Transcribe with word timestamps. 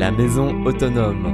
la 0.00 0.10
maison 0.10 0.64
autonome. 0.64 1.26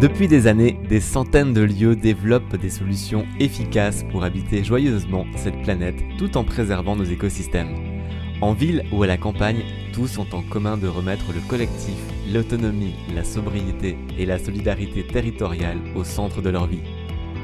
Depuis 0.00 0.26
des 0.26 0.48
années, 0.48 0.76
des 0.88 0.98
centaines 0.98 1.52
de 1.52 1.60
lieux 1.60 1.94
développent 1.94 2.56
des 2.56 2.68
solutions 2.68 3.26
efficaces 3.38 4.04
pour 4.10 4.24
habiter 4.24 4.64
joyeusement 4.64 5.24
cette 5.36 5.62
planète 5.62 6.02
tout 6.18 6.36
en 6.36 6.42
préservant 6.42 6.96
nos 6.96 7.04
écosystèmes. 7.04 7.76
En 8.40 8.54
ville 8.54 8.82
ou 8.90 9.04
à 9.04 9.06
la 9.06 9.18
campagne, 9.18 9.62
tous 9.92 10.18
ont 10.18 10.26
en 10.32 10.42
commun 10.42 10.76
de 10.76 10.88
remettre 10.88 11.32
le 11.32 11.48
collectif, 11.48 11.94
l'autonomie, 12.32 12.96
la 13.14 13.22
sobriété 13.22 13.96
et 14.18 14.26
la 14.26 14.40
solidarité 14.40 15.06
territoriale 15.06 15.78
au 15.94 16.02
centre 16.02 16.42
de 16.42 16.50
leur 16.50 16.66
vie. 16.66 16.82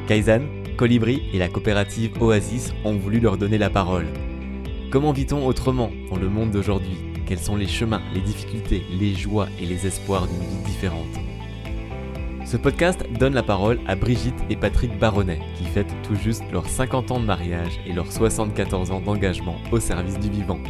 Kaizen, 0.09 0.43
Colibri 0.77 1.23
et 1.33 1.39
la 1.39 1.49
coopérative 1.49 2.21
Oasis 2.21 2.75
ont 2.85 2.97
voulu 2.97 3.21
leur 3.21 3.39
donner 3.39 3.59
la 3.59 3.71
parole. 3.71 4.09
Comment 4.91 5.13
vit-on 5.13 5.47
autrement 5.47 5.93
dans 6.11 6.17
le 6.17 6.29
monde 6.29 6.51
d'aujourd'hui? 6.51 7.06
Quels 7.27 7.41
sont 7.41 7.57
les 7.57 7.67
chemins, 7.67 8.03
les 8.15 8.21
difficultés, 8.21 8.85
les 9.01 9.13
joies 9.13 9.49
et 9.61 9.67
les 9.67 9.85
espoirs 9.85 10.29
d'une 10.29 10.39
vie 10.39 10.65
différente 10.65 11.19
Ce 12.45 12.57
podcast 12.57 13.05
donne 13.19 13.35
la 13.35 13.43
parole 13.43 13.81
à 13.89 13.97
Brigitte 13.97 14.39
et 14.49 14.55
Patrick 14.55 14.97
Baronnet, 14.97 15.41
qui 15.59 15.65
fêtent 15.65 15.95
tout 16.05 16.15
juste 16.15 16.45
leurs 16.53 16.69
50 16.69 17.11
ans 17.11 17.19
de 17.19 17.25
mariage 17.25 17.81
et 17.85 17.93
leurs 17.93 18.13
74 18.13 18.93
ans 18.93 19.01
d'engagement 19.01 19.57
au 19.73 19.81
service 19.81 20.21
du 20.21 20.31
vivant. 20.31 20.61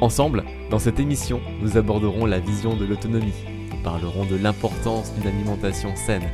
Ensemble, 0.00 0.44
dans 0.70 0.78
cette 0.78 1.00
émission, 1.00 1.40
nous 1.60 1.76
aborderons 1.76 2.26
la 2.26 2.38
vision 2.38 2.76
de 2.76 2.84
l'autonomie. 2.84 3.32
Parlerons 3.82 4.26
de 4.26 4.36
l'importance 4.36 5.12
d'une 5.14 5.26
alimentation 5.26 5.96
saine, 5.96 6.30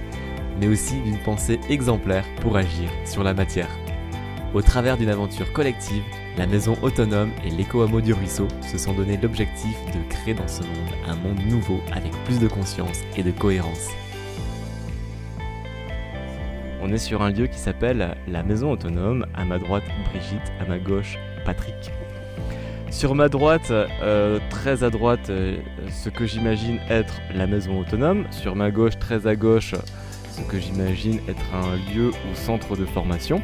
mais 0.60 0.68
aussi 0.68 1.00
d'une 1.00 1.18
pensée 1.20 1.58
exemplaire 1.70 2.26
pour 2.42 2.58
agir 2.58 2.90
sur 3.06 3.24
la 3.24 3.32
matière. 3.32 3.70
Au 4.54 4.62
travers 4.62 4.96
d'une 4.96 5.10
aventure 5.10 5.52
collective, 5.52 6.02
la 6.38 6.46
maison 6.46 6.74
autonome 6.80 7.30
et 7.44 7.50
l'éco-hameau 7.50 8.00
du 8.00 8.14
ruisseau 8.14 8.48
se 8.62 8.78
sont 8.78 8.94
donné 8.94 9.18
l'objectif 9.18 9.76
de 9.92 10.00
créer 10.08 10.32
dans 10.32 10.48
ce 10.48 10.62
monde 10.62 10.88
un 11.06 11.16
monde 11.16 11.40
nouveau 11.50 11.80
avec 11.92 12.12
plus 12.24 12.40
de 12.40 12.48
conscience 12.48 13.02
et 13.18 13.22
de 13.22 13.30
cohérence. 13.30 13.88
On 16.80 16.90
est 16.90 16.98
sur 16.98 17.20
un 17.20 17.30
lieu 17.30 17.46
qui 17.46 17.58
s'appelle 17.58 18.16
la 18.26 18.42
maison 18.42 18.72
autonome, 18.72 19.26
à 19.34 19.44
ma 19.44 19.58
droite 19.58 19.84
Brigitte, 20.10 20.50
à 20.60 20.64
ma 20.64 20.78
gauche 20.78 21.18
Patrick. 21.44 21.92
Sur 22.90 23.14
ma 23.14 23.28
droite, 23.28 23.70
euh, 23.70 24.38
très 24.48 24.82
à 24.82 24.88
droite, 24.88 25.28
euh, 25.28 25.58
ce 25.90 26.08
que 26.08 26.24
j'imagine 26.24 26.78
être 26.88 27.20
la 27.34 27.46
maison 27.46 27.80
autonome. 27.80 28.24
Sur 28.30 28.56
ma 28.56 28.70
gauche, 28.70 28.98
très 28.98 29.26
à 29.26 29.36
gauche, 29.36 29.74
ce 30.30 30.40
que 30.40 30.58
j'imagine 30.58 31.20
être 31.28 31.54
un 31.54 31.76
lieu 31.94 32.08
ou 32.08 32.34
centre 32.34 32.76
de 32.76 32.86
formation. 32.86 33.42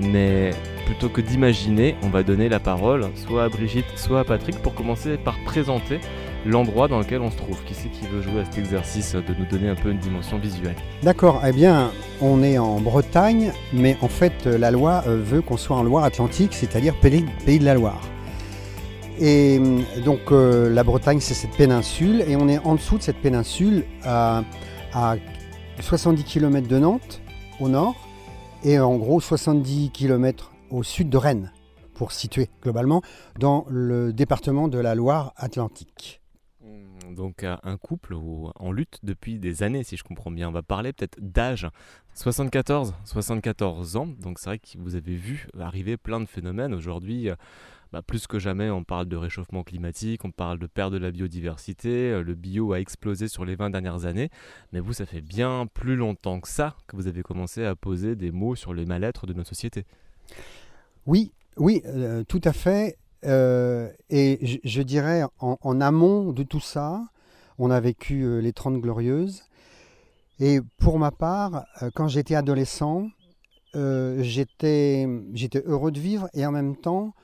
Mais 0.00 0.50
plutôt 0.86 1.08
que 1.08 1.20
d'imaginer, 1.20 1.96
on 2.02 2.08
va 2.08 2.22
donner 2.22 2.48
la 2.48 2.60
parole 2.60 3.06
soit 3.14 3.44
à 3.44 3.48
Brigitte, 3.48 3.86
soit 3.96 4.20
à 4.20 4.24
Patrick 4.24 4.58
pour 4.62 4.74
commencer 4.74 5.16
par 5.16 5.36
présenter 5.44 6.00
l'endroit 6.46 6.88
dans 6.88 6.98
lequel 6.98 7.20
on 7.20 7.30
se 7.30 7.36
trouve. 7.36 7.62
Qui 7.64 7.74
c'est 7.74 7.88
qui 7.88 8.06
veut 8.06 8.22
jouer 8.22 8.40
à 8.40 8.44
cet 8.44 8.58
exercice 8.58 9.14
de 9.14 9.34
nous 9.38 9.44
donner 9.46 9.68
un 9.68 9.74
peu 9.74 9.90
une 9.90 9.98
dimension 9.98 10.38
visuelle? 10.38 10.76
D'accord, 11.02 11.42
eh 11.46 11.52
bien, 11.52 11.90
on 12.20 12.42
est 12.42 12.58
en 12.58 12.80
Bretagne, 12.80 13.52
mais 13.72 13.96
en 14.00 14.08
fait, 14.08 14.46
la 14.46 14.70
loi 14.70 15.02
euh, 15.06 15.20
veut 15.22 15.42
qu'on 15.42 15.56
soit 15.56 15.76
en 15.76 15.82
Loire-Atlantique, 15.82 16.54
c'est-à-dire 16.54 16.94
pays, 17.00 17.24
de 17.58 17.64
la 17.64 17.74
Loire. 17.74 18.00
Et 19.20 19.60
donc, 20.04 20.20
euh, 20.30 20.72
la 20.72 20.84
Bretagne, 20.84 21.18
c'est 21.20 21.34
cette 21.34 21.56
péninsule, 21.56 22.22
et 22.28 22.36
on 22.36 22.48
est 22.48 22.58
en 22.58 22.76
dessous 22.76 22.98
de 22.98 23.02
cette 23.02 23.18
péninsule 23.20 23.84
à 24.04 24.44
70 25.80 26.22
km 26.24 26.68
de 26.68 26.78
Nantes, 26.78 27.20
au 27.60 27.68
nord, 27.68 28.07
et 28.64 28.78
en 28.78 28.96
gros 28.96 29.20
70 29.20 29.90
km 29.90 30.52
au 30.70 30.82
sud 30.82 31.08
de 31.08 31.16
Rennes, 31.16 31.52
pour 31.94 32.12
situer 32.12 32.48
globalement 32.62 33.02
dans 33.38 33.64
le 33.68 34.12
département 34.12 34.68
de 34.68 34.78
la 34.78 34.94
Loire-Atlantique. 34.94 36.20
Donc 37.10 37.42
un 37.44 37.76
couple 37.78 38.14
en 38.14 38.70
lutte 38.70 38.98
depuis 39.02 39.38
des 39.38 39.62
années, 39.62 39.82
si 39.82 39.96
je 39.96 40.04
comprends 40.04 40.30
bien. 40.30 40.48
On 40.48 40.52
va 40.52 40.62
parler 40.62 40.92
peut-être 40.92 41.16
d'âge. 41.20 41.66
74, 42.14 42.94
74 43.04 43.96
ans. 43.96 44.08
Donc 44.20 44.38
c'est 44.38 44.50
vrai 44.50 44.58
que 44.58 44.66
vous 44.78 44.94
avez 44.94 45.16
vu 45.16 45.48
arriver 45.58 45.96
plein 45.96 46.20
de 46.20 46.26
phénomènes. 46.26 46.74
Aujourd'hui, 46.74 47.30
bah, 47.92 48.02
plus 48.02 48.26
que 48.26 48.38
jamais, 48.38 48.68
on 48.70 48.84
parle 48.84 49.06
de 49.06 49.16
réchauffement 49.16 49.62
climatique, 49.62 50.24
on 50.24 50.30
parle 50.30 50.58
de 50.58 50.66
perte 50.66 50.92
de 50.92 50.98
la 50.98 51.10
biodiversité. 51.10 52.10
euh, 52.10 52.22
Le 52.22 52.34
bio 52.34 52.72
a 52.72 52.80
explosé 52.80 53.28
sur 53.28 53.44
les 53.46 53.56
20 53.56 53.70
dernières 53.70 54.04
années. 54.04 54.30
Mais 54.72 54.80
vous, 54.80 54.92
ça 54.92 55.06
fait 55.06 55.22
bien 55.22 55.66
plus 55.72 55.96
longtemps 55.96 56.40
que 56.40 56.48
ça 56.48 56.76
que 56.86 56.96
vous 56.96 57.06
avez 57.06 57.22
commencé 57.22 57.64
à 57.64 57.74
poser 57.74 58.14
des 58.14 58.30
mots 58.30 58.54
sur 58.54 58.74
les 58.74 58.84
mal-être 58.84 59.26
de 59.26 59.32
nos 59.32 59.44
sociétés. 59.44 59.86
Oui, 61.06 61.32
oui, 61.56 61.82
euh, 61.86 62.24
tout 62.24 62.42
à 62.44 62.52
fait. 62.52 62.98
Euh, 63.24 63.90
et 64.10 64.38
je, 64.64 64.82
dirais, 64.82 65.22
en, 65.40 65.80
amont 65.80 66.32
de 66.32 66.42
tout 66.42 66.60
ça, 66.60 67.02
on 67.58 67.70
a 67.70 67.80
vécu 67.80 68.40
les 68.40 68.52
30 68.52 68.80
glorieuses. 68.80 69.44
Et 70.40 70.60
pour 70.78 70.98
ma 70.98 71.10
part, 71.10 71.64
quand 71.94 72.06
j'étais 72.06 72.36
adolescent, 72.36 73.08
j'étais 73.74 75.06
heureux 75.64 75.90
de 75.90 75.98
vivre 75.98 76.28
et 76.34 76.46
en 76.46 76.52
même 76.52 76.76
temps, 76.76 77.14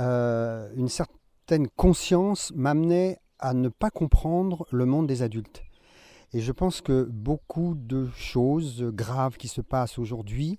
euh, 0.00 0.70
une 0.76 0.88
certaine 0.88 1.68
conscience 1.76 2.52
m'amenait 2.54 3.18
à 3.38 3.54
ne 3.54 3.68
pas 3.68 3.90
comprendre 3.90 4.66
le 4.70 4.86
monde 4.86 5.06
des 5.06 5.22
adultes. 5.22 5.62
Et 6.32 6.40
je 6.40 6.52
pense 6.52 6.80
que 6.80 7.02
beaucoup 7.10 7.74
de 7.74 8.08
choses 8.16 8.82
graves 8.84 9.36
qui 9.36 9.48
se 9.48 9.60
passent 9.60 9.98
aujourd'hui, 9.98 10.58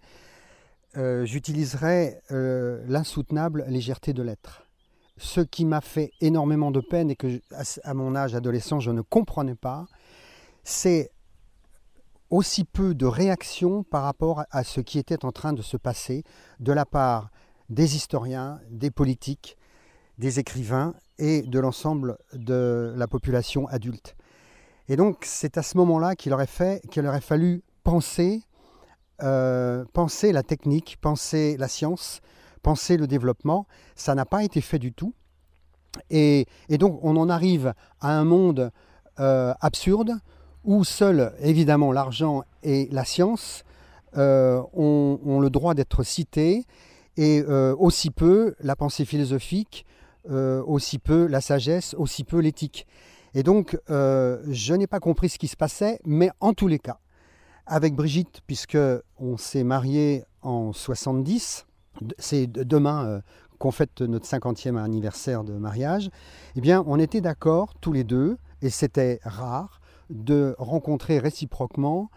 euh, 0.97 1.25
j'utiliserais 1.25 2.21
euh, 2.31 2.83
l'insoutenable 2.87 3.65
légèreté 3.67 4.13
de 4.13 4.21
l'être. 4.21 4.63
Ce 5.17 5.39
qui 5.41 5.65
m'a 5.65 5.81
fait 5.81 6.11
énormément 6.19 6.71
de 6.71 6.81
peine 6.81 7.09
et 7.09 7.15
que, 7.15 7.41
à 7.83 7.93
mon 7.93 8.15
âge 8.15 8.35
adolescent, 8.35 8.79
je 8.79 8.91
ne 8.91 9.01
comprenais 9.01 9.55
pas, 9.55 9.85
c'est 10.63 11.11
aussi 12.29 12.63
peu 12.63 12.93
de 12.93 13.05
réaction 13.05 13.83
par 13.83 14.03
rapport 14.03 14.43
à 14.51 14.63
ce 14.63 14.81
qui 14.81 14.99
était 14.99 15.25
en 15.25 15.31
train 15.31 15.53
de 15.53 15.61
se 15.61 15.77
passer 15.77 16.23
de 16.59 16.71
la 16.71 16.85
part 16.85 17.29
des 17.71 17.95
historiens, 17.95 18.59
des 18.69 18.91
politiques, 18.91 19.57
des 20.17 20.39
écrivains 20.39 20.93
et 21.17 21.41
de 21.41 21.59
l'ensemble 21.59 22.17
de 22.33 22.93
la 22.95 23.07
population 23.07 23.65
adulte. 23.67 24.15
Et 24.89 24.97
donc, 24.97 25.23
c'est 25.23 25.57
à 25.57 25.63
ce 25.63 25.77
moment-là 25.77 26.15
qu'il 26.15 26.33
aurait, 26.33 26.49
aurait 26.97 27.21
fallu 27.21 27.63
penser, 27.83 28.43
euh, 29.23 29.85
penser 29.93 30.33
la 30.33 30.43
technique, 30.43 30.97
penser 30.99 31.55
la 31.57 31.69
science, 31.69 32.19
penser 32.61 32.97
le 32.97 33.07
développement. 33.07 33.67
Ça 33.95 34.15
n'a 34.15 34.25
pas 34.25 34.43
été 34.43 34.59
fait 34.59 34.79
du 34.79 34.91
tout. 34.91 35.13
Et, 36.09 36.47
donc, 36.69 36.99
on 37.03 37.15
en 37.15 37.29
arrive 37.29 37.73
à 38.01 38.17
un 38.17 38.25
monde 38.25 38.71
euh, 39.19 39.53
absurde 39.61 40.17
où 40.65 40.83
seul, 40.83 41.33
évidemment, 41.39 41.93
l'argent 41.93 42.43
et 42.63 42.89
la 42.91 43.05
science 43.05 43.63
euh, 44.17 44.61
ont 44.73 45.39
le 45.39 45.49
droit 45.49 45.73
d'être 45.73 46.03
cités, 46.03 46.65
et 47.17 47.43
euh, 47.47 47.75
aussi 47.77 48.09
peu 48.11 48.55
la 48.59 48.75
pensée 48.75 49.05
philosophique, 49.05 49.85
euh, 50.29 50.63
aussi 50.63 50.99
peu 50.99 51.25
la 51.27 51.41
sagesse, 51.41 51.93
aussi 51.95 52.23
peu 52.23 52.39
l'éthique. 52.39 52.87
Et 53.33 53.43
donc, 53.43 53.77
euh, 53.89 54.41
je 54.49 54.73
n'ai 54.73 54.87
pas 54.87 54.99
compris 54.99 55.29
ce 55.29 55.37
qui 55.39 55.47
se 55.47 55.55
passait, 55.55 55.99
mais 56.05 56.29
en 56.39 56.53
tous 56.53 56.67
les 56.67 56.79
cas, 56.79 56.99
avec 57.65 57.95
Brigitte, 57.95 58.41
puisque 58.47 58.77
on 59.17 59.37
s'est 59.37 59.63
marié 59.63 60.25
en 60.41 60.73
70, 60.73 61.65
d- 62.01 62.15
c'est 62.19 62.47
demain 62.47 63.21
qu'on 63.57 63.71
fête 63.71 64.01
notre 64.01 64.27
50e 64.27 64.77
anniversaire 64.77 65.43
de 65.43 65.53
mariage, 65.53 66.09
eh 66.55 66.61
bien, 66.61 66.83
on 66.87 66.99
était 66.99 67.21
d'accord 67.21 67.73
tous 67.79 67.93
les 67.93 68.03
deux, 68.03 68.37
et 68.61 68.69
c'était 68.69 69.19
rare, 69.23 69.79
de 70.09 70.55
rencontrer 70.57 71.19
réciproquement 71.19 72.09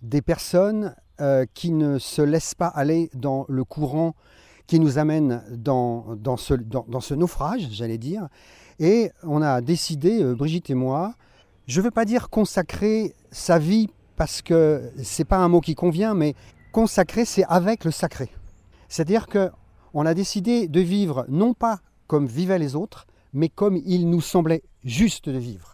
des 0.00 0.22
personnes 0.22 0.94
euh, 1.20 1.44
qui 1.54 1.70
ne 1.70 1.98
se 1.98 2.22
laissent 2.22 2.54
pas 2.54 2.66
aller 2.66 3.10
dans 3.14 3.44
le 3.48 3.64
courant 3.64 4.14
qui 4.66 4.80
nous 4.80 4.98
amène 4.98 5.42
dans, 5.50 6.16
ce, 6.36 7.14
naufrage, 7.14 7.68
j'allais 7.72 7.98
dire. 7.98 8.28
Et 8.78 9.10
on 9.22 9.42
a 9.42 9.60
décidé, 9.60 10.22
euh, 10.22 10.34
Brigitte 10.34 10.70
et 10.70 10.74
moi, 10.74 11.14
je 11.66 11.80
ne 11.80 11.84
veux 11.84 11.90
pas 11.90 12.04
dire 12.04 12.30
consacrer 12.30 13.14
sa 13.30 13.58
vie 13.58 13.88
parce 14.16 14.42
que 14.42 14.90
c'est 15.02 15.24
pas 15.24 15.38
un 15.38 15.48
mot 15.48 15.60
qui 15.60 15.74
convient, 15.74 16.14
mais 16.14 16.34
consacrer, 16.72 17.24
c'est 17.24 17.44
avec 17.44 17.84
le 17.84 17.90
sacré. 17.90 18.30
C'est-à-dire 18.88 19.26
que 19.26 19.50
on 19.94 20.06
a 20.06 20.14
décidé 20.14 20.68
de 20.68 20.80
vivre 20.80 21.26
non 21.28 21.52
pas 21.54 21.80
comme 22.06 22.26
vivaient 22.26 22.58
les 22.58 22.74
autres, 22.74 23.06
mais 23.32 23.48
comme 23.48 23.76
il 23.84 24.08
nous 24.08 24.20
semblait 24.20 24.62
juste 24.84 25.28
de 25.28 25.38
vivre. 25.38 25.71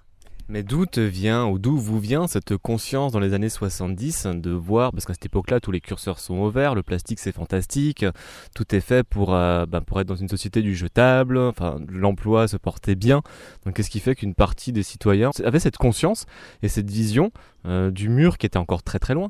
Mais 0.50 0.62
d'où 0.62 0.86
te 0.86 1.00
vient, 1.00 1.46
ou 1.46 1.58
d'où 1.58 1.76
vous 1.76 1.98
vient 2.00 2.26
cette 2.26 2.56
conscience 2.56 3.12
dans 3.12 3.20
les 3.20 3.34
années 3.34 3.50
70 3.50 4.26
de 4.26 4.50
voir, 4.50 4.92
parce 4.92 5.04
qu'à 5.04 5.12
cette 5.12 5.26
époque-là, 5.26 5.60
tous 5.60 5.72
les 5.72 5.82
curseurs 5.82 6.18
sont 6.18 6.36
au 6.36 6.50
vert, 6.50 6.74
le 6.74 6.82
plastique 6.82 7.18
c'est 7.18 7.32
fantastique, 7.32 8.06
tout 8.54 8.74
est 8.74 8.80
fait 8.80 9.04
pour, 9.04 9.34
euh, 9.34 9.66
ben, 9.66 9.82
pour 9.82 10.00
être 10.00 10.06
dans 10.06 10.16
une 10.16 10.28
société 10.28 10.62
du 10.62 10.74
jetable, 10.74 11.36
enfin, 11.36 11.78
l'emploi 11.90 12.48
se 12.48 12.56
portait 12.56 12.94
bien. 12.94 13.20
Donc 13.66 13.76
qu'est-ce 13.76 13.90
qui 13.90 14.00
fait 14.00 14.14
qu'une 14.14 14.34
partie 14.34 14.72
des 14.72 14.82
citoyens 14.82 15.32
avait 15.44 15.60
cette 15.60 15.76
conscience 15.76 16.24
et 16.62 16.68
cette 16.68 16.90
vision 16.90 17.30
euh, 17.66 17.90
du 17.90 18.08
mur 18.08 18.38
qui 18.38 18.46
était 18.46 18.56
encore 18.56 18.82
très 18.82 18.98
très 18.98 19.12
loin? 19.12 19.28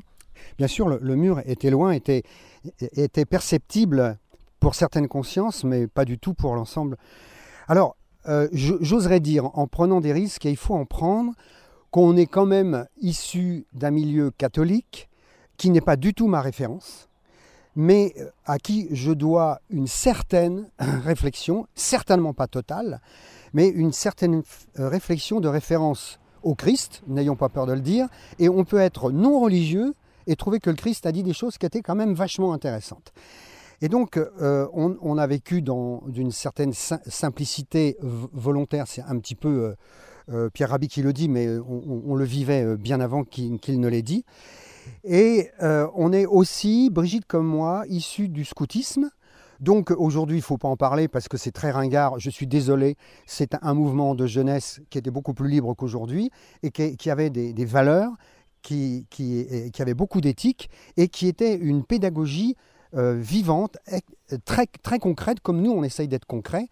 Bien 0.57 0.67
sûr, 0.67 0.87
le, 0.87 0.99
le 1.01 1.17
mur 1.17 1.41
était 1.45 1.69
loin, 1.69 1.91
était, 1.91 2.23
était 2.79 3.25
perceptible 3.25 4.17
pour 4.61 4.73
certaines 4.73 5.09
consciences, 5.09 5.65
mais 5.65 5.87
pas 5.87 6.05
du 6.05 6.17
tout 6.17 6.33
pour 6.33 6.55
l'ensemble. 6.55 6.95
Alors, 7.67 7.97
j'oserais 8.25 9.19
dire, 9.19 9.49
en 9.57 9.67
prenant 9.67 10.01
des 10.01 10.13
risques, 10.13 10.45
et 10.45 10.51
il 10.51 10.57
faut 10.57 10.75
en 10.75 10.85
prendre, 10.85 11.33
qu'on 11.91 12.17
est 12.17 12.27
quand 12.27 12.45
même 12.45 12.85
issu 13.01 13.65
d'un 13.73 13.91
milieu 13.91 14.31
catholique 14.31 15.09
qui 15.57 15.69
n'est 15.69 15.81
pas 15.81 15.95
du 15.95 16.13
tout 16.13 16.27
ma 16.27 16.41
référence, 16.41 17.09
mais 17.75 18.13
à 18.45 18.57
qui 18.57 18.87
je 18.91 19.11
dois 19.11 19.61
une 19.69 19.87
certaine 19.87 20.69
réflexion, 20.79 21.67
certainement 21.75 22.33
pas 22.33 22.47
totale, 22.47 23.01
mais 23.53 23.67
une 23.67 23.91
certaine 23.91 24.43
réflexion 24.75 25.39
de 25.39 25.47
référence 25.47 26.19
au 26.43 26.55
Christ, 26.55 27.01
n'ayons 27.07 27.35
pas 27.35 27.49
peur 27.49 27.65
de 27.65 27.73
le 27.73 27.81
dire, 27.81 28.07
et 28.37 28.47
on 28.49 28.63
peut 28.63 28.79
être 28.79 29.11
non 29.11 29.39
religieux 29.39 29.93
et 30.27 30.35
trouver 30.35 30.59
que 30.59 30.69
le 30.69 30.75
Christ 30.75 31.05
a 31.05 31.11
dit 31.11 31.23
des 31.23 31.33
choses 31.33 31.57
qui 31.57 31.65
étaient 31.65 31.81
quand 31.81 31.95
même 31.95 32.13
vachement 32.13 32.53
intéressantes. 32.53 33.11
Et 33.81 33.87
donc, 33.87 34.17
euh, 34.17 34.67
on, 34.73 35.17
a 35.17 35.27
vécu 35.27 35.61
dans 35.61 36.03
d'une 36.07 36.31
certaine 36.31 36.73
simplicité 36.73 37.97
volontaire, 38.01 38.87
c'est 38.87 39.01
un 39.01 39.17
petit 39.19 39.35
peu 39.35 39.47
euh, 39.49 39.75
euh, 40.33 40.49
Pierre 40.49 40.69
Rabhi 40.69 40.89
qui 40.89 41.01
le 41.01 41.13
dit, 41.13 41.29
mais 41.29 41.47
on, 41.57 42.15
le 42.15 42.25
vivait 42.25 42.75
bien 42.75 42.99
avant 42.99 43.23
qu'il 43.23 43.79
ne 43.79 43.87
l'ait 43.87 44.01
dit. 44.01 44.25
Et 45.03 45.49
on 45.61 46.11
est 46.11 46.25
aussi, 46.25 46.89
Brigitte 46.89 47.25
comme 47.25 47.45
moi, 47.45 47.83
issus 47.87 48.27
du 48.27 48.43
scoutisme, 48.43 49.09
donc 49.59 49.91
aujourd'hui, 49.91 50.37
il 50.37 50.39
ne 50.39 50.45
faut 50.45 50.57
pas 50.57 50.69
en 50.69 50.77
parler 50.77 51.09
parce 51.09 51.27
que 51.27 51.35
c'est 51.35 51.51
très 51.51 51.71
ringard. 51.71 52.17
Je 52.17 52.29
suis 52.29 52.47
désolé, 52.47 52.95
c'est 53.25 53.55
un 53.61 53.73
mouvement 53.73 54.15
de 54.15 54.25
jeunesse 54.25 54.79
qui 54.89 54.97
était 54.97 55.11
beaucoup 55.11 55.33
plus 55.33 55.49
libre 55.49 55.73
qu'aujourd'hui 55.73 56.31
et 56.63 56.71
qui, 56.71 57.09
avait 57.09 57.29
des, 57.29 57.65
valeurs, 57.65 58.11
qui, 58.61 59.05
avait 59.79 59.93
beaucoup 59.93 60.21
d'éthique 60.21 60.69
et 60.95 61.09
qui 61.09 61.27
était 61.27 61.55
une 61.55 61.83
pédagogie 61.83 62.55
euh, 62.95 63.13
vivante, 63.13 63.77
très, 64.45 64.65
très 64.65 64.97
concrète, 64.97 65.41
comme 65.41 65.61
nous 65.61 65.71
on 65.71 65.83
essaye 65.83 66.07
d'être 66.07 66.25
concret. 66.25 66.69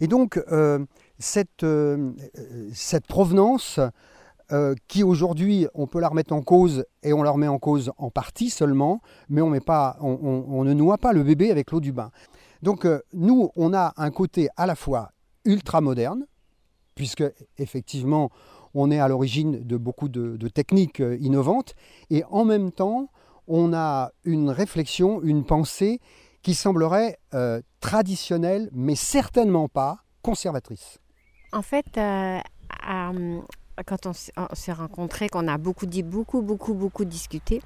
Et 0.00 0.06
donc 0.06 0.40
euh, 0.52 0.78
cette, 1.18 1.64
euh, 1.64 2.12
cette 2.72 3.06
provenance 3.08 3.80
qui 4.86 5.02
aujourd'hui, 5.02 5.66
on 5.74 5.88
peut 5.88 5.98
la 5.98 6.06
remettre 6.06 6.32
en 6.32 6.40
cause 6.40 6.84
et 7.02 7.12
on 7.12 7.24
la 7.24 7.32
remet 7.32 7.48
en 7.48 7.58
cause 7.58 7.90
en 7.98 8.10
partie 8.10 8.48
seulement, 8.48 9.00
mais 9.28 9.40
on, 9.42 9.50
ne 9.50 10.72
noie 10.72 10.98
pas 10.98 11.12
le 11.12 11.24
bébé 11.24 11.50
avec 11.50 11.72
l'eau 11.72 11.80
du 11.80 11.90
bain. 11.90 12.12
Donc 12.62 12.86
nous, 13.12 13.50
on 13.56 13.74
a 13.74 13.92
un 13.96 14.12
côté 14.12 14.48
à 14.56 14.66
la 14.66 14.76
fois 14.76 15.10
ultra 15.44 15.80
moderne, 15.80 16.26
puisque 16.94 17.24
effectivement, 17.58 18.30
on 18.72 18.92
est 18.92 19.00
à 19.00 19.08
l'origine 19.08 19.64
de 19.64 19.76
beaucoup 19.76 20.08
de, 20.08 20.46
techniques 20.46 21.02
innovantes, 21.18 21.74
et 22.10 22.22
en 22.30 22.44
même 22.44 22.70
temps, 22.70 23.10
on 23.46 23.72
a 23.72 24.12
une 24.24 24.50
réflexion, 24.50 25.22
une 25.22 25.44
pensée 25.44 26.00
qui 26.42 26.54
semblerait 26.54 27.18
euh, 27.34 27.60
traditionnelle, 27.80 28.68
mais 28.72 28.94
certainement 28.94 29.68
pas 29.68 29.98
conservatrice. 30.22 30.98
En 31.52 31.62
fait, 31.62 31.86
euh, 31.96 32.38
quand 33.84 34.06
on 34.06 34.12
s'est 34.12 34.72
rencontrés, 34.72 35.28
qu'on 35.28 35.48
a 35.48 35.58
beaucoup 35.58 35.86
dit, 35.86 36.02
beaucoup, 36.02 36.42
beaucoup, 36.42 36.74
beaucoup 36.74 37.04
discuté, 37.04 37.62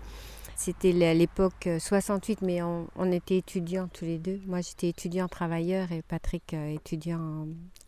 c'était 0.57 0.93
l'époque 0.93 1.69
68, 1.79 2.43
euh, 2.43 2.47
mais 2.47 2.63
on, 2.63 3.13
était 3.13 3.39
étudiants 3.39 3.89
tous 3.89 4.05
les 4.05 4.19
deux. 4.19 4.41
Moi, 4.47 4.61
j'étais 4.61 4.89
étudiant 4.89 5.29
travailleur 5.29 5.93
et 5.93 6.03
Patrick 6.03 6.55
étudiant 6.55 7.47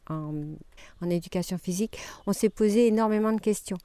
en, 0.09 1.11
éducation 1.11 1.59
physique, 1.59 1.99
on 2.27 2.33
s'est 2.33 2.49
posé 2.49 2.87
énormément 2.87 3.33
de 3.33 3.41
questions. 3.41 3.79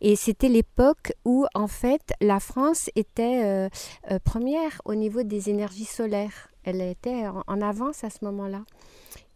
Et 0.00 0.16
c'était 0.16 0.48
l'époque 0.48 1.12
où, 1.24 1.46
en 1.54 1.68
fait, 1.68 2.12
la 2.20 2.40
France 2.40 2.90
était 2.96 3.42
euh, 3.44 3.68
euh, 4.10 4.18
première 4.18 4.80
au 4.84 4.94
niveau 4.94 5.22
des 5.22 5.50
énergies 5.50 5.84
solaires. 5.84 6.50
Elle 6.64 6.80
était 6.80 7.26
en, 7.26 7.60
avance 7.60 8.04
à 8.04 8.10
ce 8.10 8.24
moment-là. 8.24 8.64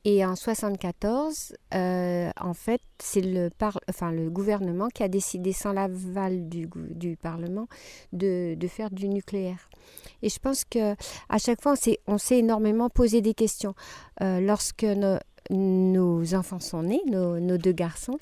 Et 0.04 0.24
en 0.24 0.36
74, 0.36 1.54
euh, 1.74 2.30
en 2.40 2.54
fait, 2.54 2.80
c'est 2.98 3.20
le, 3.20 3.50
enfin, 3.88 4.10
le 4.10 4.30
gouvernement 4.30 4.88
qui 4.88 5.02
a 5.02 5.08
décidé, 5.08 5.52
sans 5.52 5.72
l'aval 5.72 6.48
du, 6.48 6.70
du 6.74 7.16
Parlement, 7.16 7.66
de, 8.12 8.54
de, 8.54 8.68
faire 8.68 8.90
du 8.90 9.08
nucléaire. 9.08 9.68
Et 10.22 10.30
je 10.30 10.38
pense 10.38 10.64
que 10.64 10.94
à 11.28 11.38
chaque 11.38 11.60
fois, 11.60 11.74
on 12.06 12.16
s'est 12.16 12.38
énormément 12.38 12.88
posé 12.88 13.20
des 13.20 13.34
questions. 13.34 13.74
lorsque 14.20 14.84
nos, 14.84 15.18
nos 15.50 16.34
enfants 16.34 16.60
sont 16.60 16.82
nés, 16.82 17.02
nos, 17.06 17.58
deux 17.58 17.72
garçons, 17.72 18.18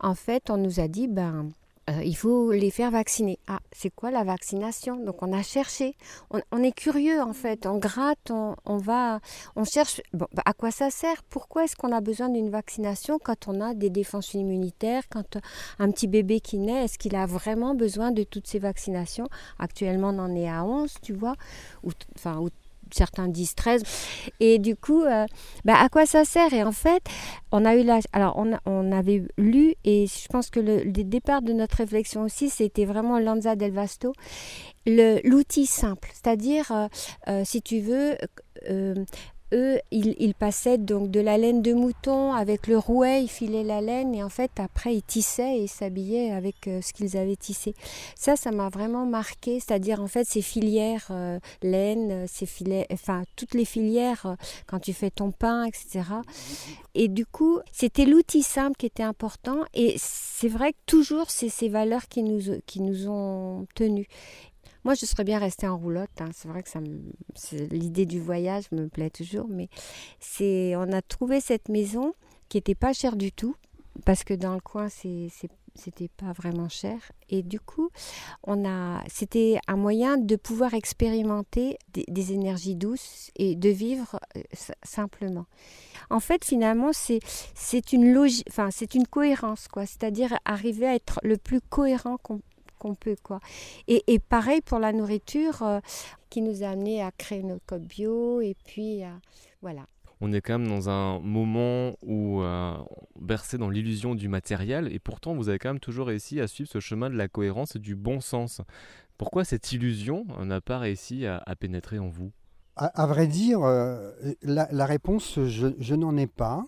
en 0.00 0.14
fait, 0.14 0.50
on 0.50 0.56
nous 0.56 0.80
a 0.80 0.88
dit, 0.88 1.08
ben, 1.08 1.50
euh, 1.90 2.02
il 2.02 2.16
faut 2.16 2.50
les 2.52 2.70
faire 2.70 2.90
vacciner. 2.90 3.38
Ah, 3.46 3.60
c'est 3.72 3.90
quoi 3.90 4.10
la 4.10 4.24
vaccination? 4.24 4.96
Donc 4.96 5.22
on 5.22 5.32
a 5.34 5.42
cherché, 5.42 5.96
on, 6.30 6.62
est 6.62 6.72
curieux 6.72 7.20
en 7.20 7.34
fait, 7.34 7.66
on 7.66 7.76
gratte, 7.76 8.30
on, 8.30 8.76
va, 8.78 9.20
on 9.54 9.64
cherche. 9.64 10.00
Bon, 10.14 10.26
bah, 10.32 10.42
à 10.46 10.54
quoi 10.54 10.70
ça 10.70 10.88
sert? 10.90 11.22
Pourquoi 11.24 11.64
est-ce 11.64 11.76
qu'on 11.76 11.92
a 11.92 12.00
besoin 12.00 12.30
d'une 12.30 12.48
vaccination 12.48 13.18
quand 13.22 13.48
on 13.48 13.60
a 13.60 13.74
des 13.74 13.90
défenses 13.90 14.32
immunitaires? 14.32 15.02
Quand 15.10 15.36
un 15.78 15.90
petit 15.90 16.06
bébé 16.06 16.40
qui 16.40 16.58
naît, 16.58 16.84
est-ce 16.84 16.96
qu'il 16.96 17.16
a 17.16 17.26
vraiment 17.26 17.74
besoin 17.74 18.12
de 18.12 18.22
toutes 18.22 18.46
ces 18.46 18.58
vaccinations? 18.58 19.28
Actuellement, 19.58 20.08
on 20.08 20.18
en 20.18 20.34
est 20.34 20.48
à 20.48 20.64
11, 20.64 20.94
tu 21.02 21.12
vois, 21.12 21.34
enfin, 22.16 22.40
certains 22.94 23.28
disent 23.28 23.54
13. 23.54 23.82
Et 24.40 24.58
du 24.58 24.76
coup, 24.76 25.02
euh, 25.02 25.26
bah, 25.64 25.74
à 25.78 25.88
quoi 25.88 26.06
ça 26.06 26.24
sert? 26.24 26.52
Et 26.52 26.62
en 26.62 26.72
fait, 26.72 27.02
on 27.52 27.64
a 27.64 27.76
eu 27.76 27.82
la... 27.82 28.00
Alors, 28.12 28.36
on, 28.38 28.56
on 28.66 28.92
avait 28.92 29.22
lu, 29.36 29.74
et 29.84 30.06
je 30.06 30.28
pense 30.28 30.50
que 30.50 30.60
le, 30.60 30.84
départ 31.04 31.42
de 31.42 31.52
notre 31.52 31.76
réflexion 31.76 32.22
aussi, 32.22 32.48
c'était 32.50 32.84
vraiment 32.84 33.18
Lanza 33.18 33.56
del 33.56 33.72
Vasto, 33.72 34.12
l'outil 34.86 35.66
simple. 35.66 36.10
C'est-à-dire, 36.12 36.70
euh, 36.72 36.86
euh, 37.28 37.42
si 37.44 37.62
tu 37.62 37.80
veux, 37.80 38.16
eux, 39.54 39.78
ils, 39.90 40.34
passaient 40.34 40.78
donc 40.78 41.10
de 41.10 41.20
la 41.20 41.38
laine 41.38 41.62
de 41.62 41.72
mouton 41.72 42.32
avec 42.32 42.66
le 42.66 42.76
rouet, 42.76 43.22
ils 43.22 43.28
filaient 43.28 43.62
la 43.62 43.80
laine 43.80 44.14
et 44.14 44.22
en 44.22 44.28
fait 44.28 44.50
après 44.58 44.96
ils 44.96 45.02
tissaient 45.02 45.60
et 45.60 45.66
s'habillaient 45.66 46.32
avec 46.32 46.66
euh, 46.66 46.80
ce 46.82 46.92
qu'ils 46.92 47.16
avaient 47.16 47.36
tissé. 47.36 47.74
Ça, 48.16 48.36
ça 48.36 48.50
m'a 48.50 48.68
vraiment 48.68 49.06
marqué, 49.06 49.60
c'est-à-dire 49.60 50.00
en 50.00 50.08
fait 50.08 50.26
ces 50.26 50.42
filières 50.42 51.06
euh, 51.10 51.38
laine, 51.62 52.26
ces 52.26 52.46
filets, 52.46 52.86
enfin 52.92 53.22
toutes 53.36 53.54
les 53.54 53.64
filières 53.64 54.26
euh, 54.26 54.34
quand 54.66 54.80
tu 54.80 54.92
fais 54.92 55.10
ton 55.10 55.30
pain, 55.30 55.64
etc. 55.64 56.02
Et 56.94 57.08
du 57.08 57.24
coup, 57.24 57.60
c'était 57.72 58.06
l'outil 58.06 58.42
simple 58.42 58.76
qui 58.76 58.86
était 58.86 59.02
important 59.02 59.60
et 59.72 59.94
c'est 59.98 60.48
vrai 60.48 60.72
que 60.72 60.78
toujours 60.86 61.30
c'est 61.30 61.48
ces 61.48 61.68
valeurs 61.68 62.08
qui 62.08 62.22
nous, 62.22 62.60
qui 62.66 62.80
nous 62.80 63.08
ont 63.08 63.66
tenus. 63.74 64.06
Moi, 64.84 64.94
je 64.94 65.06
serais 65.06 65.24
bien 65.24 65.38
restée 65.38 65.66
en 65.66 65.78
roulotte. 65.78 66.20
Hein. 66.20 66.28
C'est 66.32 66.48
vrai 66.48 66.62
que 66.62 66.78
l'idée 67.74 68.06
du 68.06 68.20
voyage 68.20 68.64
me 68.70 68.88
plaît 68.88 69.10
toujours, 69.10 69.48
mais 69.48 69.68
on 70.76 70.92
a 70.92 71.02
trouvé 71.02 71.40
cette 71.40 71.68
maison 71.68 72.14
qui 72.48 72.58
n'était 72.58 72.74
pas 72.74 72.92
chère 72.92 73.16
du 73.16 73.32
tout, 73.32 73.56
parce 74.04 74.24
que 74.24 74.34
dans 74.34 74.54
le 74.54 74.60
coin, 74.60 74.88
c'est, 74.88 75.28
c'était 75.74 76.08
pas 76.08 76.32
vraiment 76.32 76.68
cher. 76.68 76.98
Et 77.30 77.42
du 77.42 77.60
coup, 77.60 77.90
on 78.42 78.68
a, 78.68 79.02
c'était 79.08 79.58
un 79.66 79.76
moyen 79.76 80.18
de 80.18 80.36
pouvoir 80.36 80.74
expérimenter 80.74 81.78
des, 81.92 82.32
énergies 82.32 82.76
douces 82.76 83.30
et 83.36 83.56
de 83.56 83.68
vivre 83.70 84.18
euh, 84.36 84.42
simplement. 84.82 85.46
En 86.10 86.20
fait, 86.20 86.44
finalement, 86.44 86.92
c'est, 86.92 87.20
c'est 87.54 87.92
une 87.92 88.12
logique, 88.12 88.46
enfin, 88.50 88.68
c'est 88.70 88.94
une 88.94 89.06
cohérence, 89.06 89.68
quoi. 89.68 89.86
C'est-à-dire 89.86 90.38
arriver 90.44 90.86
à 90.86 90.94
être 90.94 91.20
le 91.22 91.36
plus 91.36 91.60
cohérent 91.60 92.18
qu'on 92.84 92.94
peut. 92.94 93.16
Quoi. 93.22 93.40
Et, 93.88 94.04
et, 94.06 94.18
pareil 94.18 94.60
pour 94.60 94.78
la 94.78 94.92
nourriture 94.92 95.62
euh, 95.62 95.80
qui 96.28 96.42
nous 96.42 96.62
a 96.62 96.68
amené 96.68 97.02
à 97.02 97.10
créer 97.12 97.42
nos 97.42 97.58
codes 97.66 97.86
bio 97.86 98.40
et 98.42 98.56
puis 98.64 99.02
voilà. 99.62 99.86
On 100.20 100.32
est 100.32 100.40
quand 100.40 100.58
même 100.58 100.68
dans 100.68 100.88
un 100.88 101.18
moment 101.20 101.96
où 102.02 102.42
euh, 102.42 102.76
bercé 103.18 103.58
dans 103.58 103.70
l'illusion 103.70 104.14
du 104.14 104.28
matériel 104.28 104.92
et 104.92 104.98
pourtant 104.98 105.34
vous 105.34 105.48
avez 105.48 105.58
quand 105.58 105.70
même 105.70 105.80
toujours 105.80 106.06
réussi 106.06 106.40
à 106.40 106.46
suivre 106.46 106.70
ce 106.70 106.80
chemin 106.80 107.10
de 107.10 107.16
la 107.16 107.28
cohérence 107.28 107.76
et 107.76 107.78
du 107.78 107.96
bon 107.96 108.20
sens. 108.20 108.60
Pourquoi 109.16 109.44
cette 109.44 109.72
illusion 109.72 110.26
n'a 110.42 110.60
pas 110.60 110.78
réussi 110.78 111.26
à, 111.26 111.42
pénétrer 111.58 111.98
en 111.98 112.08
vous? 112.08 112.32
À, 112.76 113.06
vrai 113.06 113.26
dire, 113.28 113.62
euh, 113.62 114.12
la, 114.42 114.86
réponse, 114.86 115.38
je, 115.44 115.68
je 115.78 115.94
n'en 115.94 116.16
ai 116.16 116.26
pas. 116.26 116.64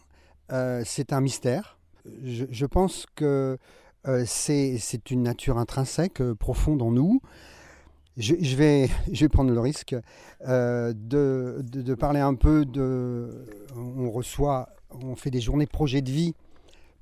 c'est 0.85 1.13
un 1.13 1.21
mystère. 1.21 1.79
Je, 2.25 2.45
je 2.49 2.67
pense 2.67 3.07
que 3.17 3.25
euh, 3.25 3.57
c'est 4.25 5.11
une 5.11 5.23
nature 5.23 5.59
intrinsèque, 5.59 6.21
euh, 6.21 6.35
profonde 6.35 6.83
en 6.83 6.91
nous. 6.91 7.21
Je, 8.17 8.35
vais, 8.57 8.89
prendre 9.29 9.51
le 9.51 9.61
risque 9.61 9.97
euh, 10.47 10.93
de, 10.95 11.95
parler 11.95 12.21
un 12.21 12.35
peu 12.35 12.65
de... 12.65 13.45
On 13.75 14.11
reçoit, 14.11 14.71
on 14.91 15.17
fait 15.17 15.31
des 15.31 15.41
journées 15.41 15.67
projet 15.67 16.03
de 16.03 16.11
vie, 16.11 16.35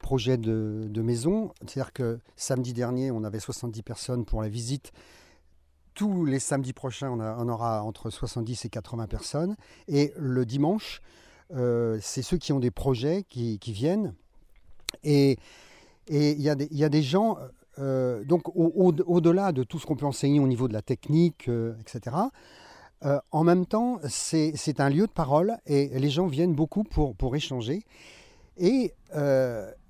projet 0.01 0.37
de, 0.37 1.03
maison. 1.03 1.53
C'est-à-dire 1.61 1.93
que 1.93 2.19
samedi 2.37 2.73
dernier, 2.73 3.11
on 3.11 3.23
avait 3.25 3.41
70 3.41 3.83
personnes 3.83 4.25
pour 4.25 4.43
la 4.43 4.49
visite. 4.49 4.93
Tous 5.95 6.25
les 6.25 6.41
samedis 6.41 6.73
prochains, 6.73 7.11
on, 7.11 7.21
on 7.21 7.49
aura 7.49 7.83
entre 7.85 8.11
70 8.11 8.65
et 8.65 8.69
80 8.69 9.07
personnes. 9.07 9.57
Et 9.87 10.13
le 10.17 10.45
dimanche, 10.45 11.01
c'est 11.51 12.23
ceux 12.23 12.39
qui 12.39 12.53
ont 12.53 12.59
des 12.59 12.73
projets 12.73 13.25
qui, 13.29 13.59
qui 13.61 13.73
viennent. 13.73 14.15
Et 15.05 15.39
et 16.07 16.33
il 16.33 16.41
y, 16.41 16.49
a 16.51 16.89
des, 16.89 17.03
gens, 17.03 17.39
euh, 17.79 18.25
donc 18.25 18.43
au-delà 18.55 19.53
de 19.53 19.63
tout 19.63 19.79
ce 19.79 19.87
qu'on 19.87 19.97
peut 19.97 20.07
enseigner 20.07 20.41
au 20.41 20.47
niveau 20.47 20.69
de 20.69 20.73
la 20.73 20.83
technique, 20.83 21.49
euh, 21.49 21.75
etc., 21.81 22.17
euh, 23.05 23.19
en 23.33 23.45
même 23.45 23.67
temps, 23.67 23.99
c'est 24.09 24.81
un 24.81 24.89
lieu 24.89 25.07
de 25.07 25.13
parole 25.13 25.57
et 25.67 25.89
les 25.99 26.11
gens 26.11 26.27
viennent 26.27 26.55
beaucoup 26.55 26.85
pour, 26.85 27.37
échanger. 27.37 27.83
Et 28.57 28.95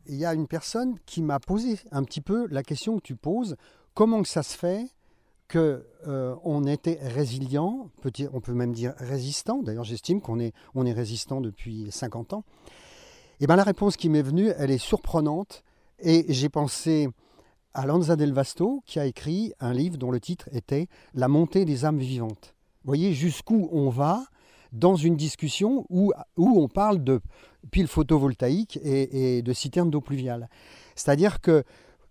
il 0.06 0.14
y 0.16 0.24
a 0.24 0.34
une 0.34 0.46
personne 0.46 0.98
qui 1.06 1.22
m'a 1.22 1.38
posé 1.38 1.78
un 1.92 2.02
petit 2.02 2.20
peu 2.20 2.46
la 2.50 2.62
question 2.62 2.96
que 2.96 3.02
tu 3.02 3.14
poses, 3.14 3.56
comment 3.94 4.22
que 4.22 4.28
ça 4.28 4.42
se 4.42 4.56
fait 4.56 4.88
que 5.46 5.84
on 6.44 6.64
était 6.64 6.98
résilient, 7.02 7.90
on 8.32 8.40
peut 8.40 8.54
même 8.54 8.72
dire 8.72 8.94
résistant, 8.98 9.62
d'ailleurs 9.62 9.84
j'estime 9.84 10.20
qu'on 10.20 10.40
est, 10.40 10.52
est 10.74 10.92
résistant 10.92 11.40
depuis 11.40 11.88
50 11.90 12.32
ans. 12.32 12.44
Et 13.40 13.46
bien 13.46 13.56
la 13.56 13.64
réponse 13.64 13.96
qui 13.96 14.08
m'est 14.08 14.22
venue, 14.22 14.50
elle 14.58 14.70
est 14.70 14.78
surprenante, 14.78 15.63
et 15.98 16.26
j'ai 16.28 16.48
pensé 16.48 17.08
à 17.74 17.86
Lanza 17.86 18.16
del 18.16 18.32
Vasto, 18.32 18.82
qui 18.86 18.98
a 18.98 19.06
écrit 19.06 19.52
un 19.60 19.72
livre 19.72 19.96
dont 19.96 20.10
le 20.10 20.20
titre 20.20 20.48
était 20.52 20.88
La 21.12 21.28
montée 21.28 21.64
des 21.64 21.84
âmes 21.84 21.98
vivantes. 21.98 22.54
Vous 22.84 22.88
voyez 22.88 23.12
jusqu'où 23.12 23.68
on 23.72 23.88
va 23.88 24.24
dans 24.72 24.96
une 24.96 25.16
discussion 25.16 25.86
où, 25.88 26.12
où 26.36 26.60
on 26.60 26.68
parle 26.68 27.02
de 27.02 27.20
piles 27.70 27.88
photovoltaïques 27.88 28.78
et, 28.82 29.42
de 29.42 29.52
citernes 29.52 29.90
d'eau 29.90 30.00
pluviale. 30.00 30.48
C'est-à-dire 30.94 31.40
que 31.40 31.64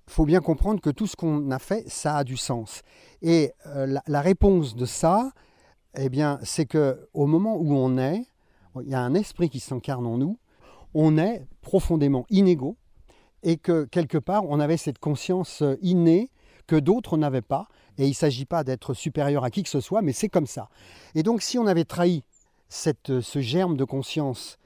faut 0.07 0.25
bien 0.25 0.41
comprendre 0.41 0.81
que 0.81 0.89
tout 0.89 1.07
ce 1.07 1.15
qu'on 1.15 1.49
a 1.51 1.59
fait, 1.59 1.87
ça 1.89 2.17
a 2.17 2.23
du 2.23 2.35
sens. 2.35 2.81
Et 3.21 3.53
euh, 3.67 3.97
la, 4.05 4.21
réponse 4.21 4.75
de 4.75 4.85
ça, 4.85 5.31
eh 5.95 6.09
bien, 6.09 6.39
c'est 6.43 6.65
que 6.65 7.07
au 7.13 7.25
moment 7.25 7.55
où 7.55 7.73
on 7.73 7.97
est, 7.97 8.25
il 8.81 8.89
y 8.89 8.95
a 8.95 9.01
un 9.01 9.13
esprit 9.13 9.49
qui 9.49 9.59
s'incarne 9.59 10.05
en 10.05 10.17
nous. 10.17 10.37
On 10.93 11.17
est 11.17 11.47
profondément 11.61 12.25
inégaux 12.29 12.75
et 13.43 13.57
que 13.57 13.85
quelque 13.85 14.17
part, 14.17 14.45
on 14.47 14.59
avait 14.59 14.77
cette 14.77 14.99
conscience 14.99 15.61
euh, 15.61 15.77
innée 15.81 16.31
que 16.65 16.75
d'autres 16.75 17.17
n'avaient 17.17 17.41
pas. 17.41 17.67
Et 17.97 18.05
il 18.05 18.09
ne 18.09 18.15
s'agit 18.15 18.45
pas 18.45 18.63
d'être 18.63 18.93
supérieur 18.93 19.43
à 19.43 19.51
qui 19.51 19.63
que 19.63 19.69
ce 19.69 19.81
soit, 19.81 20.01
mais 20.01 20.13
c'est 20.13 20.29
comme 20.29 20.47
ça. 20.47 20.69
Et 21.13 21.21
donc, 21.21 21.41
si 21.41 21.59
on 21.59 21.67
avait 21.67 21.83
trahi 21.83 22.23
euh, 23.09 23.21
ce 23.21 23.41
germe 23.41 23.77
de 23.77 23.83
conscience, 23.83 24.57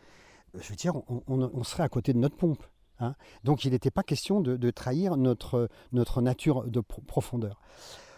je 0.58 0.70
veux 0.70 0.76
dire, 0.76 0.94
on, 1.28 1.64
serait 1.64 1.84
à 1.84 1.90
côté 1.90 2.14
de 2.14 2.20
notre 2.20 2.38
pompe. 2.38 2.64
Hein. 3.00 3.16
Donc, 3.44 3.66
il 3.66 3.72
n'était 3.72 3.92
pas 3.92 4.04
question 4.04 4.40
de, 4.40 4.72
trahir 4.72 5.18
notre, 5.18 5.70
notre 5.92 6.22
nature 6.22 6.64
de 6.64 6.80
profondeur. 6.80 7.60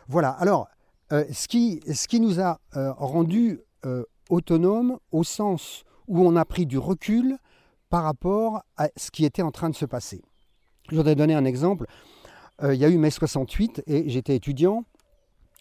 Voilà. 0.07 0.29
Alors, 0.29 0.67
euh, 1.11 1.25
ce, 1.31 1.47
qui, 1.47 1.81
ce 1.91 2.07
qui 2.07 2.19
nous 2.19 2.39
a 2.39 2.59
rendu 2.73 3.61
autonomes 4.29 4.99
au 5.11 5.23
sens 5.23 5.83
où 6.07 6.21
on 6.21 6.35
a 6.35 6.45
pris 6.45 6.65
du 6.65 6.77
recul 6.77 7.37
par 7.89 8.03
rapport 8.03 8.63
à 8.77 8.89
ce 8.95 9.09
qui 9.09 9.25
était 9.25 9.41
en 9.41 9.51
train 9.51 9.69
de 9.69 9.75
se 9.75 9.85
passer. 9.85 10.21
Je 10.89 10.95
voudrais 10.95 11.15
donner 11.15 11.35
un 11.35 11.45
exemple. 11.45 11.85
Euh, 12.63 12.73
il 12.73 12.81
y 12.81 12.85
a 12.85 12.89
eu 12.89 12.97
mai 12.97 13.11
68 13.11 13.83
et 13.85 14.09
j'étais 14.09 14.35
étudiant. 14.35 14.85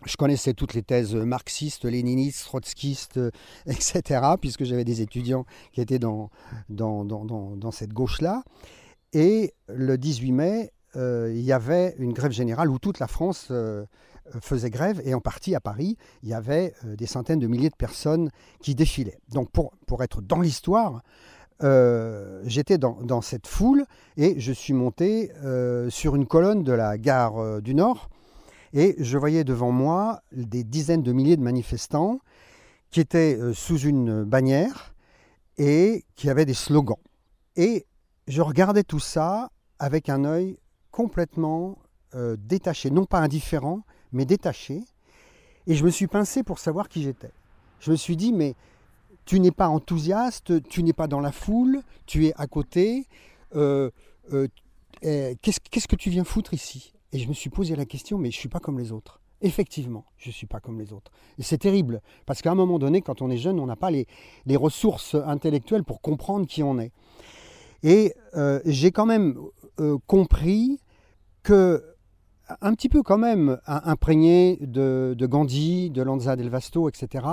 Je 0.07 0.17
connaissais 0.17 0.55
toutes 0.55 0.75
les 0.75 0.83
thèses 0.83 1.15
marxistes, 1.15 1.85
léninistes, 1.85 2.45
trotskistes, 2.45 3.19
euh, 3.19 3.31
etc., 3.67 4.21
puisque 4.41 4.65
j'avais 4.65 4.85
des 4.85 5.03
étudiants 5.03 5.45
qui 5.73 5.81
étaient 5.81 5.99
dans, 5.99 6.31
dans, 6.69 7.05
dans, 7.05 7.25
dans 7.25 7.71
cette 7.71 7.93
gauche-là. 7.93 8.43
Et 9.13 9.55
le 9.69 9.99
18 9.99 10.33
mai, 10.33 10.73
euh, 10.97 11.33
il 11.35 11.43
y 11.43 11.53
avait 11.53 11.95
une 11.99 12.13
grève 12.13 12.33
générale 12.33 12.71
où 12.71 12.79
toute 12.79 12.99
la 12.99 13.07
France 13.07 13.53
faisait 14.43 14.69
grève, 14.69 15.01
et 15.07 15.15
en 15.15 15.21
partie 15.21 15.55
à 15.55 15.61
Paris, 15.61 15.97
il 16.23 16.29
y 16.29 16.35
avait 16.35 16.75
des 16.85 17.07
centaines 17.07 17.39
de 17.39 17.47
milliers 17.47 17.71
de 17.71 17.77
personnes 17.77 18.31
qui 18.61 18.75
défilaient. 18.75 19.19
Donc 19.31 19.51
pour, 19.51 19.73
pour 19.87 20.03
être 20.03 20.21
dans 20.21 20.41
l'histoire, 20.41 21.03
euh, 21.65 22.41
j'étais 22.45 22.79
dans, 22.79 23.21
cette 23.21 23.49
foule 23.49 23.85
et 24.17 24.39
je 24.39 24.53
suis 24.53 24.73
monté 24.73 25.33
euh, 25.43 25.91
sur 25.91 26.15
une 26.15 26.27
colonne 26.27 26.63
de 26.63 26.73
la 26.73 26.97
gare 26.99 27.39
euh, 27.39 27.61
du 27.61 27.75
Nord 27.75 28.11
et 28.73 28.95
je 28.99 29.19
voyais 29.19 29.43
devant 29.43 29.73
moi 29.73 30.23
des 30.31 30.63
dizaines 30.63 31.03
de 31.03 31.13
milliers 31.13 31.37
de 31.37 31.43
manifestants 31.43 32.21
qui 32.91 33.01
étaient 33.01 33.39
sous 33.55 33.79
une 33.81 34.25
bannière 34.25 34.95
et 35.59 36.05
qui 36.15 36.31
avaient 36.31 36.45
des 36.45 36.55
slogans. 36.55 36.99
Et 37.57 37.87
je 38.29 38.41
regardais 38.41 38.85
tout 38.85 39.01
ça 39.01 39.51
avec 39.79 40.09
un 40.09 40.25
œil 40.25 40.59
complètement 40.91 41.79
détaché, 42.15 42.91
non 42.91 43.05
pas 43.05 43.19
indifférent, 43.19 43.83
mais 44.13 44.25
détaché. 44.25 44.85
Et 45.67 45.75
je 45.75 45.85
me 45.85 45.91
suis 45.91 46.07
pincé 46.07 46.43
pour 46.43 46.59
savoir 46.59 46.89
qui 46.89 47.03
j'étais. 47.03 47.33
Je 47.81 47.91
me 47.91 47.97
suis 47.97 48.17
dit, 48.17 48.33
mais 48.33 48.55
tu 49.29 49.41
n'es 49.41 49.51
pas 49.51 49.69
enthousiaste, 49.69 50.67
tu 50.71 50.83
n'es 50.83 50.95
pas 50.95 51.07
dans 51.07 51.21
la 51.21 51.33
foule, 51.33 51.83
tu 52.07 52.27
es 52.27 52.33
à 52.39 52.47
côté. 52.47 53.07
Euh, 53.55 53.91
euh, 54.33 54.49
eh, 55.03 55.37
qu'est-ce 55.43 55.87
que 55.87 55.97
tu 55.97 56.09
viens 56.09 56.25
foutre 56.25 56.55
ici? 56.55 56.95
Et 57.13 57.19
je 57.19 57.29
me 57.29 57.35
suis 57.35 57.51
posé 57.51 57.77
la 57.77 57.85
question, 57.85 58.17
mais 58.17 58.31
je 58.31 58.39
ne 58.39 58.41
suis 58.41 58.49
pas 58.49 58.59
comme 58.59 58.79
les 58.79 58.91
autres. 58.91 59.21
Effectivement, 59.43 60.07
je 60.17 60.31
ne 60.31 60.33
suis 60.33 60.47
pas 60.47 60.61
comme 60.61 60.81
les 60.81 60.95
autres. 60.95 61.13
Et 61.37 61.43
c'est 61.43 61.59
terrible, 61.59 62.01
parce 62.25 62.41
qu'à 62.41 62.51
un 62.53 62.55
moment 62.55 62.79
donné, 62.79 63.03
quand 63.03 63.21
on 63.21 63.29
est 63.29 63.37
jeune, 63.37 63.61
on 63.61 63.67
n'a 63.67 63.77
pas 63.77 63.91
les, 63.91 64.07
ressources 64.57 65.15
intellectuelles 65.15 65.85
pour 65.85 66.01
comprendre 66.01 66.47
qui 66.47 66.63
on 66.63 66.79
est. 66.79 66.93
Et 67.83 68.15
euh, 68.35 68.61
j'ai 68.65 68.93
quand 68.93 69.07
même 69.07 69.37
compris 70.07 70.81
que, 71.43 71.85
un 72.63 72.73
petit 72.73 72.89
peu 72.89 73.03
quand 73.03 73.19
même 73.19 73.61
imprégné 73.67 74.57
de, 74.63 75.15
de 75.19 75.27
Gandhi, 75.27 75.91
de 75.91 76.01
Lanza 76.01 76.35
del 76.35 76.49
Vasto, 76.49 76.89
etc., 76.89 77.27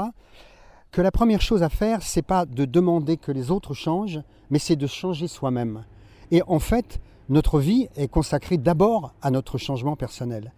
que 0.96 1.02
la 1.02 1.12
première 1.12 1.42
chose 1.42 1.62
à 1.62 1.68
faire, 1.68 2.02
c'est 2.02 2.22
pas 2.22 2.46
de 2.46 2.64
demander 2.64 3.18
que 3.18 3.34
les 3.34 3.52
autres 3.52 3.74
changent, 3.74 4.22
mais 4.50 4.60
c'est 4.60 4.78
de 4.78 4.88
changer 4.88 5.28
soi-même. 5.28 5.84
Et 6.32 6.42
en 6.48 6.60
fait, 6.60 7.02
notre 7.28 7.60
vie 7.60 7.90
est 7.98 8.08
consacrée 8.08 8.58
d'abord 8.58 9.14
à 9.22 9.30
notre 9.30 9.58
changement 9.58 9.98
personnel. 9.98 10.54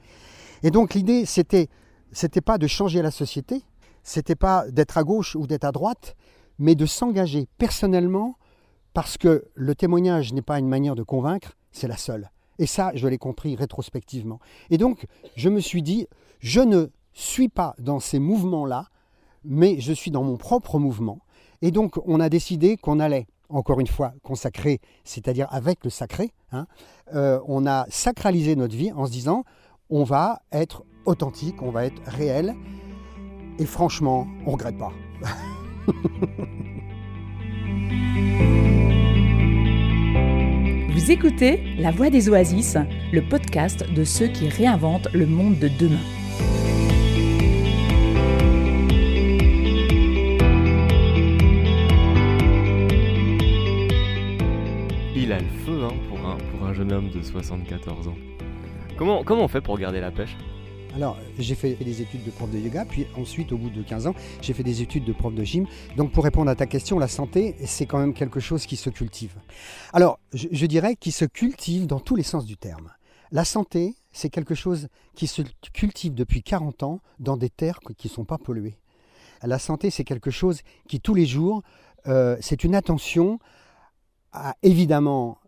Et 0.62 0.70
donc 0.70 0.94
l'idée, 0.94 1.25
c'était, 1.25 1.70
c'était 2.12 2.41
pas 2.41 2.60
de 2.60 2.67
changer 2.67 3.01
la 3.01 3.10
société, 3.10 3.63
c'était 4.03 4.36
pas 4.36 4.70
d'être 4.70 5.00
à 5.00 5.03
gauche 5.03 5.36
ou 5.36 5.48
d'être 5.48 5.65
à 5.65 5.72
droite, 5.72 6.15
mais 6.60 6.75
de 6.75 6.86
s'engager 6.86 7.48
personnellement 7.58 8.36
parce 8.94 9.17
que 9.17 9.44
le 9.56 9.74
témoignage 9.74 10.34
n'est 10.34 10.44
pas 10.44 10.60
une 10.60 10.70
manière 10.70 10.94
de 10.94 11.01
convaincre, 11.01 11.53
c'est 11.72 11.88
la 11.88 11.98
seule. 11.98 12.29
Et 12.60 12.67
ça, 12.67 12.91
je 12.94 13.08
l'ai 13.08 13.17
compris 13.17 13.56
rétrospectivement. 13.56 14.39
Et 14.70 14.77
donc, 14.77 15.08
je 15.36 15.50
me 15.50 15.62
suis 15.62 15.82
dit, 15.82 16.06
je 16.41 16.62
ne 16.62 16.89
suis 17.13 17.50
pas 17.50 17.74
dans 17.79 18.00
ces 18.00 18.20
mouvements-là 18.20 18.86
mais 19.44 19.79
je 19.79 19.94
suis 19.94 20.12
dans 20.12 20.24
mon 20.24 20.38
propre 20.38 20.79
mouvement. 20.79 21.20
Et 21.62 21.72
donc, 21.72 21.98
on 22.06 22.20
a 22.20 22.29
décidé 22.29 22.77
qu'on 22.77 23.00
allait, 23.00 23.27
encore 23.50 23.79
une 23.79 23.88
fois, 23.88 24.13
consacrer, 24.24 24.79
c'est-à-dire 25.03 25.48
avec 25.51 25.84
le 25.84 25.89
sacré. 25.89 26.32
Hein, 26.51 26.67
euh, 27.15 27.39
on 27.48 27.65
a 27.65 27.86
sacralisé 27.89 28.56
notre 28.56 28.75
vie 28.75 28.91
en 28.91 29.06
se 29.06 29.12
disant, 29.12 29.44
on 29.89 30.03
va 30.03 30.41
être 30.51 30.84
authentique, 31.06 31.62
on 31.62 31.72
va 31.72 31.86
être 31.86 32.01
réel. 32.06 32.56
Et 33.60 33.65
franchement, 33.65 34.27
on 34.46 34.51
ne 34.51 34.51
regrette 34.51 34.77
pas. 34.77 34.91
Vous 40.94 41.12
écoutez 41.12 41.75
La 41.77 41.91
Voix 41.91 42.10
des 42.10 42.27
Oasis, 42.27 42.75
le 43.13 43.22
podcast 43.22 43.89
de 43.94 44.03
ceux 44.03 44.27
qui 44.27 44.50
réinventent 44.50 45.08
le 45.13 45.25
monde 45.25 45.58
de 45.58 45.70
demain. 45.70 46.01
Jeune 56.77 56.92
homme 56.92 57.10
de 57.10 57.24
74 57.24 58.08
ans. 58.08 58.16
Comment, 58.98 59.24
on 59.30 59.48
fait 59.48 59.62
pour 59.62 59.80
garder 59.80 60.00
la 60.00 60.12
pêche? 60.12 60.38
Alors, 60.96 61.18
j'ai 61.39 61.56
fait 61.56 61.74
des 61.74 62.01
études 62.04 62.24
de 62.24 62.30
prof 62.30 62.51
de 62.51 62.60
yoga, 62.60 62.86
puis 62.86 63.08
ensuite, 63.18 63.51
au 63.51 63.58
bout 63.58 63.72
de 63.72 63.82
15 63.82 64.06
ans, 64.06 64.13
j'ai 64.42 64.54
fait 64.54 64.63
des 64.63 64.84
études 64.84 65.06
de 65.06 65.13
prof 65.13 65.34
de 65.34 65.44
gym. 65.44 65.66
Donc, 65.96 66.12
pour 66.12 66.24
répondre 66.24 66.51
à 66.51 66.56
ta 66.56 66.68
question, 66.68 67.00
la 67.00 67.08
santé, 67.08 67.56
c'est 67.66 67.88
quand 67.88 67.98
même 67.98 68.13
quelque 68.13 68.39
chose 68.39 68.68
qui 68.68 68.75
se 68.75 68.92
cultive. 68.92 69.34
Alors, 69.92 70.20
je, 70.34 70.66
dirais 70.68 70.96
qu'il 70.96 71.13
se 71.13 71.25
cultive 71.25 71.88
dans 71.88 72.00
tous 72.00 72.16
les 72.16 72.24
sens 72.24 72.46
du 72.46 72.58
terme. 72.58 72.92
La 73.32 73.44
santé, 73.44 73.96
c'est 74.12 74.30
quelque 74.30 74.54
chose 74.54 74.88
qui 75.16 75.25
se 75.25 75.42
cultive 75.74 76.13
depuis 76.13 76.44
40 76.44 76.84
ans 76.84 77.01
dans 77.20 77.38
des 77.38 77.50
terres 77.50 77.80
qui 77.98 78.08
ne 78.08 78.13
sont 78.13 78.25
pas 78.25 78.38
polluées. 78.38 78.77
La 79.42 79.58
santé, 79.58 79.89
c'est 79.89 80.04
quelque 80.04 80.32
chose 80.32 80.62
qui, 80.88 81.00
tous 81.00 81.16
les 81.16 81.25
jours, 81.25 81.63
euh, 82.08 82.38
c'est 82.39 82.63
une 82.63 82.75
attention 82.75 83.39
à, 84.32 84.56
évidemment, 84.62 85.39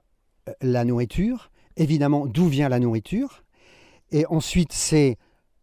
la 0.62 0.86
nourriture, 0.86 1.52
évidemment 1.78 2.26
d'où 2.26 2.48
vient 2.48 2.70
la 2.70 2.80
nourriture, 2.80 3.44
et 4.12 4.26
ensuite 4.28 4.74
c'est 4.74 5.18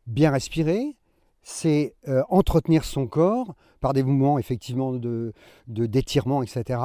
bien 0.06 0.30
respirer, 0.30 0.96
c'est 1.42 1.94
euh, 2.08 2.22
entretenir 2.28 2.84
son 2.84 3.06
corps 3.06 3.54
par 3.80 3.92
des 3.92 4.02
mouvements 4.02 4.38
effectivement 4.38 4.92
de, 4.92 5.32
d'étirement, 5.68 6.42
etc. 6.42 6.80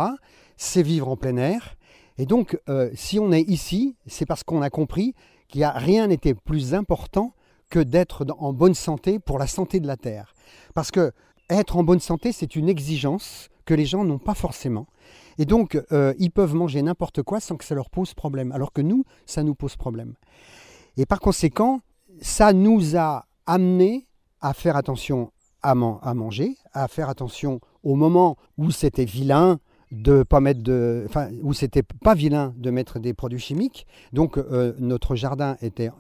C'est 0.58 0.84
vivre 0.84 1.08
en 1.08 1.18
plein 1.18 1.38
air. 1.38 1.76
Et 2.18 2.26
donc, 2.26 2.60
euh, 2.70 2.92
si 2.94 3.18
on 3.18 3.32
est 3.32 3.42
ici, 3.42 3.96
c'est 4.06 4.26
parce 4.26 4.44
qu'on 4.44 4.62
a 4.62 4.70
compris 4.70 5.16
qu'il 5.48 5.60
n'y 5.60 5.66
a 5.66 5.72
rien 5.72 6.08
n'était 6.08 6.36
plus 6.36 6.74
important 6.74 7.34
que 7.70 7.80
d'être 7.80 8.26
en 8.38 8.54
bonne 8.54 8.76
santé 8.76 9.18
pour 9.18 9.40
la 9.40 9.48
santé 9.48 9.80
de 9.80 9.88
la 9.88 9.98
Terre. 9.98 10.34
Parce 10.76 10.92
que 10.92 11.12
être 11.50 11.78
en 11.78 11.84
bonne 11.84 12.00
santé, 12.00 12.32
c'est 12.32 12.56
une 12.56 12.70
exigence 12.70 13.50
que 13.66 13.74
les 13.74 13.86
gens 13.86 14.04
n'ont 14.04 14.20
pas 14.20 14.34
forcément. 14.34 14.88
Et 15.38 15.46
donc, 15.46 15.82
euh, 15.92 16.14
ils 16.20 16.32
peuvent 16.32 16.56
manger 16.56 16.82
n'importe 16.82 17.24
quoi 17.24 17.40
sans 17.40 17.56
que 17.56 17.66
ça 17.66 17.76
leur 17.76 17.90
pose 17.90 18.14
problème, 18.14 18.52
alors 18.52 18.74
que 18.74 18.82
nous, 18.82 19.06
ça 19.26 19.44
nous 19.44 19.56
pose 19.56 19.76
problème. 19.76 20.16
Et 20.98 21.06
par 21.06 21.20
conséquent, 21.20 21.80
ça 22.22 22.54
nous 22.54 22.98
a 22.98 23.26
amené 23.46 24.08
à 24.42 24.54
faire 24.54 24.76
attention 24.76 25.32
à, 25.64 25.76
manger, 25.76 26.58
à 26.74 26.88
faire 26.88 27.10
attention 27.10 27.60
au 27.84 27.96
moment 27.96 28.38
où 28.58 28.72
c'était 28.72 29.06
vilain 29.06 29.60
de 29.92 30.24
pas 30.24 30.40
mettre 30.40 30.62
de, 30.62 31.04
enfin, 31.08 31.30
où 31.44 31.54
c'était 31.54 31.84
pas 31.84 32.16
vilain 32.16 32.54
de 32.58 32.72
mettre 32.72 33.00
des 33.00 33.14
produits 33.14 33.40
chimiques. 33.40 33.86
Donc 34.14 34.38
euh, 34.38 34.74
notre 34.80 35.16
jardin 35.16 35.58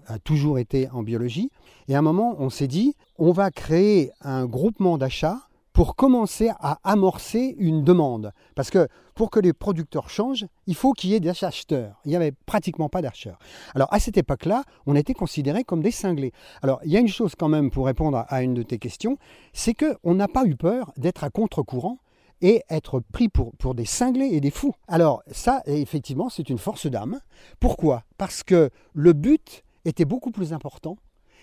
a 0.08 0.20
toujours 0.20 0.60
été 0.60 0.90
en 0.92 1.04
biologie. 1.04 1.52
Et 1.88 1.96
à 1.96 2.00
un 2.00 2.02
moment, 2.02 2.36
on 2.40 2.50
s'est 2.50 2.68
dit, 2.68 2.96
on 3.18 3.32
va 3.32 3.52
créer 3.52 4.12
un 4.22 4.46
groupement 4.46 4.98
d'achat 4.98 5.38
pour 5.74 5.96
commencer 5.96 6.50
à 6.60 6.80
amorcer 6.84 7.56
une 7.58 7.84
demande. 7.84 8.32
Parce 8.56 8.70
que 8.70 8.88
pour 9.16 9.30
que 9.30 9.40
les 9.40 9.54
producteurs 9.54 10.10
changent, 10.10 10.46
il 10.68 10.76
faut 10.76 10.94
qu'il 10.94 11.12
y 11.12 11.16
ait 11.16 11.20
des 11.20 11.44
acheteurs. 11.44 12.00
Il 12.06 12.10
n'y 12.10 12.16
avait 12.16 12.34
pratiquement 12.46 12.90
pas 12.90 13.02
d'acheteurs. 13.02 13.40
Alors 13.76 13.88
à 13.94 14.00
cette 14.00 14.18
époque-là, 14.18 14.64
on 14.86 14.96
était 14.96 15.14
considérés 15.14 15.64
comme 15.64 15.82
des 15.82 15.92
cinglés. 15.92 16.34
Alors 16.62 16.80
il 16.84 16.92
y 16.92 16.98
a 16.98 17.00
une 17.00 17.08
chose 17.08 17.36
quand 17.38 17.50
même 17.50 17.72
pour 17.72 17.86
répondre 17.86 18.26
à 18.28 18.44
une 18.44 18.54
de 18.54 18.64
tes 18.64 18.80
questions, 18.80 19.18
c'est 19.54 19.74
qu'on 19.74 20.16
n'a 20.16 20.28
pas 20.28 20.46
eu 20.46 20.56
peur 20.56 20.92
d'être 20.98 21.24
à 21.24 21.30
contre-courant 21.30 22.00
et 22.42 22.64
être 22.70 23.00
pris 23.00 23.30
pour, 23.30 23.56
pour 23.58 23.76
des 23.76 23.86
cinglés 23.86 24.30
et 24.32 24.42
des 24.42 24.52
fous. 24.52 24.74
Alors 24.88 25.22
ça, 25.32 25.62
effectivement, 25.66 26.30
c'est 26.30 26.50
une 26.50 26.58
force 26.58 26.88
d'âme. 26.88 27.20
Pourquoi? 27.60 28.04
Parce 28.18 28.44
que 28.44 28.72
le 28.94 29.14
but 29.14 29.64
était 29.86 30.06
beaucoup 30.06 30.32
plus 30.32 30.54
important 30.54 30.98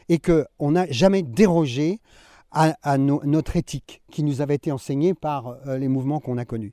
et 0.08 0.18
qu'on 0.18 0.70
n'a 0.70 0.90
jamais 0.90 1.23
dérogé 1.23 2.00
à, 2.50 2.99
notre 2.99 3.57
éthique 3.57 4.02
qui 4.11 4.23
nous 4.23 4.40
avait 4.40 4.55
été 4.55 4.73
enseignée 4.73 5.14
par 5.14 5.57
euh, 5.67 5.78
les 5.78 5.88
mouvements 5.88 6.21
qu'on 6.21 6.38
a 6.38 6.45
connus. 6.45 6.73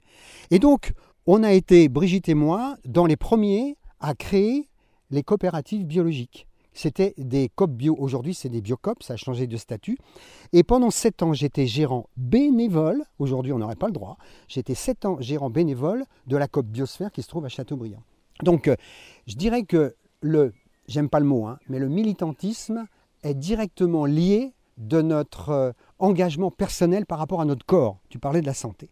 Et 0.51 0.59
donc, 0.59 0.93
on 1.27 1.43
a 1.43 1.51
été, 1.51 1.89
Brigitte 1.89 2.29
et 2.29 2.33
moi, 2.33 2.77
dans 2.85 3.05
les 3.05 3.17
premiers 3.17 3.77
à 3.99 4.13
créer 4.13 4.69
les 5.11 5.23
coopératives 5.23 5.85
biologiques. 5.85 6.47
C'était 6.73 7.13
des 7.17 7.49
COP 7.55 7.71
bio. 7.71 7.95
Aujourd'hui, 7.97 8.33
c'est 8.33 8.49
des 8.49 8.61
biocop, 8.61 9.01
ça 9.01 9.13
a 9.13 9.17
changé 9.17 9.47
de 9.47 9.55
statut. 9.55 9.97
Et 10.51 10.63
pendant 10.63 10.91
sept 10.91 11.23
ans, 11.23 11.31
j'étais 11.31 11.67
gérant 11.67 12.09
bénévole. 12.17 13.01
Aujourd'hui, 13.17 13.53
on 13.53 13.59
n'aurait 13.59 13.77
pas 13.77 13.87
le 13.87 13.93
droit. 13.93 14.17
J'étais 14.49 14.75
sept 14.75 15.05
ans 15.05 15.17
gérant 15.21 15.49
bénévole 15.49 16.03
de 16.27 16.35
la 16.35 16.49
COP 16.49 16.65
Biosphère 16.65 17.11
qui 17.11 17.21
se 17.21 17.29
trouve 17.29 17.45
à 17.45 17.49
Châteaubriand. 17.49 18.03
Donc, 18.43 18.67
euh, 18.67 18.75
je 19.25 19.35
dirais 19.35 19.63
que 19.63 19.95
le, 20.19 20.53
j'aime 20.87 21.07
pas 21.09 21.21
le 21.21 21.25
mot, 21.25 21.45
hein, 21.45 21.59
mais 21.69 21.79
le 21.79 21.87
militantisme 21.87 22.85
est 23.23 23.35
directement 23.35 24.05
lié 24.05 24.51
de 24.77 25.01
notre 25.01 25.49
euh, 25.49 25.71
engagement 25.99 26.51
personnel 26.51 27.05
par 27.05 27.19
rapport 27.19 27.41
à 27.41 27.45
notre 27.45 27.65
corps. 27.65 27.99
Tu 28.09 28.19
parlais 28.19 28.41
de 28.41 28.45
la 28.45 28.53
santé. 28.53 28.89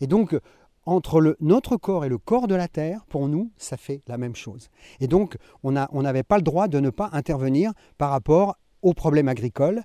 Et 0.00 0.06
donc, 0.06 0.38
entre 0.84 1.20
le, 1.20 1.36
notre 1.40 1.76
corps 1.76 2.04
et 2.04 2.08
le 2.08 2.18
corps 2.18 2.46
de 2.46 2.54
la 2.54 2.68
Terre, 2.68 3.04
pour 3.08 3.28
nous, 3.28 3.50
ça 3.56 3.76
fait 3.76 4.02
la 4.06 4.18
même 4.18 4.36
chose. 4.36 4.68
Et 5.00 5.08
donc, 5.08 5.36
on 5.62 5.72
n'avait 5.72 6.22
pas 6.22 6.36
le 6.36 6.42
droit 6.42 6.68
de 6.68 6.78
ne 6.78 6.90
pas 6.90 7.10
intervenir 7.12 7.72
par 7.98 8.10
rapport 8.10 8.56
au 8.82 8.94
problème 8.94 9.28
agricole, 9.28 9.82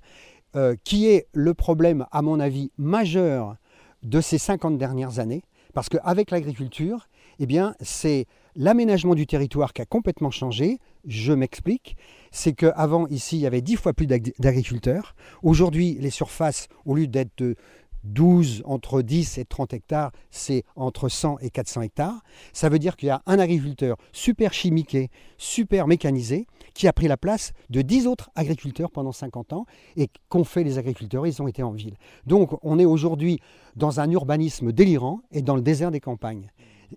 euh, 0.54 0.76
qui 0.84 1.08
est 1.08 1.26
le 1.32 1.54
problème, 1.54 2.06
à 2.12 2.22
mon 2.22 2.38
avis, 2.38 2.70
majeur 2.78 3.56
de 4.02 4.20
ces 4.20 4.38
50 4.38 4.78
dernières 4.78 5.18
années. 5.18 5.42
Parce 5.74 5.88
qu'avec 5.88 6.30
l'agriculture, 6.30 7.08
eh 7.38 7.46
bien, 7.46 7.74
c'est 7.80 8.26
l'aménagement 8.56 9.14
du 9.14 9.26
territoire 9.26 9.72
qui 9.72 9.82
a 9.82 9.86
complètement 9.86 10.30
changé. 10.30 10.78
Je 11.06 11.32
m'explique. 11.32 11.96
C'est 12.30 12.52
qu'avant, 12.52 13.06
ici, 13.08 13.36
il 13.36 13.40
y 13.40 13.46
avait 13.46 13.60
10 13.60 13.76
fois 13.76 13.92
plus 13.92 14.06
d'agriculteurs. 14.06 15.14
Aujourd'hui, 15.42 15.96
les 16.00 16.10
surfaces, 16.10 16.68
au 16.86 16.94
lieu 16.94 17.06
d'être 17.06 17.32
de 17.38 17.56
12, 18.04 18.62
entre 18.64 19.02
10 19.02 19.38
et 19.38 19.44
30 19.44 19.74
hectares, 19.74 20.12
c'est 20.30 20.64
entre 20.74 21.08
100 21.08 21.38
et 21.40 21.50
400 21.50 21.82
hectares. 21.82 22.22
Ça 22.52 22.68
veut 22.68 22.78
dire 22.78 22.96
qu'il 22.96 23.08
y 23.08 23.10
a 23.10 23.22
un 23.26 23.38
agriculteur 23.38 23.96
super 24.12 24.52
chimiqué, 24.52 25.10
super 25.38 25.86
mécanisé, 25.86 26.46
qui 26.74 26.88
a 26.88 26.92
pris 26.92 27.06
la 27.06 27.16
place 27.16 27.52
de 27.70 27.82
10 27.82 28.06
autres 28.06 28.30
agriculteurs 28.34 28.90
pendant 28.90 29.12
50 29.12 29.52
ans. 29.52 29.66
Et 29.96 30.08
qu'ont 30.28 30.44
fait 30.44 30.64
les 30.64 30.78
agriculteurs 30.78 31.26
Ils 31.26 31.40
ont 31.42 31.48
été 31.48 31.62
en 31.62 31.72
ville. 31.72 31.96
Donc 32.26 32.58
on 32.62 32.78
est 32.78 32.84
aujourd'hui 32.84 33.38
dans 33.76 34.00
un 34.00 34.10
urbanisme 34.10 34.72
délirant 34.72 35.20
et 35.30 35.42
dans 35.42 35.56
le 35.56 35.62
désert 35.62 35.90
des 35.90 36.00
campagnes. 36.00 36.50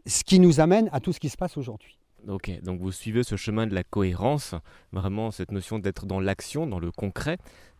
Ce 0.05 0.23
qui 0.23 0.39
nous 0.39 0.59
amène 0.59 0.89
à 0.91 0.99
tout 0.99 1.13
ce 1.13 1.19
qui 1.19 1.29
se 1.29 1.37
passe 1.37 1.57
aujourd'hui. 1.57 1.97
Ok, 2.27 2.51
donc 2.63 2.79
vous 2.79 2.91
suivez 2.91 3.23
ce 3.23 3.35
chemin 3.35 3.67
de 3.67 3.75
la 3.75 3.83
cohérence, 3.83 4.55
vraiment 4.91 5.29
cette 5.29 5.51
notion 5.51 5.77
d'être 5.77 6.07
dans 6.07 6.19
l'action, 6.19 6.65
dans 6.65 6.79
le 6.79 6.91
concret, 6.91 7.37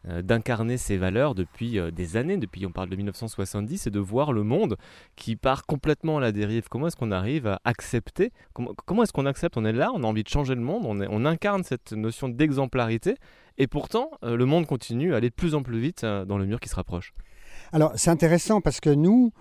euh, 0.07 0.21
d'incarner 0.21 0.77
ces 0.77 0.97
valeurs 0.97 1.33
depuis 1.33 1.79
euh, 1.79 1.89
des 1.89 2.15
années, 2.15 2.37
depuis 2.37 2.63
on 2.67 2.71
parle 2.71 2.89
de 2.89 2.95
1970, 2.95 3.87
et 3.87 3.89
de 3.89 3.99
voir 3.99 4.33
le 4.33 4.43
monde 4.43 4.77
qui 5.15 5.35
part 5.35 5.65
complètement 5.65 6.17
à 6.17 6.21
la 6.21 6.31
dérive. 6.31 6.67
Comment 6.69 6.87
est-ce 6.87 6.95
qu'on 6.95 7.11
arrive 7.11 7.47
à 7.47 7.59
accepter 7.63 8.31
Comment, 8.53 9.01
est-ce 9.01 9.13
qu'on 9.13 9.25
accepte? 9.25 9.57
On 9.57 9.65
est 9.65 9.73
là, 9.73 9.91
on 9.95 10.03
a 10.03 10.05
envie 10.07 10.23
de 10.23 10.29
changer 10.29 10.53
le 10.53 10.61
monde, 10.61 10.85
on, 10.85 11.01
on 11.01 11.25
incarne 11.25 11.63
cette 11.63 11.93
notion 11.93 12.29
d'exemplarité, 12.29 13.15
et 13.57 13.65
pourtant 13.65 14.11
euh, 14.23 14.35
le 14.35 14.45
monde 14.45 14.67
continue 14.67 15.15
à 15.15 15.17
aller 15.17 15.31
de 15.31 15.35
plus 15.35 15.55
en 15.55 15.63
plus 15.63 15.79
vite 15.79 16.05
dans 16.05 16.37
le 16.37 16.45
mur 16.45 16.59
qui 16.59 16.69
se 16.69 16.75
rapproche. 16.75 17.15
Alors 17.71 17.93
c'est 17.95 18.11
intéressant 18.11 18.61
parce 18.61 18.79
que 18.79 18.91
nous, 18.91 19.31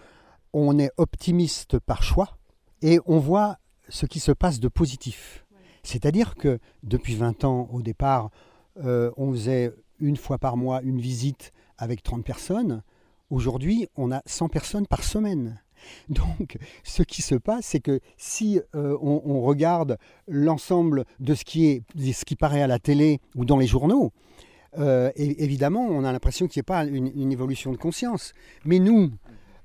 on 0.54 0.78
est 0.78 0.92
optimiste 0.96 1.78
par 1.78 2.02
choix, 2.02 2.38
et 2.82 2.98
on 3.06 3.18
voit 3.18 3.58
ce 3.88 4.06
qui 4.06 4.20
se 4.20 4.32
passe 4.32 4.60
de 4.60 4.68
positif. 4.68 5.44
C'est-à-dire 5.82 6.34
que 6.34 6.58
depuis 6.82 7.14
20 7.14 7.44
ans, 7.44 7.68
au 7.72 7.82
départ, 7.82 8.30
euh, 8.82 9.10
on 9.16 9.32
faisait 9.32 9.72
une 10.00 10.16
fois 10.16 10.38
par 10.38 10.56
mois 10.56 10.82
une 10.82 11.00
visite 11.00 11.52
avec 11.78 12.02
30 12.02 12.24
personnes. 12.24 12.82
Aujourd'hui, 13.30 13.88
on 13.96 14.10
a 14.10 14.22
100 14.26 14.48
personnes 14.48 14.86
par 14.86 15.04
semaine. 15.04 15.60
Donc, 16.08 16.56
ce 16.82 17.02
qui 17.02 17.22
se 17.22 17.34
passe, 17.34 17.66
c'est 17.66 17.80
que 17.80 18.00
si 18.16 18.60
euh, 18.74 18.96
on, 19.00 19.42
regarde 19.42 19.98
l'ensemble 20.26 21.04
de 21.20 21.34
ce 21.34 21.44
qui, 21.44 21.66
est, 21.66 21.82
ce 22.12 22.24
qui 22.24 22.36
paraît 22.36 22.62
à 22.62 22.66
la 22.66 22.78
télé 22.78 23.20
ou 23.34 23.44
dans 23.44 23.58
les 23.58 23.66
journaux, 23.66 24.12
euh, 24.78 25.10
évidemment, 25.16 25.86
on 25.86 26.04
a 26.04 26.12
l'impression 26.12 26.48
qu'il 26.48 26.60
n'y 26.60 26.64
a 26.64 26.70
pas 26.72 26.84
une, 26.84 27.32
évolution 27.32 27.70
de 27.70 27.76
conscience. 27.76 28.32
Mais 28.64 28.78
nous, 28.78 29.12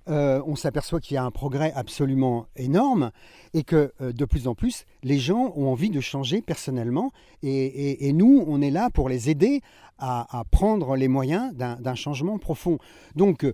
euh, 0.10 0.41
on 0.48 0.56
s'aperçoit 0.56 1.00
qu'il 1.00 1.15
y 1.15 1.17
a 1.17 1.24
un 1.24 1.32
progrès 1.32 1.72
absolument 1.76 2.48
énorme 2.56 3.12
et 3.54 3.63
que 3.63 3.93
euh, 4.02 4.12
de 4.12 4.26
plus 4.26 4.48
en 4.48 4.56
plus, 4.56 4.86
les 5.04 5.19
gens 5.19 5.54
ont 5.56 5.67
envie 5.67 5.89
de 5.89 6.00
changer 6.00 6.41
personnellement. 6.41 7.12
Et, 7.43 8.12
nous, 8.13 8.43
on 8.48 8.62
est 8.62 8.72
là 8.72 8.89
pour 8.89 9.08
les 9.08 9.30
aider 9.30 9.62
à, 10.00 10.43
prendre 10.52 10.95
les 10.95 11.08
moyens 11.08 11.54
d'un 11.54 11.95
changement 11.95 12.39
profond. 12.39 12.80
Donc, 13.15 13.43
euh, 13.43 13.54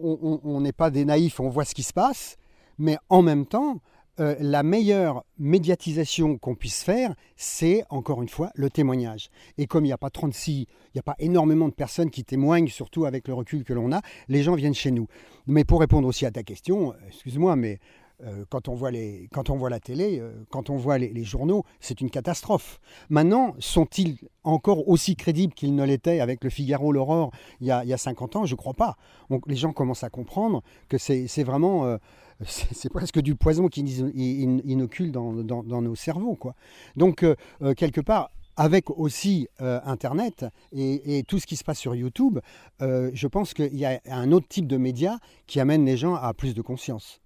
on 0.00 0.60
n'est 0.60 0.72
pas 0.72 0.90
des 0.90 1.04
naïfs, 1.04 1.40
on 1.40 1.48
voit 1.48 1.64
ce 1.64 1.74
qui 1.74 1.82
se 1.82 1.92
passe, 1.92 2.36
mais 2.78 2.96
en 3.08 3.22
même 3.22 3.46
temps, 3.46 3.80
euh, 4.20 4.36
la 4.40 4.62
meilleure 4.62 5.24
médiatisation 5.38 6.36
qu'on 6.36 6.54
puisse 6.54 6.82
faire, 6.82 7.14
c'est 7.36 7.82
encore 7.88 8.20
une 8.20 8.28
fois 8.28 8.50
le 8.54 8.68
témoignage. 8.68 9.30
Et 9.56 9.66
comme 9.66 9.86
il 9.86 9.88
n'y 9.88 9.92
a 9.92 9.98
pas 9.98 10.10
36, 10.10 10.52
il 10.60 10.66
n'y 10.94 10.98
a 10.98 11.02
pas 11.02 11.16
énormément 11.18 11.66
de 11.66 11.72
personnes 11.72 12.10
qui 12.10 12.22
témoignent, 12.22 12.68
surtout 12.68 13.06
avec 13.06 13.26
le 13.26 13.32
recul 13.32 13.64
que 13.64 13.72
l'on 13.72 13.90
a, 13.90 14.02
les 14.28 14.42
gens 14.42 14.54
viennent 14.54 14.74
chez 14.74 14.90
nous. 14.90 15.06
Mais 15.46 15.64
pour 15.64 15.80
répondre 15.80 16.06
aussi 16.06 16.26
à 16.26 16.30
ta 16.30 16.42
question, 16.42 16.92
euh, 16.92 16.96
excuse-moi, 17.08 17.56
mais 17.56 17.78
euh, 18.22 18.44
quand, 18.50 18.68
on 18.68 18.74
voit 18.74 18.90
les, 18.90 19.30
quand 19.32 19.48
on 19.48 19.56
voit 19.56 19.70
la 19.70 19.80
télé, 19.80 20.22
quand 20.50 20.68
on 20.68 20.76
voit 20.76 20.98
les, 20.98 21.24
journaux, 21.24 21.64
c'est 21.80 22.02
une 22.02 22.10
catastrophe. 22.10 22.80
Maintenant, 23.08 23.54
sont-ils 23.60 24.18
encore 24.44 24.86
aussi 24.90 25.16
crédibles 25.16 25.54
qu'ils 25.54 25.74
ne 25.74 25.84
l'étaient 25.84 26.20
avec 26.20 26.44
le 26.44 26.50
Figaro, 26.50 26.92
l'Aurore, 26.92 27.30
il, 27.62 27.66
y 27.66 27.70
a 27.70 27.96
50 27.96 28.36
ans? 28.36 28.44
Je 28.44 28.52
ne 28.52 28.58
crois 28.58 28.74
pas. 28.74 28.98
Donc 29.30 29.44
les 29.46 29.56
gens 29.56 29.72
commencent 29.72 30.04
à 30.04 30.10
comprendre 30.10 30.62
que 30.90 30.98
c'est 30.98 31.44
vraiment 31.44 31.98
c'est 32.46 32.90
presque 32.90 33.20
du 33.20 33.34
poison 33.34 33.68
qui 33.68 33.80
inocule 33.80 35.12
dans, 35.12 35.32
nos 35.32 35.94
cerveaux. 35.94 36.34
Quoi. 36.34 36.54
Donc, 36.96 37.22
euh, 37.22 37.36
euh, 37.62 37.74
quelque 37.74 38.00
part, 38.00 38.30
avec 38.56 38.90
aussi 38.90 39.48
euh, 39.60 39.80
Internet 39.84 40.44
et, 40.72 41.24
tout 41.26 41.38
ce 41.38 41.46
qui 41.46 41.56
se 41.56 41.64
passe 41.64 41.78
sur 41.78 41.94
YouTube, 41.94 42.38
je 42.80 43.26
pense 43.26 43.54
qu'il 43.54 43.76
y 43.76 43.86
a 43.86 44.00
un 44.06 44.32
autre 44.32 44.46
type 44.48 44.66
de 44.66 44.76
média 44.76 45.18
qui 45.46 45.60
amène 45.60 45.86
les 45.86 45.96
gens 45.96 46.14
à 46.14 46.34
plus 46.34 46.54
de 46.54 46.62
conscience. 46.62 47.20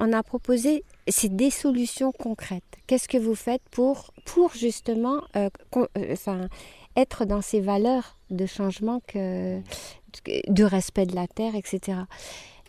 on 0.00 0.12
a 0.12 0.22
proposé, 0.22 0.84
des 1.30 1.50
solutions 1.50 2.12
concrètes. 2.12 2.62
Qu'est-ce 2.86 3.08
que 3.08 3.18
vous 3.18 3.34
faites 3.34 3.62
pour, 3.70 4.12
pour 4.26 4.52
justement 4.52 5.22
être 6.96 7.24
dans 7.24 7.40
ces 7.40 7.60
valeurs 7.60 8.18
de 8.30 8.46
changement, 8.46 9.00
que, 9.06 9.60
de 10.26 10.64
respect 10.64 11.06
de 11.06 11.14
la 11.14 11.26
terre, 11.26 11.54
etc. 11.54 11.98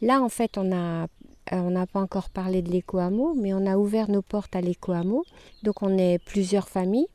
Là, 0.02 0.22
en 0.22 0.30
fait, 0.30 0.58
on 0.58 0.72
a 0.72 1.04
euh, 1.04 1.08
on 1.52 1.72
n'a 1.72 1.86
pas 1.86 2.00
encore 2.00 2.30
parlé 2.30 2.62
de 2.62 2.72
l'éco-hameau, 2.72 3.34
mais 3.36 3.54
on 3.54 3.66
a 3.66 3.78
ouvert 3.78 4.10
nos 4.10 4.22
portes 4.22 4.56
à 4.56 4.62
l'éco-hameau. 4.62 5.24
Donc 5.64 5.82
on 5.82 5.98
est 5.98 6.20
plusieurs 6.24 6.70
familles. 6.70 7.08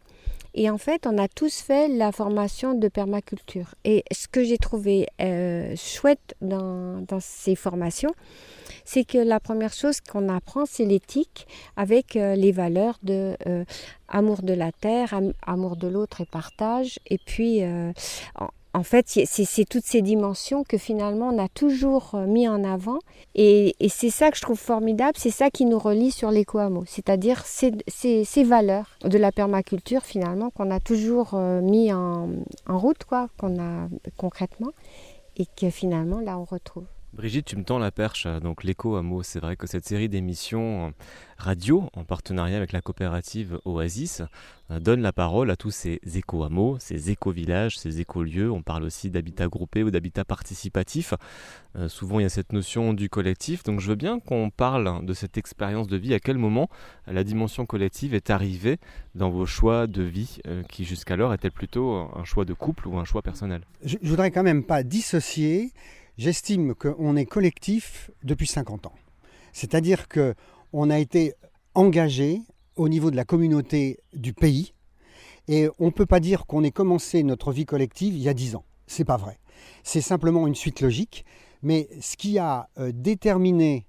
Et 0.52 0.68
en 0.68 0.78
fait, 0.78 1.06
on 1.06 1.16
a 1.16 1.28
tous 1.28 1.60
fait 1.60 1.86
la 1.86 2.10
formation 2.10 2.74
de 2.74 2.88
permaculture. 2.88 3.76
Et 3.84 4.02
ce 4.10 4.26
que 4.26 4.42
j'ai 4.42 4.58
trouvé 4.58 5.06
euh, 5.20 5.76
chouette 5.76 6.34
dans, 6.40 7.04
ces 7.20 7.54
formations, 7.54 8.12
c'est 8.84 9.04
que 9.04 9.18
la 9.18 9.38
première 9.38 9.72
chose 9.72 10.00
qu'on 10.00 10.28
apprend, 10.28 10.66
c'est 10.66 10.84
l'éthique 10.84 11.46
avec 11.76 12.16
euh, 12.16 12.34
les 12.34 12.50
valeurs 12.50 12.98
de 13.04 13.36
amour 14.08 14.42
de 14.42 14.52
la 14.52 14.72
terre, 14.72 15.20
amour 15.46 15.76
de 15.76 15.86
l'autre 15.86 16.20
et 16.20 16.26
partage. 16.26 16.98
Et 17.06 17.18
puis, 17.18 17.62
fait, 18.85 19.06
c'est 19.09 19.64
toutes 19.68 19.85
ces 19.85 20.00
dimensions 20.00 20.62
que 20.62 20.78
finalement 20.78 21.30
on 21.33 21.38
a 21.38 21.48
toujours 21.48 22.12
euh, 22.14 22.26
mis 22.26 22.48
en 22.48 22.62
avant. 22.64 23.00
Et, 23.35 23.74
c'est 23.88 24.11
ça 24.11 24.30
que 24.30 24.37
je 24.37 24.42
trouve 24.42 24.59
formidable, 24.59 25.14
c'est 25.16 25.30
ça 25.30 25.50
qui 25.50 25.64
nous 25.64 25.78
relie 25.78 26.12
sur 26.12 26.30
l'éco-hameau, 26.30 26.85
c'est-à-dire 26.87 27.44
ces, 27.44 28.44
valeurs 28.44 28.96
de 29.04 29.18
la 29.18 29.33
permaculture 29.33 30.02
finalement 30.02 30.50
qu'on 30.50 30.70
a 30.70 30.80
toujours 30.80 31.35
euh, 31.35 31.61
mis 31.61 31.92
en, 31.92 32.28
route, 32.68 33.04
quoi, 33.04 33.28
qu'on 33.38 33.61
a 33.61 33.88
concrètement, 34.16 34.70
et 35.37 35.46
que 35.46 35.70
finalement 35.70 36.20
là 36.20 36.38
on 36.38 36.44
retrouve. 36.44 36.87
Brigitte, 37.12 37.46
tu 37.46 37.56
me 37.56 37.64
tends 37.64 37.80
la 37.80 37.90
perche, 37.90 38.28
donc 38.40 38.62
l'écho 38.62 38.94
à. 38.94 39.02
C'est 39.22 39.40
vrai 39.40 39.56
que 39.56 39.66
cette 39.66 39.84
série 39.84 40.08
d'émissions 40.08 40.86
euh, 40.86 40.90
radio, 41.38 41.90
en 41.94 42.04
partenariat 42.04 42.56
avec 42.56 42.70
la 42.70 42.80
coopérative 42.80 43.58
Oasis, 43.64 44.22
euh, 44.70 44.78
donne 44.78 45.00
la 45.00 45.12
parole 45.12 45.50
à 45.50 45.56
tous 45.56 45.72
ces 45.72 46.00
éco-hameaux, 46.14 46.76
ces 46.78 47.10
éco-villages, 47.10 47.78
ces 47.78 48.00
éco-lieux. 48.00 48.52
On 48.52 48.62
parle 48.62 48.84
aussi 48.84 49.10
d'habitat 49.10 49.48
groupé 49.48 49.82
ou 49.82 49.90
d'habitat 49.90 50.24
participatif. 50.24 51.14
Euh, 51.74 51.88
souvent, 51.88 52.20
il 52.20 52.22
y 52.22 52.26
a 52.26 52.30
cette 52.30 52.52
notion 52.52 52.94
du 52.94 53.08
collectif. 53.08 53.64
Donc, 53.64 53.80
je 53.80 53.88
veux 53.88 53.96
bien 53.96 54.20
qu'on 54.20 54.50
parle 54.50 55.04
de 55.04 55.12
cette 55.12 55.36
expérience 55.36 55.88
de 55.88 55.96
vie. 55.96 56.14
À 56.14 56.20
quel 56.20 56.38
moment 56.38 56.68
la 57.08 57.24
dimension 57.24 57.66
collective 57.66 58.14
est 58.14 58.30
arrivée 58.30 58.78
dans 59.16 59.30
vos 59.30 59.46
choix 59.46 59.88
de 59.88 60.04
vie, 60.04 60.38
qui 60.68 60.84
jusqu'alors 60.84 61.34
étaient 61.34 61.50
plutôt 61.50 62.08
un 62.14 62.24
choix 62.24 62.44
de 62.44 62.54
couple 62.54 62.86
ou 62.86 62.98
un 62.98 63.04
choix 63.04 63.22
personnel? 63.22 63.62
Je 63.82 63.96
ne 64.00 64.08
voudrais 64.08 64.30
quand 64.30 64.44
même 64.44 64.62
pas 64.62 64.84
dissocier 64.84 65.72
J'estime 66.20 66.74
qu'on 66.74 67.16
est 67.16 67.24
collectif 67.24 68.11
depuis 68.24 68.46
50 68.46 68.85
ans. 68.85 68.92
C'est-à-dire 69.54 70.06
qu'on 70.06 70.90
a 70.90 70.98
été 70.98 71.33
engagé 71.74 72.42
au 72.76 72.90
niveau 72.90 73.11
de 73.11 73.16
la 73.16 73.24
communauté 73.24 74.00
du 74.12 74.35
pays 74.35 74.74
et 75.48 75.70
on 75.78 75.87
ne 75.87 75.90
peut 75.90 76.04
pas 76.04 76.20
dire 76.20 76.44
qu'on 76.44 76.62
ait 76.62 76.72
commencé 76.72 77.22
notre 77.22 77.52
vie 77.52 77.64
collective 77.64 78.12
il 78.12 78.20
y 78.20 78.28
a 78.28 78.35
10 78.35 78.56
ans. 78.56 78.66
C'est 78.87 79.06
pas 79.06 79.16
vrai. 79.16 79.38
C'est 79.83 80.02
simplement 80.02 80.46
une 80.46 80.54
suite 80.54 80.83
logique. 80.83 81.24
Mais 81.62 81.88
ce 82.02 82.18
qui 82.18 82.38
a 82.38 82.68
euh, 82.76 82.92
déterminé 82.94 83.87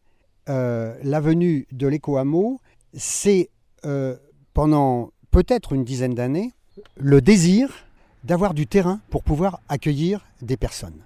euh, 0.48 0.98
la 1.04 1.20
venue 1.20 1.68
de 1.74 1.88
l'éco-hameau, 1.88 2.62
c'est 2.94 3.50
euh, 3.84 4.16
pendant 4.54 5.12
peut-être 5.32 5.74
une 5.74 5.84
dizaine 5.84 6.16
d'années 6.16 6.54
le 6.96 7.20
désir 7.20 7.88
d'avoir 8.24 8.54
du 8.54 8.68
terrain 8.68 9.02
pour 9.10 9.22
pouvoir 9.22 9.60
accueillir 9.68 10.26
des 10.42 10.56
personnes. 10.56 11.04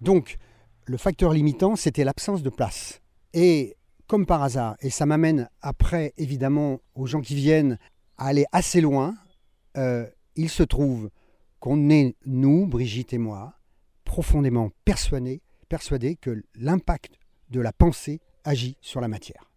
Donc, 0.00 0.38
le 0.86 0.96
facteur 0.96 1.32
limitant, 1.32 1.76
c'était 1.76 2.04
l'absence 2.04 2.42
de 2.42 2.50
place. 2.50 3.00
Et 3.34 3.76
comme 4.06 4.24
par 4.24 4.42
hasard, 4.42 4.76
et 4.80 4.90
ça 4.90 5.04
m'amène 5.04 5.48
après 5.60 6.14
évidemment 6.16 6.80
aux 6.94 7.06
gens 7.06 7.20
qui 7.20 7.34
viennent 7.34 7.78
à 8.18 8.26
aller 8.26 8.46
assez 8.52 8.80
loin, 8.80 9.16
euh, 9.76 10.06
il 10.36 10.48
se 10.48 10.62
trouve 10.62 11.10
qu'on 11.58 11.90
est, 11.90 12.14
nous, 12.24 12.66
Brigitte 12.66 13.12
et 13.12 13.18
moi, 13.18 13.54
profondément 14.04 14.70
persuadés, 14.84 15.42
que 16.20 16.44
l'impact 16.54 17.18
de 17.50 17.60
la 17.60 17.72
pensée 17.72 18.20
agit 18.44 18.76
sur 18.80 19.00
la 19.00 19.08
matière. 19.08 19.50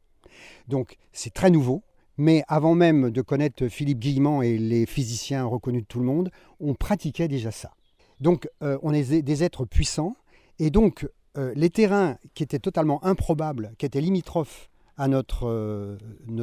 Donc 0.68 0.98
c'est 1.14 1.34
très 1.34 1.52
nouveau, 1.52 1.84
mais 2.18 2.44
avant 2.48 2.74
même 2.74 3.12
de 3.12 3.22
connaître 3.22 3.68
Philippe 3.68 4.00
Guillemant 4.00 4.42
et 4.42 4.58
les 4.58 4.88
physiciens 4.88 5.46
reconnus 5.46 5.84
de 5.84 5.88
tout 5.88 6.00
le 6.00 6.06
monde, 6.06 6.32
on 6.60 6.74
pratiquait 6.74 7.28
déjà 7.28 7.52
ça. 7.52 7.76
Donc 8.20 8.50
euh, 8.64 8.80
on 8.82 8.94
est 8.94 9.22
des 9.22 9.44
êtres 9.44 9.66
puissants, 9.66 10.16
et 10.58 10.72
donc 10.72 11.08
euh, 11.38 11.54
les 11.56 11.70
terrains 11.70 12.18
qui 12.34 12.44
étaient 12.44 12.60
totalement 12.60 13.04
improbables, 13.04 13.74
qui 13.78 13.86
étaient 13.86 14.02
limitrophes 14.02 14.70
à 14.98 15.08
notre, 15.08 15.48
euh, 15.48 15.98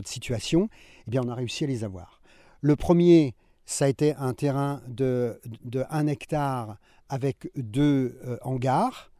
situation, 0.04 0.68
eh 1.06 1.10
bien, 1.10 1.22
on 1.24 1.28
a 1.28 1.34
réussi 1.34 1.64
à 1.64 1.66
les 1.66 1.84
avoir. 1.84 2.20
Le 2.60 2.76
premier, 2.76 3.34
ça 3.64 3.84
a 3.84 3.88
été 3.88 4.14
un 4.14 4.32
terrain 4.32 4.80
de, 4.88 5.40
de 5.64 5.84
1 5.90 6.06
hectare 6.06 6.78
avec 7.08 7.50
deux 7.56 8.18
euh, 8.24 8.38
hangars 8.42 9.10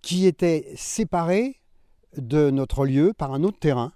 qui 0.00 0.26
étaient 0.26 0.72
séparés 0.76 1.60
de 2.16 2.50
notre 2.50 2.86
lieu 2.86 3.12
par 3.12 3.32
un 3.34 3.42
autre 3.42 3.58
terrain. 3.58 3.92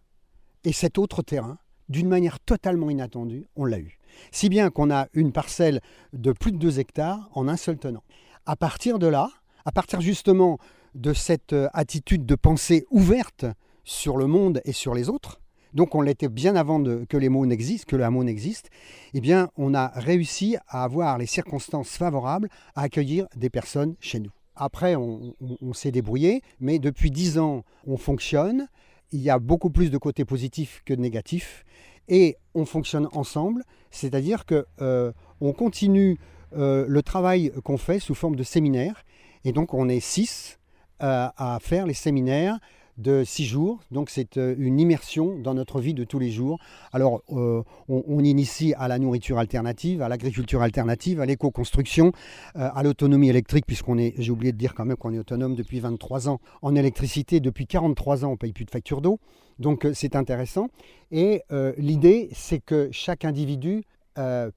Et 0.65 0.73
cet 0.73 0.99
autre 0.99 1.23
terrain, 1.23 1.59
d'une 1.89 2.09
manière 2.09 2.41
totalement 2.41 2.91
inattendue, 2.91 3.47
on 3.57 3.65
l'a 3.65 3.79
eu. 3.79 3.99
Si 4.33 4.49
bien 4.49 4.71
qu'on 4.71 4.91
a 4.91 5.07
une 5.13 5.33
parcelle 5.33 5.81
de 6.13 6.33
plus 6.33 6.53
de 6.53 6.59
2 6.59 6.81
hectares 6.81 7.29
en 7.33 7.49
un 7.49 7.57
seul 7.57 7.79
tenant. 7.79 8.03
À 8.45 8.57
partir 8.57 8.99
de 8.99 9.07
là, 9.07 9.31
à 9.65 9.73
partir 9.73 10.01
justement 10.01 10.59
de 10.97 11.13
cette 11.13 11.53
euh, 11.53 11.69
attitude 11.73 12.27
de 12.27 12.35
pensée 12.35 12.87
ouverte 12.91 13.45
sur 13.85 14.17
le 14.17 14.27
monde 14.27 14.61
et 14.65 14.73
sur 14.73 14.95
les 14.95 15.09
autres, 15.09 15.41
donc 15.75 15.95
on 15.95 16.01
l'était 16.01 16.29
bien 16.29 16.57
avant 16.57 16.83
que 16.83 17.17
les 17.19 17.29
mots 17.29 17.45
n'existent, 17.45 17.85
que 17.87 17.97
le 17.97 18.05
hameau 18.05 18.25
n'existe, 18.25 18.71
eh 19.13 19.21
bien 19.21 19.51
on 19.57 19.75
a 19.75 19.89
réussi 19.89 20.57
à 20.69 20.85
avoir 20.85 21.19
les 21.19 21.27
circonstances 21.27 21.91
favorables 21.91 22.49
à 22.75 22.83
accueillir 22.83 23.27
des 23.37 23.51
personnes 23.51 23.95
chez 24.01 24.19
nous. 24.19 24.31
Après, 24.57 24.97
on, 24.97 25.35
s'est 25.75 25.91
débrouillé, 25.93 26.41
mais 26.61 26.79
depuis 26.79 27.11
dix 27.11 27.37
ans, 27.39 27.63
on 27.87 27.99
fonctionne. 27.99 28.69
Il 29.13 29.21
y 29.21 29.29
a 29.29 29.39
beaucoup 29.39 29.69
plus 29.69 29.91
de 29.91 29.99
côtés 29.99 30.25
positifs 30.25 30.81
que 30.87 30.95
de 30.95 31.01
négatifs, 31.01 31.63
et 32.09 32.39
on 32.55 32.65
fonctionne 32.65 33.07
ensemble, 33.13 33.63
c'est-à-dire 33.91 34.47
que 34.47 34.65
euh, 34.81 35.13
on 35.43 35.53
continue 35.53 36.17
euh, 36.57 36.87
le 36.89 37.03
travail 37.03 37.53
qu'on 37.65 37.77
fait 37.77 37.99
sous 37.99 38.15
forme 38.15 38.35
de 38.35 38.43
séminaire, 38.43 39.05
et 39.45 39.53
donc 39.53 39.75
on 39.75 39.91
est 39.91 40.01
six 40.01 40.59
à 41.01 41.59
faire 41.61 41.87
les 41.87 41.95
séminaires 41.95 42.59
de 42.99 43.25
six 43.25 43.45
jours. 43.45 43.81
Donc 43.91 44.11
c'est 44.11 44.37
euh, 44.37 44.55
une 44.59 44.81
immersion 44.81 45.39
dans 45.39 45.55
notre 45.55 45.81
vie 45.81 45.95
de 45.95 46.05
tous 46.05 46.19
les 46.19 46.31
jours. 46.31 46.59
Alors 46.93 47.23
euh, 47.31 47.63
on, 47.89 48.25
initie 48.25 48.75
à 48.75 48.89
la 48.89 48.99
nourriture 48.99 49.39
alternative, 49.39 50.03
à 50.03 50.09
l'agriculture 50.09 50.63
alternative, 50.63 51.21
à 51.21 51.27
l'éco-construction, 51.27 52.13
à 52.55 52.83
l'autonomie 52.83 53.29
électrique, 53.29 53.67
puisqu'on 53.67 53.99
est, 53.99 54.15
j'ai 54.19 54.33
oublié 54.33 54.53
de 54.53 54.59
dire 54.59 54.75
quand 54.75 54.85
même 54.85 54.97
qu'on 54.97 55.13
est 55.13 55.19
autonome 55.19 55.55
depuis 55.55 55.81
23 55.81 56.29
ans 56.29 56.41
en 56.63 56.75
électricité, 56.75 57.41
depuis 57.41 57.67
43 57.67 58.25
ans 58.25 58.29
on 58.29 58.33
ne 58.33 58.37
paye 58.37 58.53
plus 58.53 58.65
de 58.65 58.71
facture 58.71 59.01
d'eau. 59.01 59.21
Donc 59.59 59.87
c'est 59.95 60.17
intéressant. 60.17 60.69
Et 61.13 61.43
l'idée 61.79 62.31
c'est 62.33 62.59
que 62.59 62.89
chaque 62.91 63.25
individu 63.25 63.85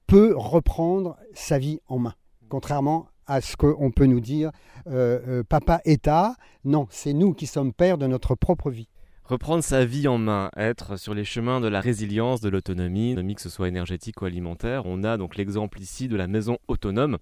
peut 0.06 0.34
reprendre 0.36 1.16
sa 1.34 1.58
vie 1.58 1.78
en 1.86 1.98
main, 1.98 2.14
contrairement 2.48 3.06
à 3.30 3.40
ce 3.40 3.56
qu'on 3.56 3.92
peut 3.92 4.06
nous 4.06 4.20
dire 4.20 4.50
euh, 4.88 5.20
euh, 5.28 5.42
papa 5.44 5.80
État. 5.84 6.34
Non, 6.64 6.88
c'est 6.90 7.12
nous 7.12 7.32
qui 7.32 7.46
sommes 7.46 7.72
pères 7.72 7.96
de 7.96 8.08
notre 8.08 8.34
propre 8.34 8.70
vie. 8.70 8.88
Reprendre 9.22 9.62
sa 9.62 9.84
vie 9.84 10.08
en 10.08 10.18
main, 10.18 10.50
être 10.56 10.98
sur 10.98 11.14
les 11.14 11.24
chemins 11.24 11.60
de 11.60 11.68
la 11.68 11.80
résilience, 11.80 12.40
de 12.40 12.48
l'autonomie, 12.48 13.14
que 13.36 13.40
ce 13.40 13.48
soit 13.48 13.68
énergétique 13.68 14.20
ou 14.20 14.24
alimentaire. 14.24 14.82
On 14.86 15.04
a 15.04 15.16
donc 15.16 15.36
l'exemple 15.36 15.80
ici 15.80 16.08
de 16.08 16.16
la 16.16 16.26
maison 16.26 16.58
autonome. 16.66 17.18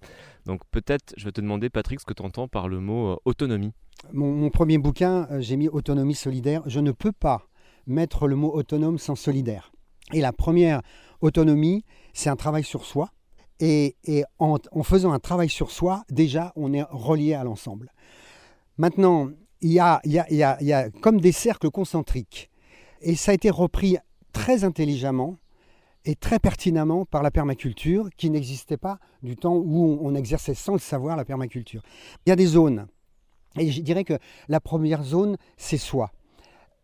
Donc 0.47 0.61
peut-être, 0.71 1.13
je 1.15 1.25
vais 1.25 1.31
te 1.31 1.41
demander, 1.41 1.69
Patrick, 1.69 1.99
ce 1.99 2.05
que 2.05 2.13
tu 2.15 2.23
entends 2.23 2.47
par 2.47 2.67
le 2.67 2.79
mot 2.79 3.09
euh, 3.09 3.15
autonomie. 3.25 3.73
Mon, 4.11 4.49
premier 4.49 4.79
bouquin, 4.79 5.27
j'ai 5.39 5.57
mis 5.57 5.67
autonomie 5.67 6.15
solidaire. 6.15 6.63
Je 6.65 6.79
ne 6.79 6.91
peux 6.91 7.11
pas 7.11 7.47
mettre 7.85 8.27
le 8.27 8.35
mot 8.35 8.51
autonome 8.51 8.97
sans 8.97 9.15
solidaire. 9.15 9.71
Et 10.11 10.21
la 10.21 10.33
première 10.33 10.81
autonomie, 11.21 11.85
c'est 12.13 12.31
un 12.31 12.35
travail 12.35 12.63
sur 12.63 12.85
soi. 12.85 13.11
Et, 13.59 13.95
en, 14.39 14.57
faisant 14.83 15.11
un 15.11 15.19
travail 15.19 15.49
sur 15.49 15.71
soi, 15.71 16.03
déjà, 16.09 16.53
on 16.55 16.73
est 16.73 16.83
relié 16.89 17.33
à 17.33 17.43
l'ensemble. 17.43 17.91
Maintenant, 18.77 19.29
il 19.61 19.71
y, 19.71 19.79
a, 19.79 20.89
comme 21.01 21.19
des 21.19 21.33
cercles 21.33 21.69
concentriques. 21.69 22.49
Et 23.01 23.15
ça 23.15 23.31
a 23.31 23.33
été 23.33 23.49
repris 23.49 23.97
très 24.31 24.63
intelligemment 24.63 25.37
et 26.05 26.15
très 26.15 26.39
pertinemment 26.39 27.05
par 27.05 27.21
la 27.21 27.31
permaculture, 27.31 28.09
qui 28.15 28.29
n'existait 28.29 28.77
pas 28.77 28.99
du 29.21 29.35
temps 29.35 29.55
où 29.55 29.99
on 30.01 30.15
exerçait 30.15 30.53
sans 30.53 30.73
le 30.73 30.79
savoir 30.79 31.17
la 31.17 31.25
permaculture. 31.25 31.81
Il 32.25 32.29
y 32.29 32.31
a 32.31 32.37
des 32.37 32.45
zones. 32.45 32.87
Et 33.57 33.71
je 33.71 33.81
dirais 33.81 34.05
que 34.05 34.17
la 34.47 34.61
première 34.61 35.03
zone, 35.03 35.35
c'est 35.57 35.77
soi. 35.77 36.11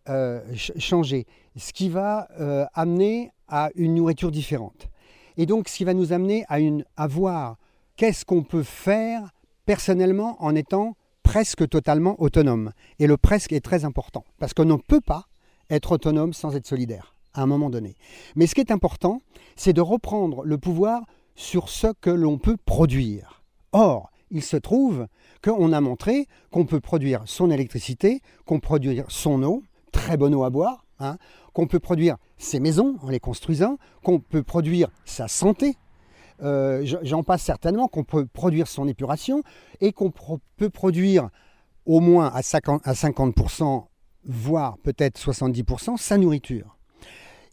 Euh, 0.09 0.41
changer. 0.53 1.25
Ce 1.55 1.71
qui 1.71 1.89
va 1.89 2.27
euh, 2.39 2.65
amener 2.73 3.31
à 3.47 3.69
une 3.75 3.95
nourriture 3.95 4.31
différente. 4.31 4.89
Et 5.37 5.45
donc, 5.45 5.67
ce 5.67 5.77
qui 5.77 5.83
va 5.83 5.93
nous 5.93 6.13
amener 6.13 6.45
à, 6.47 7.07
voir 7.07 7.57
qu'est-ce 7.95 8.25
qu'on 8.25 8.43
peut 8.43 8.63
faire 8.63 9.31
personnellement 9.65 10.37
en 10.39 10.55
étant 10.55 10.95
presque 11.23 11.67
totalement 11.67 12.21
autonome. 12.21 12.71
Et 12.99 13.07
le 13.07 13.17
presque 13.17 13.51
est 13.51 13.63
très 13.63 13.83
important, 13.83 14.23
parce 14.39 14.53
qu'on 14.53 14.65
ne 14.65 14.75
peut 14.75 15.01
pas 15.01 15.25
être 15.69 15.93
autonome 15.93 16.33
sans 16.33 16.55
être 16.55 16.67
solidaire, 16.67 17.15
à 17.33 17.41
un 17.41 17.47
moment 17.47 17.69
donné. 17.69 17.95
Mais 18.35 18.47
ce 18.47 18.55
qui 18.55 18.61
est 18.61 18.71
important, 18.71 19.21
c'est 19.55 19.73
de 19.73 19.81
reprendre 19.81 20.43
le 20.43 20.57
pouvoir 20.57 21.03
sur 21.35 21.69
ce 21.69 21.87
que 21.99 22.09
l'on 22.09 22.37
peut 22.37 22.57
produire. 22.65 23.43
Or, 23.71 24.11
il 24.31 24.43
se 24.43 24.57
trouve 24.57 25.07
qu'on 25.43 25.73
a 25.73 25.81
montré 25.81 26.27
qu'on 26.51 26.65
peut 26.65 26.79
produire 26.79 27.23
son 27.25 27.51
électricité, 27.51 28.21
qu'on 28.45 28.59
peut 28.59 28.67
produire 28.67 29.05
son 29.09 29.43
eau, 29.43 29.63
très 29.91 30.17
bonne 30.17 30.33
eau 30.33 30.43
à 30.43 30.49
boire, 30.49 30.85
hein, 30.99 31.17
qu'on 31.55 31.67
peut 31.67 31.79
produire 31.79 32.17
ses 32.37 32.59
maisons 32.59 32.97
en 33.01 33.09
les 33.09 33.21
construisant, 33.21 33.77
qu'on 34.03 34.19
peut 34.19 34.43
produire 34.43 34.89
sa 35.05 35.29
santé, 35.29 35.77
euh, 36.43 36.85
j'en 37.01 37.23
passe 37.23 37.43
certainement, 37.43 37.87
qu'on 37.87 38.03
peut 38.03 38.25
produire 38.25 38.67
son 38.67 38.89
épuration 38.89 39.41
et 39.79 39.93
qu'on 39.93 40.11
peut 40.11 40.69
produire 40.69 41.29
au 41.85 42.01
moins 42.01 42.27
à 42.27 42.41
50%, 42.41 43.85
voire 44.25 44.77
peut-être 44.79 45.17
70% 45.17 45.95
sa 45.95 46.17
nourriture. 46.17 46.77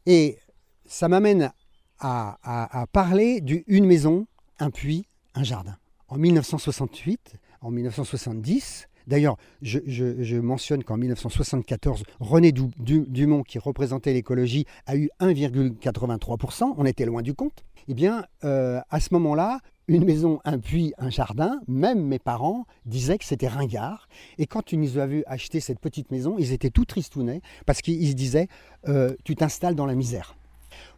Et 0.07 0.37
ça 0.85 1.07
m'amène 1.07 1.53
à, 2.01 2.39
à 2.43 2.87
parler 2.89 3.41
d'une 3.41 3.87
maison, 3.87 4.27
un 4.59 4.71
puits, 4.71 5.07
un 5.37 5.45
jardin. 5.45 5.77
En 6.09 6.17
1968, 6.17 7.37
en 7.61 7.71
1970, 7.71 8.89
D'ailleurs, 9.07 9.37
je, 9.63 10.39
mentionne 10.39 10.85
qu'en 10.85 10.97
1974, 10.97 12.05
René 12.21 12.53
Dumont, 12.53 13.43
qui 13.43 13.59
représentait 13.59 14.13
l'écologie, 14.13 14.67
a 14.87 14.97
eu 14.97 15.11
1,83%. 15.21 16.75
On 16.77 16.85
était 16.85 17.05
loin 17.05 17.23
du 17.23 17.35
compte. 17.35 17.65
Eh 17.89 17.95
bien, 17.95 18.25
euh, 18.45 18.81
à 18.91 19.01
ce 19.01 19.13
moment-là, 19.15 19.59
une 19.89 20.05
maison, 20.05 20.41
un 20.45 20.59
puits, 20.59 20.95
un 20.99 21.11
jardin, 21.11 21.61
même 21.67 22.05
mes 22.05 22.21
parents 22.21 22.67
disaient 22.87 23.19
que 23.19 23.25
c'était 23.25 23.49
ringard. 23.49 24.09
Et 24.39 24.47
quand 24.47 24.73
ils 24.73 24.81
nous 24.81 25.07
vu 25.07 25.25
acheter 25.27 25.61
cette 25.61 25.81
petite 25.81 26.11
maison, 26.11 26.37
ils 26.39 26.53
étaient 26.53 26.71
tout 26.71 26.85
tristounets 26.85 27.43
parce 27.67 27.83
qu'ils 27.83 28.09
se 28.09 28.15
disaient 28.15 28.49
euh, 28.89 29.15
Tu 29.25 29.35
t'installes 29.35 29.75
dans 29.75 29.87
la 29.87 29.95
misère. 29.95 30.37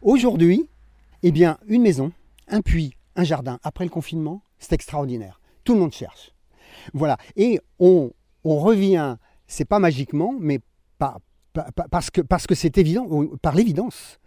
Aujourd'hui, 0.01 0.67
eh 1.23 1.31
bien, 1.31 1.57
une 1.67 1.81
maison, 1.81 2.11
un 2.47 2.61
puits, 2.61 2.93
un 3.15 3.23
jardin, 3.23 3.59
après 3.63 3.83
le 3.83 3.89
confinement, 3.89 4.41
c'est 4.59 4.73
extraordinaire. 4.73 5.41
Tout 5.63 5.73
le 5.73 5.79
monde 5.79 5.93
cherche. 5.93 6.34
Voilà. 6.93 7.17
Et 7.35 7.59
on, 7.79 8.11
on 8.43 8.57
revient, 8.59 9.17
c'est 9.47 9.65
pas 9.65 9.79
magiquement, 9.79 10.35
mais 10.39 10.59
par- 10.97 11.19
par- 11.53 11.71
par- 11.73 11.89
parce 11.89 12.09
que 12.09 12.21
parce 12.21 12.47
que 12.47 12.55
c'est 12.55 12.77
évident, 12.77 13.07
par 13.41 13.55
l'évidence, 13.55 14.19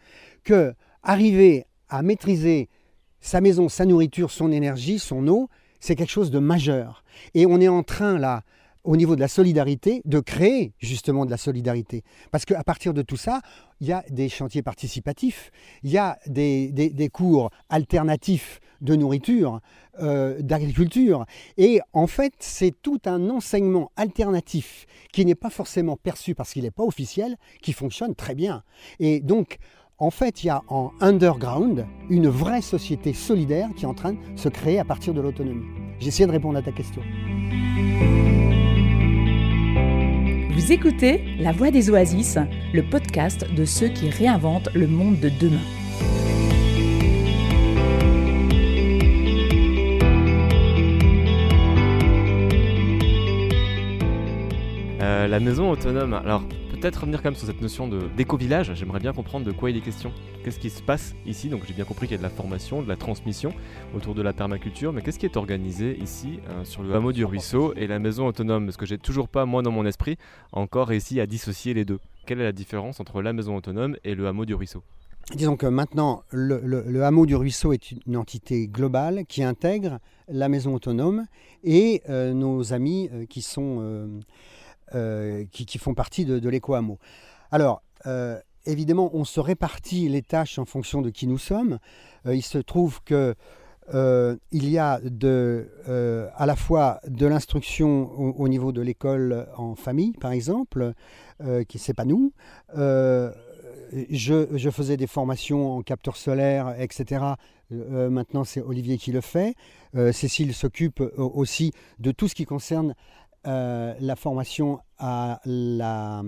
que 0.45 0.75
arriver 1.03 1.67
à 1.89 2.03
maîtriser 2.03 2.69
sa 3.21 3.41
maison, 3.41 3.69
sa 3.69 3.85
nourriture, 3.85 4.31
son 4.31 4.53
énergie, 4.53 4.99
son 4.99 5.27
eau, 5.29 5.49
c'est 5.81 5.95
quelque 5.97 6.11
chose 6.11 6.31
de 6.31 6.39
majeur. 6.39 7.05
Et 7.35 7.47
on 7.47 7.61
est 7.61 7.69
en 7.69 7.83
train 7.83 8.19
là, 8.19 8.43
au 8.85 8.97
niveau 8.97 9.17
de 9.17 9.21
la 9.21 9.29
solidarité, 9.29 10.03
de 10.05 10.21
créer 10.21 10.73
justement 10.79 11.27
de 11.27 11.31
la 11.31 11.37
solidarité. 11.37 12.03
Parce 12.31 12.45
qu'à 12.45 12.62
partir 12.64 12.95
de 12.95 13.03
tout 13.03 13.17
ça, 13.17 13.41
il 13.81 13.87
y 13.87 13.93
a 13.93 14.05
des 14.11 14.29
chantiers 14.29 14.62
participatifs, 14.62 15.51
il 15.83 15.91
y 15.91 15.99
a 15.99 16.19
des, 16.27 16.71
des- 16.73 17.09
cours 17.09 17.51
alternatifs 17.69 18.61
de 18.81 18.95
nourriture, 18.95 19.61
euh, 20.01 20.41
d'agriculture. 20.41 21.25
Et 21.57 21.81
en 21.93 22.07
fait, 22.07 22.33
c'est 22.38 22.73
tout 22.83 23.01
un 23.07 23.29
enseignement 23.31 23.91
alternatif 23.97 24.87
qui 25.12 25.25
n'est 25.25 25.35
pas 25.35 25.51
forcément 25.51 25.97
perçu 25.97 26.35
parce 26.35 26.53
qu'il 26.53 26.62
n'est 26.62 26.71
pas 26.71 26.85
officiel, 26.85 27.37
qui 27.62 27.73
fonctionne 27.73 28.14
très 28.14 28.35
bien. 28.35 28.62
Et 29.01 29.21
donc, 29.21 29.59
en 29.99 30.11
fait, 30.11 30.45
il 30.45 30.47
y 30.47 30.51
a 30.51 30.62
en 30.69 30.93
underground 31.01 31.87
une 32.09 32.29
vraie 32.29 32.62
société 32.62 33.12
solidaire 33.12 33.69
qui 33.77 33.85
est 33.85 33.88
en 33.88 33.95
train 33.95 34.12
de 34.12 34.19
se 34.37 34.49
créer 34.49 34.79
à 34.79 34.85
partir 34.85 35.12
de 35.12 35.21
l'autonomie. 35.21 35.67
J'essaie 35.99 36.27
de 36.27 36.31
répondre 36.31 36.57
à 36.59 36.62
ta 36.62 36.71
question. 36.73 37.03
Vous 40.59 40.73
écoutez 40.73 41.23
La 41.38 41.53
Voix 41.53 41.71
des 41.71 41.88
Oasis, 41.88 42.37
le 42.75 42.83
podcast 42.83 43.47
de 43.55 43.64
ceux 43.64 43.87
qui 43.87 44.11
réinventent 44.11 44.71
le 44.75 44.88
monde 44.88 45.21
de 45.21 45.29
demain. 45.29 45.61
Euh, 55.01 55.29
la 55.29 55.38
maison 55.38 55.71
autonome, 55.71 56.14
alors 56.14 56.42
peut-être 56.79 57.01
revenir 57.01 57.23
quand 57.23 57.31
même 57.31 57.37
sur 57.37 57.47
cette 57.47 57.61
notion 57.61 57.88
d'éco-village, 58.17 58.73
j'aimerais 58.75 59.01
bien 59.01 59.12
comprendre 59.12 59.45
de 59.45 59.53
quoi 59.53 59.71
il 59.71 59.77
est 59.77 59.81
question. 59.81 60.12
Qu'est-ce 60.45 60.61
qui 60.61 60.71
se 60.71 60.81
passe 60.81 61.14
ici? 61.27 61.49
Donc 61.49 61.62
j'ai 61.67 61.75
bien 61.75 61.85
compris 61.85 62.07
qu'il 62.07 62.14
y 62.14 62.19
a 62.19 62.19
de 62.19 62.23
la 62.23 62.31
formation, 62.31 62.83
de 62.83 62.88
la 62.88 62.97
transmission 62.97 63.53
autour 63.95 64.14
de 64.14 64.23
la 64.23 64.33
permaculture, 64.33 64.93
mais 64.93 65.03
qu'est-ce 65.03 65.19
qui 65.19 65.27
est 65.27 65.37
organisé 65.37 65.99
ici 66.01 66.38
euh, 66.49 66.64
sur 66.64 66.83
le 66.83 66.95
hameau 66.95 67.12
du 67.12 67.25
ruisseau 67.25 67.75
et 67.75 67.87
la 67.87 67.99
maison 67.99 68.27
autonome? 68.29 68.67
Parce 68.67 68.77
que 68.77 68.87
j'ai 68.87 68.99
toujours 68.99 69.29
pas, 69.29 69.45
moi 69.45 69.62
dans 69.62 69.73
mon 69.73 69.87
esprit, 69.87 70.19
encore 70.53 70.88
réussi 70.88 71.21
à 71.21 71.27
dissocier 71.27 71.75
les 71.75 71.85
deux. 71.85 71.99
Quelle 72.27 72.41
est 72.41 72.45
la 72.45 72.53
différence 72.53 73.01
entre 73.01 73.23
la 73.23 73.33
maison 73.33 73.57
autonome 73.57 73.97
et 74.05 74.14
le 74.14 74.29
hameau 74.29 74.45
du 74.45 74.55
ruisseau? 74.55 74.83
Disons 75.35 75.57
que 75.57 75.67
maintenant, 75.67 76.23
le, 76.31 77.03
hameau 77.03 77.27
du 77.27 77.35
ruisseau 77.35 77.73
est 77.73 77.93
une 78.07 78.17
entité 78.17 78.69
globale 78.69 79.25
qui 79.27 79.43
intègre 79.43 79.99
la 80.29 80.49
maison 80.49 80.75
autonome 80.75 81.27
et 81.64 82.03
euh, 82.09 82.33
nos 82.33 82.73
amis 82.73 83.11
euh, 83.12 83.27
qui, 83.27 83.43
sont, 83.43 84.21
qui, 84.92 85.66
qui 85.66 85.79
font 85.79 85.94
partie 85.94 86.24
de, 86.24 86.38
de 86.38 86.48
l'éco-hameau. 86.48 86.98
Alors, 87.51 87.83
euh, 88.07 88.38
évidemment, 88.66 89.11
on 89.14 89.24
se 89.24 89.40
répartit 89.40 90.09
les 90.09 90.22
tâches 90.22 90.59
en 90.59 90.64
fonction 90.64 91.03
de 91.03 91.11
qui 91.11 91.27
nous 91.27 91.38
sommes. 91.38 91.79
Euh, 92.27 92.35
il 92.35 92.42
se 92.42 92.59
trouve 92.59 93.03
que 93.05 93.35
euh, 93.94 94.37
il 94.53 94.68
y 94.68 94.77
a 94.77 95.01
euh, 95.24 96.29
à 96.37 96.44
la 96.44 96.57
fois 96.57 97.01
de 97.09 97.27
l'instruction 97.27 98.11
au, 98.18 98.33
au 98.33 98.48
niveau 98.48 98.70
de 98.72 98.83
l'école 98.83 99.48
en 99.57 99.74
famille, 99.74 100.12
par 100.12 100.33
exemple, 100.33 100.92
euh, 101.42 101.64
qui 101.64 101.79
c'est 101.79 101.94
pas 101.94 102.05
nous. 102.05 102.33
Euh, 102.77 103.33
je, 104.11 104.46
je 104.55 104.68
faisais 104.68 104.98
des 104.98 105.07
formations 105.07 105.72
en 105.72 105.83
capteur 105.83 106.18
solaire, 106.18 106.74
etc. 106.79 107.24
Euh, 107.72 108.11
maintenant, 108.11 108.44
c'est 108.44 108.61
Olivier 108.61 108.98
qui 108.98 109.12
le 109.12 109.22
fait. 109.22 109.55
Euh, 109.94 110.12
Cécile 110.12 110.53
s'occupe 110.53 111.01
euh, 111.01 111.11
aussi 111.16 111.72
de 111.98 112.12
tout 112.12 112.29
ce 112.29 112.35
qui 112.35 112.44
concerne 112.44 112.94
euh, 113.49 113.95
la 114.01 114.15
formation 114.15 114.79
à 114.99 115.41
la, 115.47 116.23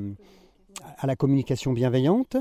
communication 1.18 1.74
bienveillante. 1.74 2.37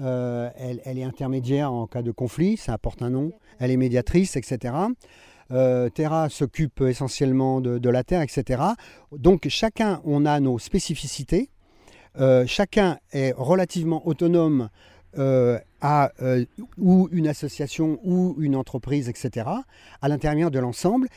Euh, 0.00 0.50
elle, 0.56 0.98
est 0.98 1.04
intermédiaire 1.04 1.72
en 1.72 1.86
cas 1.86 2.02
de 2.02 2.10
conflit, 2.10 2.56
ça 2.56 2.72
apporte 2.72 3.00
un 3.02 3.10
nom. 3.10 3.30
Elle 3.60 3.70
est 3.70 3.76
médiatrice, 3.76 4.34
etc. 4.34 4.74
Euh, 5.52 5.88
Terra 5.88 6.28
s'occupe 6.30 6.80
essentiellement 6.80 7.60
de, 7.60 7.88
la 7.88 8.02
terre, 8.02 8.22
etc. 8.22 8.60
Donc 9.12 9.46
chacun, 9.48 10.00
on 10.04 10.26
a 10.26 10.40
nos 10.40 10.58
spécificités. 10.58 11.50
Chacun 12.46 12.98
est 13.12 13.34
relativement 13.36 14.04
autonome 14.06 14.68
à 15.16 16.10
ou 16.76 17.08
une 17.12 17.28
association 17.28 18.00
ou 18.02 18.34
une 18.40 18.56
entreprise, 18.56 19.08
etc., 19.08 19.46
à 20.02 20.08
l'intérieur 20.08 20.50
de 20.50 20.58
l'ensemble. 20.58 21.08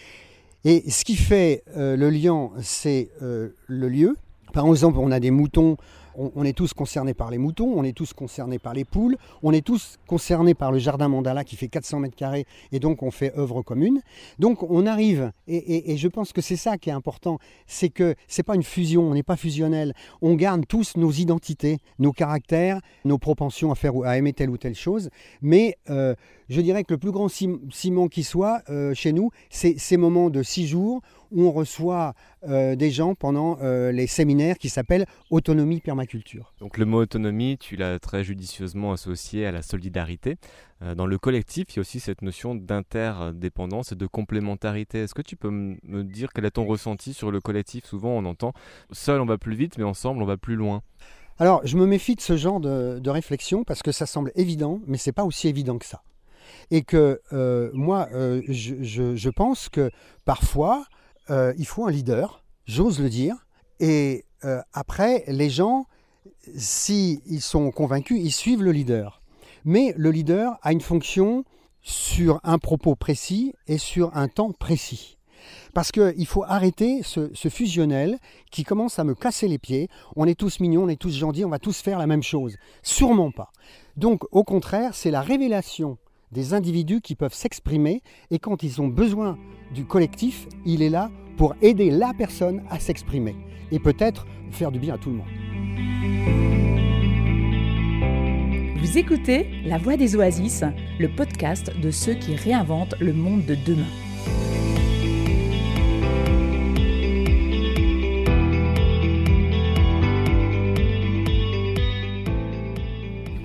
Et 0.65 0.89
ce 0.89 1.05
qui 1.05 1.15
fait 1.15 1.63
euh, 1.75 1.95
le 1.95 2.09
lien, 2.09 2.49
c'est 2.61 3.09
euh, 3.21 3.49
le 3.67 3.89
lieu. 3.89 4.15
Par 4.53 4.65
exemple, 4.67 4.97
on 4.99 5.11
a 5.11 5.19
des 5.19 5.31
moutons, 5.31 5.77
on, 6.17 6.43
est 6.43 6.53
tous 6.53 6.73
concernés 6.73 7.13
par 7.13 7.29
les 7.29 7.37
moutons, 7.37 7.73
on 7.75 7.83
est 7.83 7.93
tous 7.95 8.13
concernés 8.13 8.57
par 8.57 8.73
les 8.73 8.85
poules, 8.85 9.17
on 9.43 9.53
est 9.53 9.61
tous 9.61 9.97
concernés 10.07 10.55
par 10.55 10.71
le 10.71 10.79
jardin 10.79 11.07
mandala 11.07 11.43
qui 11.43 11.55
fait 11.55 11.67
400 11.67 11.99
mètres 11.99 12.15
carrés 12.15 12.45
et 12.71 12.79
donc 12.79 13.03
on 13.03 13.11
fait 13.11 13.37
œuvre 13.37 13.61
commune. 13.61 14.01
Donc 14.39 14.63
on 14.63 14.87
arrive, 14.87 15.31
et, 15.47 15.95
je 15.95 16.07
pense 16.07 16.33
que 16.33 16.41
c'est 16.41 16.55
ça 16.55 16.77
qui 16.77 16.89
est 16.89 16.93
important, 16.93 17.37
c'est 17.67 17.89
que 17.89 18.15
c'est 18.27 18.43
pas 18.43 18.55
une 18.55 18.63
fusion, 18.63 19.03
on 19.03 19.13
n'est 19.13 19.23
pas 19.23 19.37
fusionnel, 19.37 19.93
on 20.21 20.33
garde 20.33 20.65
tous 20.67 20.97
nos 20.97 21.11
identités, 21.11 21.77
nos 21.99 22.11
caractères, 22.11 22.81
nos 23.05 23.19
propensions 23.19 23.71
à 23.71 23.75
faire 23.75 23.93
à 24.03 24.17
aimer 24.17 24.33
telle 24.33 24.49
ou 24.49 24.57
telle 24.57 24.75
chose, 24.75 25.09
mais 25.41 25.77
euh, 25.89 26.15
je 26.49 26.61
dirais 26.61 26.83
que 26.83 26.93
le 26.93 26.97
plus 26.97 27.11
grand 27.11 27.27
cim- 27.27 27.59
ciment 27.71 28.07
qui 28.07 28.23
soit 28.23 28.61
euh, 28.69 28.93
chez 28.93 29.13
nous, 29.13 29.31
c'est 29.49 29.77
ces 29.77 29.97
moments 29.97 30.29
de 30.29 30.43
six 30.43 30.67
jours 30.67 31.01
où 31.31 31.43
on 31.43 31.51
reçoit 31.51 32.13
euh, 32.47 32.75
des 32.75 32.89
gens 32.89 33.15
pendant 33.15 33.57
euh, 33.61 33.91
les 33.91 34.07
séminaires 34.07 34.57
qui 34.57 34.69
s'appellent 34.69 35.05
Autonomie 35.29 35.81
Permaculture. 35.81 36.53
Donc 36.59 36.77
le 36.77 36.85
mot 36.85 37.01
autonomie, 37.01 37.57
tu 37.57 37.75
l'as 37.75 37.99
très 37.99 38.23
judicieusement 38.23 38.93
associé 38.93 39.45
à 39.45 39.51
la 39.51 39.61
solidarité. 39.61 40.37
Dans 40.95 41.07
le 41.07 41.17
collectif, 41.17 41.65
il 41.71 41.77
y 41.77 41.79
a 41.79 41.81
aussi 41.81 41.99
cette 41.99 42.21
notion 42.21 42.53
d'interdépendance 42.53 43.93
et 43.93 43.95
de 43.95 44.05
complémentarité. 44.05 44.99
Est-ce 44.99 45.15
que 45.15 45.23
tu 45.23 45.35
peux 45.35 45.49
me 45.49 46.03
dire 46.03 46.29
quel 46.33 46.45
est 46.45 46.51
ton 46.51 46.65
ressenti 46.65 47.15
sur 47.15 47.31
le 47.31 47.41
collectif? 47.41 47.85
Souvent 47.85 48.11
on 48.11 48.25
entend 48.25 48.53
seul 48.91 49.19
on 49.19 49.25
va 49.25 49.39
plus 49.39 49.55
vite, 49.55 49.79
mais 49.79 49.83
ensemble 49.83 50.21
on 50.21 50.25
va 50.25 50.37
plus 50.37 50.55
loin. 50.55 50.83
Alors, 51.39 51.61
je 51.65 51.77
me 51.77 51.85
méfie 51.85 52.15
de 52.15 52.21
ce 52.21 52.35
genre 52.37 52.59
de, 52.59 52.99
de 52.99 53.09
réflexion 53.09 53.63
parce 53.63 53.83
que 53.83 53.91
ça 53.91 54.05
semble 54.05 54.31
évident, 54.35 54.79
mais 54.87 54.97
c'est 54.97 55.11
pas 55.11 55.23
aussi 55.23 55.47
évident 55.47 55.77
que 55.77 55.85
ça. 55.85 56.01
Et 56.71 56.83
que 56.83 57.21
euh, 57.33 57.69
moi, 57.73 58.07
euh, 58.13 58.41
je, 58.47 59.29
pense 59.29 59.69
que 59.69 59.91
parfois, 60.25 60.85
euh, 61.29 61.53
il 61.57 61.65
faut 61.65 61.85
un 61.85 61.91
leader, 61.91 62.43
j'ose 62.65 62.99
le 62.99 63.09
dire, 63.09 63.35
et 63.79 64.23
après, 64.73 65.23
les 65.27 65.49
gens, 65.49 65.87
s'ils 66.55 67.41
sont 67.41 67.71
convaincus, 67.71 68.19
ils 68.23 68.31
suivent 68.31 68.63
le 68.63 68.71
leader. 68.71 69.21
Mais 69.65 69.93
le 69.97 70.11
leader 70.11 70.57
a 70.61 70.71
une 70.71 70.81
fonction 70.81 71.43
sur 71.81 72.39
un 72.43 72.59
propos 72.59 72.95
précis 72.95 73.53
et 73.67 73.77
sur 73.77 74.15
un 74.15 74.27
temps 74.27 74.51
précis. 74.51 75.17
Parce 75.73 75.91
qu'il 75.91 76.25
faut 76.27 76.43
arrêter 76.43 77.01
ce 77.03 77.49
fusionnel 77.49 78.19
qui 78.51 78.63
commence 78.63 78.99
à 78.99 79.03
me 79.03 79.15
casser 79.15 79.47
les 79.47 79.57
pieds. 79.57 79.89
On 80.15 80.25
est 80.25 80.35
tous 80.35 80.59
mignons, 80.59 80.83
on 80.83 80.89
est 80.89 80.99
tous 80.99 81.15
gentils, 81.15 81.45
on 81.45 81.49
va 81.49 81.59
tous 81.59 81.81
faire 81.81 81.99
la 81.99 82.07
même 82.07 82.23
chose. 82.23 82.55
Sûrement 82.83 83.31
pas. 83.31 83.51
Donc 83.95 84.23
au 84.31 84.43
contraire, 84.43 84.93
c'est 84.93 85.11
la 85.11 85.21
révélation 85.21 85.97
des 86.31 86.53
individus 86.53 87.01
qui 87.01 87.15
peuvent 87.15 87.33
s'exprimer 87.33 88.01
et 88.31 88.39
quand 88.39 88.63
ils 88.63 88.81
ont 88.81 88.87
besoin 88.87 89.37
du 89.73 89.85
collectif, 89.85 90.47
il 90.65 90.81
est 90.81 90.89
là 90.89 91.11
pour 91.37 91.55
aider 91.61 91.89
la 91.89 92.13
personne 92.17 92.63
à 92.69 92.79
s'exprimer 92.79 93.35
et 93.71 93.79
peut-être 93.79 94.25
faire 94.51 94.71
du 94.71 94.79
bien 94.79 94.95
à 94.95 94.97
tout 94.97 95.09
le 95.09 95.17
monde. 95.17 95.27
Vous 98.79 98.97
écoutez 98.97 99.47
La 99.65 99.77
Voix 99.77 99.97
des 99.97 100.15
Oasis, 100.15 100.63
le 100.99 101.09
podcast 101.13 101.77
de 101.79 101.91
ceux 101.91 102.13
qui 102.13 102.35
réinventent 102.35 102.95
le 102.99 103.13
monde 103.13 103.45
de 103.45 103.55
demain. 103.55 104.06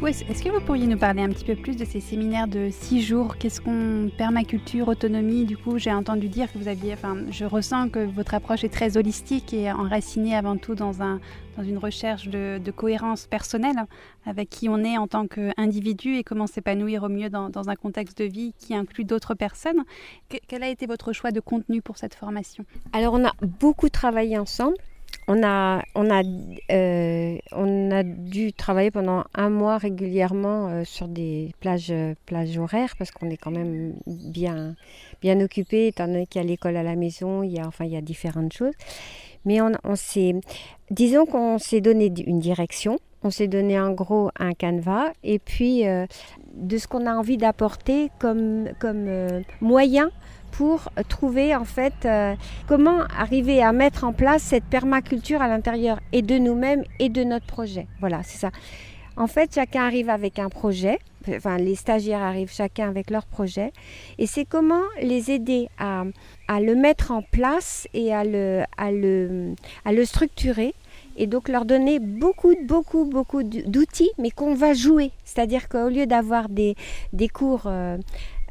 Où 0.02 0.08
est-ce 0.08 0.42
que 0.42 0.48
vous 0.48 0.60
pourriez 0.60 0.88
nous 0.88 0.98
parler 0.98 1.22
un 1.22 1.28
petit 1.28 1.44
peu 1.44 1.54
plus 1.54 1.76
de 1.76 1.84
ces 1.84 2.00
séminaires 2.00 2.48
de 2.48 2.70
six 2.72 3.02
jours? 3.02 3.36
Qu'est-ce 3.36 3.60
qu'on 3.60 4.10
permaculture, 4.18 4.88
autonomie? 4.88 5.44
Du 5.44 5.56
coup, 5.56 5.78
j'ai 5.78 5.92
entendu 5.92 6.28
dire 6.28 6.52
que 6.52 6.58
vous 6.58 6.66
aviez, 6.66 6.94
enfin, 6.94 7.18
je 7.30 7.44
ressens 7.44 7.88
que 7.88 8.00
votre 8.00 8.34
approche 8.34 8.64
est 8.64 8.68
très 8.68 8.96
holistique 8.96 9.54
et 9.54 9.70
enracinée 9.70 10.34
avant 10.34 10.56
tout 10.56 10.74
dans, 10.74 11.02
un, 11.02 11.20
dans 11.56 11.62
une 11.62 11.78
recherche 11.78 12.26
de, 12.26 12.58
cohérence 12.74 13.28
personnelle 13.28 13.76
avec 14.26 14.50
qui 14.50 14.68
on 14.68 14.78
est 14.78 14.98
en 14.98 15.06
tant 15.06 15.28
qu'individu 15.28 16.16
et 16.16 16.24
comment 16.24 16.48
s'épanouir 16.48 17.04
au 17.04 17.08
mieux 17.08 17.30
dans, 17.30 17.68
un 17.68 17.76
contexte 17.76 18.18
de 18.18 18.24
vie 18.24 18.54
qui 18.58 18.74
inclut 18.74 19.04
d'autres 19.04 19.34
personnes. 19.34 19.84
quel 20.48 20.64
a 20.64 20.68
été 20.68 20.86
votre 20.86 21.12
choix 21.12 21.30
de 21.30 21.38
contenu 21.38 21.80
pour 21.80 21.96
cette 21.96 22.16
formation? 22.16 22.64
Alors, 22.92 23.14
on 23.14 23.24
a 23.24 23.34
beaucoup 23.60 23.88
travaillé 23.88 24.36
ensemble 24.36 24.74
on 25.32 25.42
a, 25.42 25.82
on, 25.94 26.10
a, 26.10 26.22
euh, 26.72 27.38
on 27.52 27.90
a 27.90 28.02
dû 28.02 28.52
travailler 28.52 28.90
pendant 28.90 29.24
un 29.34 29.48
mois 29.48 29.78
régulièrement 29.78 30.68
euh, 30.68 30.84
sur 30.84 31.08
des 31.08 31.54
plages, 31.58 31.94
plages 32.26 32.58
horaires 32.58 32.94
parce 32.98 33.10
qu'on 33.10 33.30
est 33.30 33.38
quand 33.38 33.50
même 33.50 33.94
bien, 34.06 34.74
bien 35.22 35.40
occupé, 35.40 35.86
étant 35.86 36.06
donné 36.06 36.26
qu'il 36.26 36.42
y 36.42 36.44
a 36.44 36.46
l'école 36.46 36.76
à 36.76 36.82
la 36.82 36.96
maison, 36.96 37.42
il 37.42 37.52
y 37.52 37.60
a, 37.60 37.66
enfin, 37.66 37.86
il 37.86 37.92
y 37.92 37.96
a 37.96 38.02
différentes 38.02 38.52
choses. 38.52 38.74
Mais 39.46 39.60
on, 39.62 39.96
s'est, 39.96 40.34
disons 40.90 41.24
qu'on 41.24 41.58
s'est 41.58 41.80
donné 41.80 42.12
une 42.26 42.38
direction, 42.38 42.98
on 43.22 43.30
s'est 43.30 43.48
donné 43.48 43.80
en 43.80 43.92
gros 43.92 44.30
un 44.38 44.52
canevas 44.52 45.12
et 45.24 45.38
puis 45.38 45.88
euh, 45.88 46.06
de 46.54 46.76
ce 46.76 46.86
qu'on 46.86 47.06
a 47.06 47.14
envie 47.14 47.38
d'apporter 47.38 48.10
comme, 48.18 48.68
comme 48.78 49.42
moyen 49.60 50.10
pour 50.52 50.90
trouver 51.08 51.56
en 51.56 51.64
fait 51.64 52.04
euh, 52.04 52.34
comment 52.68 53.00
arriver 53.18 53.62
à 53.62 53.72
mettre 53.72 54.04
en 54.04 54.12
place 54.12 54.42
cette 54.42 54.64
permaculture 54.64 55.42
à 55.42 55.48
l'intérieur 55.48 55.98
et 56.12 56.22
de 56.22 56.38
nous-mêmes 56.38 56.84
et 56.98 57.08
de 57.08 57.24
notre 57.24 57.46
projet. 57.46 57.86
Voilà, 58.00 58.22
c'est 58.22 58.38
ça. 58.38 58.50
En 59.16 59.26
fait, 59.26 59.54
chacun 59.54 59.84
arrive 59.84 60.08
avec 60.08 60.38
un 60.38 60.48
projet, 60.48 60.98
enfin 61.28 61.58
les 61.58 61.74
stagiaires 61.74 62.22
arrivent 62.22 62.52
chacun 62.52 62.88
avec 62.88 63.10
leur 63.10 63.26
projet, 63.26 63.72
et 64.18 64.26
c'est 64.26 64.46
comment 64.46 64.84
les 65.02 65.30
aider 65.30 65.68
à, 65.78 66.04
à, 66.48 66.60
le 66.60 66.74
mettre 66.74 67.10
en 67.10 67.20
place 67.20 67.86
et 67.92 68.14
à 68.14 68.24
le, 68.24 68.62
à 68.78 68.90
le, 68.90 69.54
à 69.84 69.92
le 69.92 70.04
structurer 70.06 70.74
et 71.16 71.26
donc 71.26 71.48
leur 71.48 71.64
donner 71.64 71.98
beaucoup, 71.98 72.54
beaucoup, 72.64 73.04
beaucoup 73.04 73.42
d'outils, 73.42 74.10
mais 74.18 74.30
qu'on 74.30 74.54
va 74.54 74.72
jouer. 74.72 75.10
C'est-à-dire 75.24 75.68
qu'au 75.68 75.88
lieu 75.88 76.06
d'avoir 76.06 76.48
des, 76.48 76.74
des 77.12 77.28
cours 77.28 77.66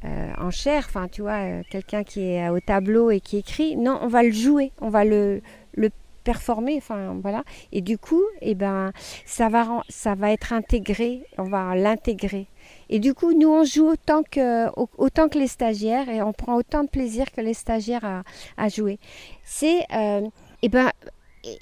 euh, 0.03 0.21
euh, 0.21 0.33
en 0.39 0.51
chair, 0.51 0.85
enfin 0.87 1.07
tu 1.07 1.21
vois, 1.21 1.43
euh, 1.43 1.61
quelqu'un 1.69 2.03
qui 2.03 2.21
est 2.21 2.49
au 2.49 2.59
tableau 2.59 3.11
et 3.11 3.19
qui 3.19 3.37
écrit, 3.37 3.75
non, 3.75 3.99
on 4.01 4.07
va 4.07 4.23
le 4.23 4.31
jouer, 4.31 4.71
on 4.81 4.89
va 4.89 5.05
le, 5.05 5.41
le 5.73 5.89
performer, 6.23 6.75
enfin 6.77 7.17
voilà. 7.21 7.43
Et 7.71 7.81
du 7.81 7.97
coup, 7.97 8.23
eh 8.41 8.55
ben, 8.55 8.91
ça 9.25 9.49
va, 9.49 9.83
ça 9.89 10.15
va 10.15 10.31
être 10.31 10.53
intégré, 10.53 11.23
on 11.37 11.43
va 11.43 11.75
l'intégrer. 11.75 12.47
Et 12.89 12.99
du 12.99 13.13
coup, 13.13 13.33
nous, 13.33 13.49
on 13.49 13.63
joue 13.63 13.89
autant 13.89 14.21
que, 14.23 14.69
autant 14.97 15.29
que 15.29 15.39
les 15.39 15.47
stagiaires 15.47 16.09
et 16.09 16.21
on 16.21 16.33
prend 16.33 16.55
autant 16.55 16.83
de 16.83 16.89
plaisir 16.89 17.31
que 17.31 17.41
les 17.41 17.53
stagiaires 17.53 18.05
à, 18.05 18.23
à 18.57 18.69
jouer. 18.69 18.99
C'est, 19.43 19.85
euh, 19.95 20.21
eh 20.61 20.69
ben, 20.69 20.91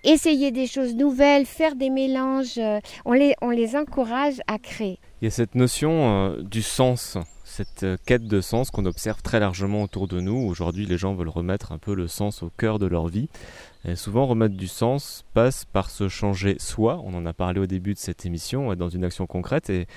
essayer 0.04 0.52
des 0.52 0.68
choses 0.68 0.96
nouvelles, 0.96 1.46
faire 1.46 1.76
des 1.76 1.90
mélanges, 1.90 2.60
on, 3.06 3.14
les, 3.14 3.34
on 3.42 3.50
les 3.50 3.78
encourage 3.78 4.42
à 4.48 4.58
créer. 4.58 5.00
Il 5.22 5.26
y 5.26 5.28
a 5.28 5.32
cette 5.32 5.56
notion 5.56 6.36
du 6.42 6.62
sens 6.62 7.18
cette 7.60 7.84
euh, 7.84 7.98
quête 8.06 8.26
de 8.26 8.40
sens 8.40 8.72
qu'on 8.72 8.86
observe 8.86 9.22
très 9.22 9.42
largement 9.42 9.84
autour 9.84 10.08
de 10.08 10.22
nous. 10.22 10.38
Aujourd'hui, 10.38 10.86
les 10.86 10.98
gens 10.98 11.14
veulent 11.14 11.28
remettre 11.28 11.74
un 11.74 11.78
peu 11.78 11.94
le 11.94 12.08
sens 12.08 12.42
au 12.42 12.50
cœur 12.58 12.80
de 12.80 12.86
leur 12.86 13.10
vie. 13.10 13.28
Et 13.84 13.98
souvent, 13.98 14.26
remettre 14.26 14.56
du 14.56 14.70
sens 14.70 15.26
passe 15.34 15.66
par 15.66 15.90
se 15.90 16.08
changer 16.08 16.56
soi. 16.58 17.02
On 17.04 17.14
en 17.16 17.26
a 17.26 17.34
parlé 17.34 17.60
au 17.60 17.66
début 17.66 17.94
de 17.94 18.00
cette 18.00 18.26
émission, 18.26 18.74
dans 18.76 18.88
une 18.88 19.04
action 19.04 19.28
concrète. 19.28 19.70
Et, 19.70 19.88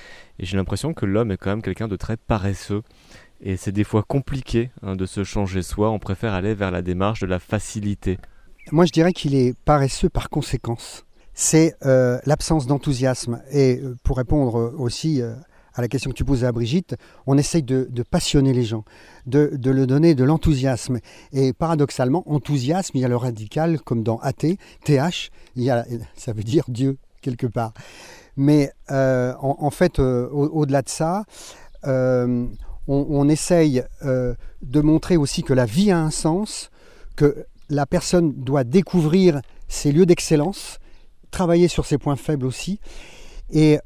j'ai 0.40 0.56
l'impression 0.56 0.92
que 0.92 1.06
l'homme 1.06 1.30
est 1.30 1.36
quand 1.36 1.50
même 1.50 1.62
quelqu'un 1.62 1.86
de 1.86 1.94
très 1.94 2.16
paresseux. 2.16 2.82
Et 3.40 3.56
c'est 3.56 3.70
des 3.70 3.84
fois 3.84 4.02
compliqué 4.02 4.70
hein, 4.82 4.96
de 4.96 5.06
se 5.06 5.22
changer 5.22 5.62
soi. 5.62 5.90
On 5.90 6.00
préfère 6.00 6.32
aller 6.32 6.54
vers 6.54 6.72
la 6.72 6.82
démarche 6.82 7.20
de 7.20 7.26
la 7.26 7.38
facilité. 7.38 8.18
Moi, 8.72 8.86
je 8.86 8.92
dirais 8.92 9.12
qu'il 9.12 9.36
est 9.36 9.56
paresseux 9.64 10.08
par 10.08 10.30
conséquence. 10.30 11.04
C'est 11.32 11.76
euh, 11.86 12.18
l'absence 12.26 12.66
d'enthousiasme. 12.66 13.40
Et 13.52 13.78
euh, 13.80 13.96
pour 14.02 14.16
répondre 14.16 14.74
aussi 14.76 15.22
à 15.74 15.82
la 15.82 15.88
question 15.88 16.10
que 16.10 16.16
tu 16.16 16.24
posais 16.24 16.46
à 16.46 16.52
Brigitte, 16.52 16.96
on 17.26 17.38
essaye 17.38 17.62
de, 17.62 17.88
passionner 18.10 18.52
les 18.52 18.64
gens, 18.64 18.84
de, 19.26 19.50
de 19.54 19.70
le 19.70 19.86
donner 19.86 20.14
de 20.14 20.24
l'enthousiasme. 20.24 20.98
Et 21.32 21.52
paradoxalement, 21.52 22.22
enthousiasme, 22.26 22.96
il 22.96 23.00
y 23.00 23.04
a 23.04 23.08
le 23.08 23.16
radical, 23.16 23.80
comme 23.80 24.02
dans 24.02 24.18
athée, 24.18 24.58
TH, 24.84 25.30
ça 26.16 26.32
veut 26.32 26.42
dire 26.42 26.64
Dieu, 26.68 26.98
quelque 27.20 27.46
part. 27.46 27.72
Mais 28.36 28.72
euh, 28.90 29.34
en, 29.40 29.70
fait, 29.70 29.98
euh, 29.98 30.28
au-delà 30.30 30.82
de 30.82 30.88
ça, 30.88 31.24
euh, 31.86 32.46
on, 32.88 33.28
essaye 33.28 33.82
de 34.02 34.80
montrer 34.80 35.16
aussi 35.16 35.42
que 35.42 35.52
la 35.52 35.66
vie 35.66 35.90
a 35.90 35.98
un 35.98 36.10
sens, 36.10 36.70
que 37.16 37.46
la 37.68 37.86
personne 37.86 38.32
doit 38.32 38.64
découvrir 38.64 39.40
ses 39.68 39.92
lieux 39.92 40.06
d'excellence, 40.06 40.78
travailler 41.30 41.68
sur 41.68 41.86
ses 41.86 41.98
points 41.98 42.16
faibles 42.16 42.46
aussi. 42.46 42.80
Et 43.52 43.78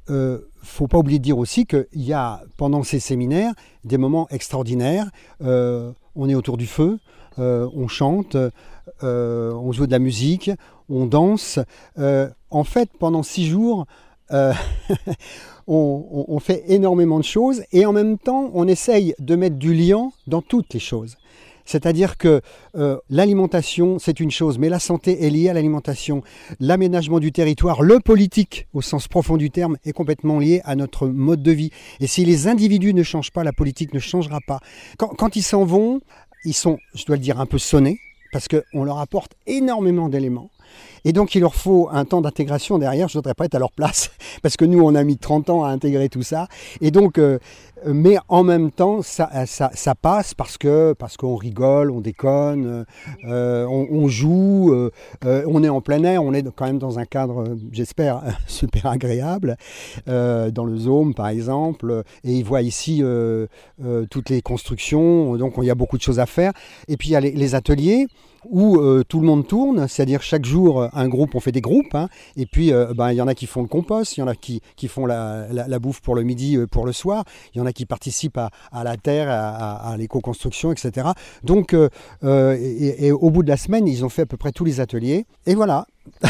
faut 0.67 0.89
pas 0.89 0.99
oublier 0.99 1.19
de 1.19 1.25
dire 1.25 1.39
aussi 1.39 1.65
qu'il 1.65 1.87
y 1.95 2.13
a 2.13 2.43
pendant 2.57 2.83
ces 2.83 3.01
séminaires 3.01 3.53
des 3.85 3.99
moments 3.99 4.29
extraordinaires. 4.31 5.09
Euh, 5.43 5.93
on 6.15 6.29
est 6.29 6.35
autour 6.35 6.57
du 6.57 6.67
feu, 6.67 6.99
euh, 7.39 7.69
on 7.75 7.89
chante, 7.89 8.37
euh, 9.03 9.53
on 9.53 9.73
joue 9.73 9.87
de 9.87 9.93
la 9.93 9.99
musique, 9.99 10.51
on 10.89 11.07
danse. 11.07 11.59
en 12.51 12.65
fait, 12.65 12.91
pendant 12.99 13.23
six 13.23 13.47
jours, 13.47 13.87
on, 14.31 14.55
on, 15.69 16.39
fait 16.41 16.65
énormément 16.67 17.19
de 17.19 17.25
choses 17.25 17.63
et 17.71 17.87
en 17.87 17.93
même 17.93 18.19
temps, 18.19 18.51
on 18.55 18.67
essaye 18.67 19.15
de 19.21 19.37
mettre 19.37 19.57
du 19.57 19.73
lien 19.73 20.11
dans 20.27 20.43
toutes 20.43 20.75
les 20.75 20.81
choses. 20.81 21.17
C'est-à-dire 21.67 22.17
que 22.17 22.41
euh, 22.77 22.99
l'alimentation, 23.11 23.99
c'est 23.99 24.21
une 24.21 24.31
chose, 24.31 24.59
mais 24.59 24.69
la 24.69 24.79
santé 24.79 25.25
est 25.27 25.31
liée 25.31 25.49
à 25.49 25.53
l'alimentation. 25.53 26.23
L'aménagement 26.61 27.21
du 27.21 27.33
territoire, 27.33 27.83
le 27.83 28.01
politique, 28.01 28.69
au 28.73 28.81
sens 28.81 29.09
profond 29.09 29.37
du 29.37 29.51
terme, 29.51 29.77
est 29.85 29.93
complètement 29.93 30.39
lié 30.39 30.63
à 30.65 30.77
notre 30.77 31.09
mode 31.09 31.43
de 31.43 31.53
vie. 31.53 31.71
Et 32.01 32.07
si 32.07 32.25
les 32.25 32.49
individus 32.49 32.95
ne 32.95 33.03
changent 33.03 33.33
pas, 33.33 33.45
la 33.45 33.53
politique 33.53 33.93
ne 33.93 33.99
changera 33.99 34.39
pas. 34.47 34.61
Quand, 34.97 35.37
ils 35.37 35.43
s'en 35.43 35.65
vont, 35.65 36.01
ils 36.45 36.55
sont, 36.55 36.79
je 36.95 37.05
dois 37.05 37.17
le 37.17 37.23
dire, 37.23 37.41
un 37.41 37.47
peu 37.47 37.59
sonnés, 37.59 37.99
parce 38.33 38.49
qu'on 38.49 38.85
leur 38.85 38.99
apporte 38.99 39.33
énormément 39.47 40.09
d'éléments. 40.09 40.51
Et 41.05 41.13
donc, 41.13 41.35
il 41.35 41.41
leur 41.41 41.55
faut 41.55 41.89
un 41.91 42.05
temps 42.05 42.21
d'intégration 42.21 42.79
derrière. 42.79 43.09
Je 43.09 43.17
ne 43.17 43.21
voudrais 43.21 43.35
pas 43.35 43.45
être 43.45 43.55
à 43.55 43.59
leur 43.59 43.73
place, 43.73 44.11
parce 44.43 44.57
que 44.57 44.65
nous, 44.65 44.81
on 44.83 44.95
a 44.95 45.05
mis 45.05 45.17
30 45.17 45.51
ans 45.51 45.65
à 45.65 45.69
intégrer 45.69 46.09
tout 46.09 46.23
ça. 46.23 46.49
Et 46.81 46.91
donc, 46.91 47.19
euh, 47.19 47.39
mais 47.85 48.17
en 48.29 48.43
même 48.43 48.71
temps, 48.71 49.03
ça, 49.03 49.47
ça, 49.47 49.71
ça 49.75 49.95
passe 49.95 50.35
parce 50.35 50.57
que 50.57 50.95
parce 50.99 51.17
qu'on 51.17 51.37
rigole, 51.37 51.91
on 51.91 52.01
déconne, 52.01 52.87
euh, 53.25 53.67
on, 53.67 54.09
joue, 54.09 54.73
euh, 54.73 55.45
on 55.47 55.63
est 55.63 55.69
en 55.69 55.81
plein 55.81 56.03
air, 56.05 56.23
on 56.23 56.33
est 56.33 56.45
quand 56.55 56.67
même 56.67 56.79
dans 56.79 56.99
un 56.99 57.05
cadre, 57.05 57.45
j'espère, 57.73 58.23
super 58.47 58.87
agréable, 58.87 59.57
dans 60.07 60.65
le 60.65 60.77
Zoom 60.77 61.15
par 61.15 61.29
exemple. 61.29 62.03
Et 62.25 62.33
ils 62.33 62.45
voient 62.45 62.63
ici 62.63 63.03
toutes 64.11 64.31
les 64.31 64.43
constructions, 64.43 65.37
donc 65.37 65.55
il 65.59 65.65
y 65.65 65.71
a 65.71 65.75
beaucoup 65.75 65.99
de 65.99 66.03
choses 66.03 66.21
à 66.21 66.27
faire. 66.27 66.53
Et 66.89 66.97
puis 66.97 67.11
il 67.11 67.13
y 67.13 67.17
a 67.17 67.21
les 67.21 67.55
ateliers 67.55 68.07
où 68.51 68.79
euh, 68.79 69.03
tout 69.07 69.21
le 69.21 69.27
monde 69.27 69.47
tourne, 69.47 69.89
c'est-à-dire 69.89 70.23
chaque 70.23 70.45
jour 70.45 70.83
euh, 70.83 70.89
un 70.93 71.09
groupe, 71.09 71.35
on 71.35 71.41
fait 71.41 71.53
des 71.53 71.61
groupes, 71.61 71.95
hein, 71.95 72.09
et 72.37 72.47
puis 72.47 72.73
euh, 72.73 72.93
ben, 72.95 73.13
il 73.13 73.17
y 73.17 73.21
en 73.21 73.29
a 73.29 73.35
qui 73.35 73.47
font 73.47 73.63
le 73.63 73.69
compost, 73.69 74.17
il 74.17 74.21
y 74.21 74.23
en 74.23 74.29
a 74.29 74.35
qui, 74.35 74.61
qui 74.77 74.89
font 74.89 75.07
la, 75.07 75.47
la, 75.51 75.79
bouffe 75.79 76.01
pour 76.01 76.15
le 76.15 76.23
midi, 76.23 76.59
pour 76.71 76.87
le 76.87 76.93
soir, 76.93 77.25
il 77.55 77.59
y 77.59 77.61
en 77.61 77.67
a 77.67 77.73
qui 77.77 77.87
participent 77.87 78.39
à, 78.39 78.51
la 78.85 78.97
terre, 78.97 79.29
à, 79.31 79.95
l'éco-construction, 79.97 80.73
etc. 80.73 81.09
Donc, 81.43 81.75
et, 81.75 83.07
et, 83.07 83.13
au 83.13 83.31
bout 83.31 83.43
de 83.43 83.49
la 83.49 83.57
semaine, 83.57 83.87
ils 83.87 84.05
ont 84.05 84.09
fait 84.09 84.23
à 84.23 84.27
peu 84.27 84.37
près 84.37 84.53
tous 84.53 84.65
les 84.65 84.81
ateliers, 84.81 85.27
et 85.47 85.55
voilà. 85.55 85.87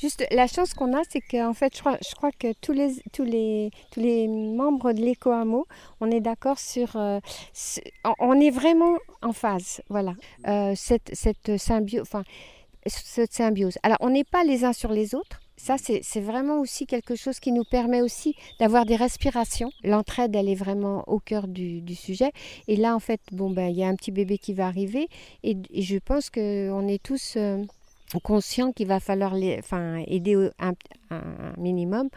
Juste, 0.00 0.24
la 0.30 0.46
chance 0.46 0.72
qu'on 0.72 0.96
a, 0.96 1.02
c'est 1.10 1.20
qu'en 1.20 1.52
fait, 1.52 1.76
je 1.76 2.14
crois, 2.14 2.32
que 2.32 2.54
tous 2.62 2.72
les, 2.72 4.28
membres 4.28 4.92
de 4.92 5.00
l'éco-hameau, 5.00 5.66
on 6.00 6.10
est 6.10 6.20
d'accord 6.20 6.58
sur... 6.58 6.96
Euh, 6.96 7.20
on 8.18 8.40
est 8.40 8.50
vraiment 8.50 8.96
en 9.20 9.34
phase, 9.34 9.82
voilà. 9.90 10.14
Euh, 10.48 10.72
cette 10.74 11.58
symbiose. 11.58 12.08
Alors, 13.82 13.98
on 14.00 14.08
n'est 14.08 14.24
pas 14.24 14.42
les 14.42 14.64
uns 14.64 14.72
sur 14.72 14.90
les 14.90 15.14
autres. 15.14 15.40
Ça, 15.62 15.76
c'est 15.76 16.20
vraiment 16.22 16.58
aussi 16.58 16.86
quelque 16.86 17.14
chose 17.14 17.38
qui 17.38 17.52
nous 17.52 17.64
permet 17.64 18.00
aussi 18.00 18.34
d'avoir 18.58 18.86
des 18.86 18.96
respirations. 18.96 19.70
L'entraide, 19.84 20.34
elle 20.34 20.48
est 20.48 20.54
vraiment 20.54 21.04
au 21.06 21.20
cœur 21.20 21.48
du, 21.48 21.94
sujet. 21.94 22.32
Et 22.66 22.76
là, 22.76 22.96
en 22.96 22.98
fait, 22.98 23.20
bon, 23.30 23.50
ben, 23.50 23.68
il 23.68 23.76
y 23.76 23.84
a 23.84 23.88
un 23.88 23.94
petit 23.94 24.10
bébé 24.10 24.38
qui 24.38 24.54
va 24.54 24.66
arriver. 24.66 25.08
Et, 25.42 25.58
je 25.74 25.98
pense 25.98 26.30
qu'on 26.30 26.88
est 26.88 27.02
tous... 27.02 27.34
Euh, 27.36 27.62
conscient 28.24 28.72
qu'il 28.72 28.88
va 28.88 28.98
falloir 28.98 29.34
enfin, 29.58 30.02
aider 30.08 30.50
un, 30.58 30.72
minimum. 31.58 32.08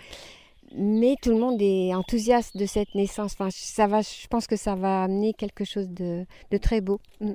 Mais 0.76 1.16
tout 1.22 1.30
le 1.30 1.38
monde 1.38 1.62
est 1.62 1.94
enthousiaste 1.94 2.58
de 2.58 2.66
cette 2.66 2.96
naissance. 2.96 3.34
Enfin, 3.34 3.50
ça 3.52 3.86
va, 3.86 4.02
je 4.02 4.26
pense 4.28 4.48
que 4.48 4.56
ça 4.56 4.74
va 4.74 5.04
amener 5.04 5.34
quelque 5.34 5.66
chose 5.66 5.90
de, 5.90 6.26
de 6.50 6.58
très 6.58 6.82
beau. 6.82 7.00
Mm. 7.20 7.34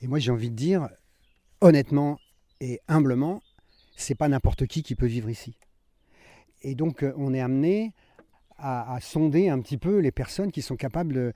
Et 0.00 0.06
moi, 0.06 0.20
j'ai 0.20 0.30
envie 0.30 0.50
de 0.50 0.56
dire, 0.56 0.88
honnêtement 1.60 2.16
et 2.60 2.80
humblement, 2.88 3.42
c'est 3.96 4.14
pas 4.14 4.28
n'importe 4.28 4.66
qui 4.66 4.82
qui 4.82 4.94
peut 4.94 5.06
vivre 5.06 5.30
ici. 5.30 5.56
et 6.62 6.74
donc 6.74 7.02
euh, 7.02 7.12
on 7.16 7.34
est 7.34 7.40
amené 7.40 7.92
à, 8.58 8.98
sonder 9.00 9.48
un 9.48 9.60
petit 9.60 9.78
peu 9.78 9.98
les 9.98 10.12
personnes 10.12 10.52
qui 10.52 10.62
sont 10.62 10.76
capables 10.76 11.12
de... 11.12 11.32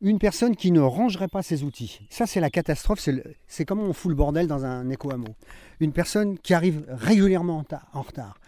Une 0.00 0.18
personne 0.18 0.56
qui 0.56 0.72
ne 0.72 0.80
rangerait 0.80 1.28
pas 1.28 1.42
ses 1.42 1.62
outils, 1.62 2.00
ça 2.10 2.26
c'est 2.26 2.40
la 2.40 2.50
catastrophe, 2.50 3.06
c'est 3.46 3.64
comment 3.64 3.84
on 3.84 3.92
fout 3.92 4.10
le 4.10 4.14
bordel 4.14 4.46
dans 4.46 4.64
un 4.64 4.90
éco-hameau. 4.90 5.34
Une 5.80 5.92
personne 5.92 6.38
qui 6.38 6.52
arrive 6.52 6.84
régulièrement 6.88 7.58
en, 7.58 7.64
ta- 7.64 7.86
en 7.92 8.02
retard. 8.02 8.38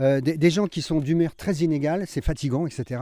Euh, 0.00 0.20
des, 0.20 0.50
gens 0.50 0.66
qui 0.66 0.82
sont 0.82 1.00
d'humeur 1.00 1.34
très 1.34 1.56
inégale, 1.56 2.04
c'est 2.06 2.20
fatigant, 2.20 2.66
etc. 2.66 3.00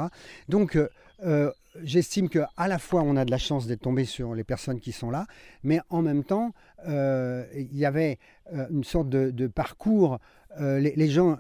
Donc 0.49 0.77
euh, 0.77 0.89
euh, 1.25 1.51
j'estime 1.83 2.29
qu'à 2.29 2.49
la 2.59 2.79
fois 2.79 3.03
on 3.03 3.17
a 3.17 3.25
de 3.25 3.31
la 3.31 3.39
chance 3.39 3.67
d'être 3.67 3.81
tombé 3.81 4.05
sur 4.05 4.35
les 4.35 4.45
personnes 4.45 4.81
qui 4.81 4.93
sont 4.93 5.11
là, 5.11 5.27
mais 5.63 5.81
en 5.89 6.03
même 6.03 6.25
temps 6.25 6.53
euh, 6.87 7.45
il 7.55 7.77
y 7.77 7.87
avait 7.87 8.19
euh, 8.53 8.67
une 8.71 8.85
sorte 8.85 9.09
de, 9.09 9.47
parcours. 9.47 10.19
Les, 10.59 11.09
gens, 11.09 11.37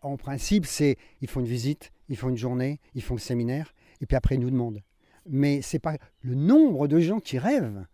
en 0.00 0.16
principe, 0.16 0.64
c'est 0.64 0.96
ils 1.20 1.28
font 1.28 1.40
une 1.40 1.46
visite, 1.46 1.92
ils 2.08 2.16
font 2.16 2.30
une 2.30 2.36
journée, 2.38 2.80
ils 2.94 3.02
font 3.02 3.14
le 3.14 3.20
séminaire, 3.20 3.74
et 4.00 4.06
puis 4.06 4.16
après 4.16 4.36
ils 4.36 4.40
nous 4.40 4.50
demandent. 4.50 4.82
Mais 5.28 5.60
c'est 5.60 5.78
pas 5.78 5.96
le 6.22 6.34
nombre 6.34 6.88
de 6.88 6.98
gens 6.98 7.20
qui 7.20 7.38
rêvent, 7.38 7.84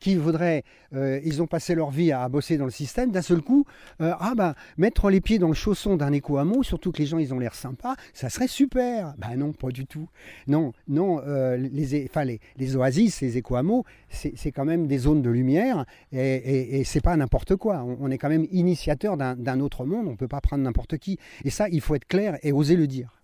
qui 0.00 0.16
voudraient, 0.16 0.64
euh, 0.94 1.20
ils 1.24 1.42
ont 1.42 1.46
passé 1.46 1.74
leur 1.74 1.90
vie 1.90 2.12
à, 2.12 2.28
bosser 2.28 2.56
dans 2.56 2.64
le 2.64 2.70
système, 2.70 3.10
d'un 3.10 3.22
seul 3.22 3.42
coup, 3.42 3.64
euh, 4.00 4.12
ah 4.18 4.32
ben 4.36 4.54
mettre 4.78 5.10
les 5.10 5.20
pieds 5.20 5.38
dans 5.38 5.48
le 5.48 5.54
chausson 5.54 5.96
d'un 5.96 6.12
éco-hameau, 6.12 6.62
surtout 6.62 6.90
que 6.92 6.98
les 6.98 7.06
gens 7.06 7.18
ils 7.18 7.32
ont 7.34 7.38
l'air 7.38 7.54
sympas, 7.54 7.94
ça 8.12 8.28
serait 8.30 8.48
super. 8.48 9.14
Ben 9.18 9.36
non, 9.36 9.52
pas 9.52 9.68
du 9.68 9.86
tout. 9.86 10.08
Non, 10.46 10.72
non, 10.88 11.20
euh, 11.26 11.56
les, 11.56 12.06
enfin, 12.06 12.24
les, 12.24 12.40
les 12.56 12.76
oasis, 12.76 13.20
les 13.20 13.36
éco-hameaux, 13.36 13.84
c'est 14.08 14.52
quand 14.52 14.64
même 14.64 14.86
des 14.86 14.98
zones 14.98 15.22
de 15.22 15.30
lumière 15.30 15.84
et, 16.12 16.18
et, 16.18 16.80
et 16.80 16.84
c'est 16.84 17.00
pas 17.00 17.16
n'importe 17.16 17.56
quoi. 17.56 17.84
On, 17.84 18.10
est 18.10 18.18
quand 18.18 18.28
même 18.28 18.46
initiateur 18.50 19.16
d'un 19.16 19.36
d'un 19.36 19.60
autre 19.60 19.84
monde, 19.84 20.08
on 20.08 20.16
peut 20.16 20.28
pas 20.28 20.40
prendre 20.40 20.64
n'importe 20.64 20.98
qui. 20.98 21.18
Et 21.44 21.50
ça, 21.50 21.68
il 21.68 21.80
faut 21.80 21.94
être 21.94 22.06
clair 22.06 22.38
et 22.42 22.52
oser 22.52 22.76
le 22.76 22.86
dire. 22.86 23.19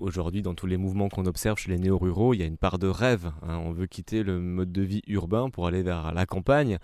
Aujourd'hui, 0.00 0.40
dans 0.40 0.54
tous 0.54 0.66
les 0.66 0.78
mouvements 0.78 1.10
qu'on 1.10 1.26
observe 1.26 1.58
chez 1.58 1.70
les 1.70 1.78
néo-ruraux, 1.78 2.32
il 2.32 2.40
y 2.40 2.42
a 2.42 2.46
une 2.46 2.56
part 2.56 2.78
de 2.78 2.86
rêve. 2.88 3.32
hein. 3.42 3.58
On 3.58 3.70
veut 3.70 3.86
quitter 3.86 4.22
le 4.22 4.40
mode 4.40 4.72
de 4.72 4.80
vie 4.80 5.02
urbain 5.06 5.50
pour 5.50 5.66
aller 5.66 5.82
vers 5.82 6.14
la 6.14 6.24
campagne, 6.24 6.78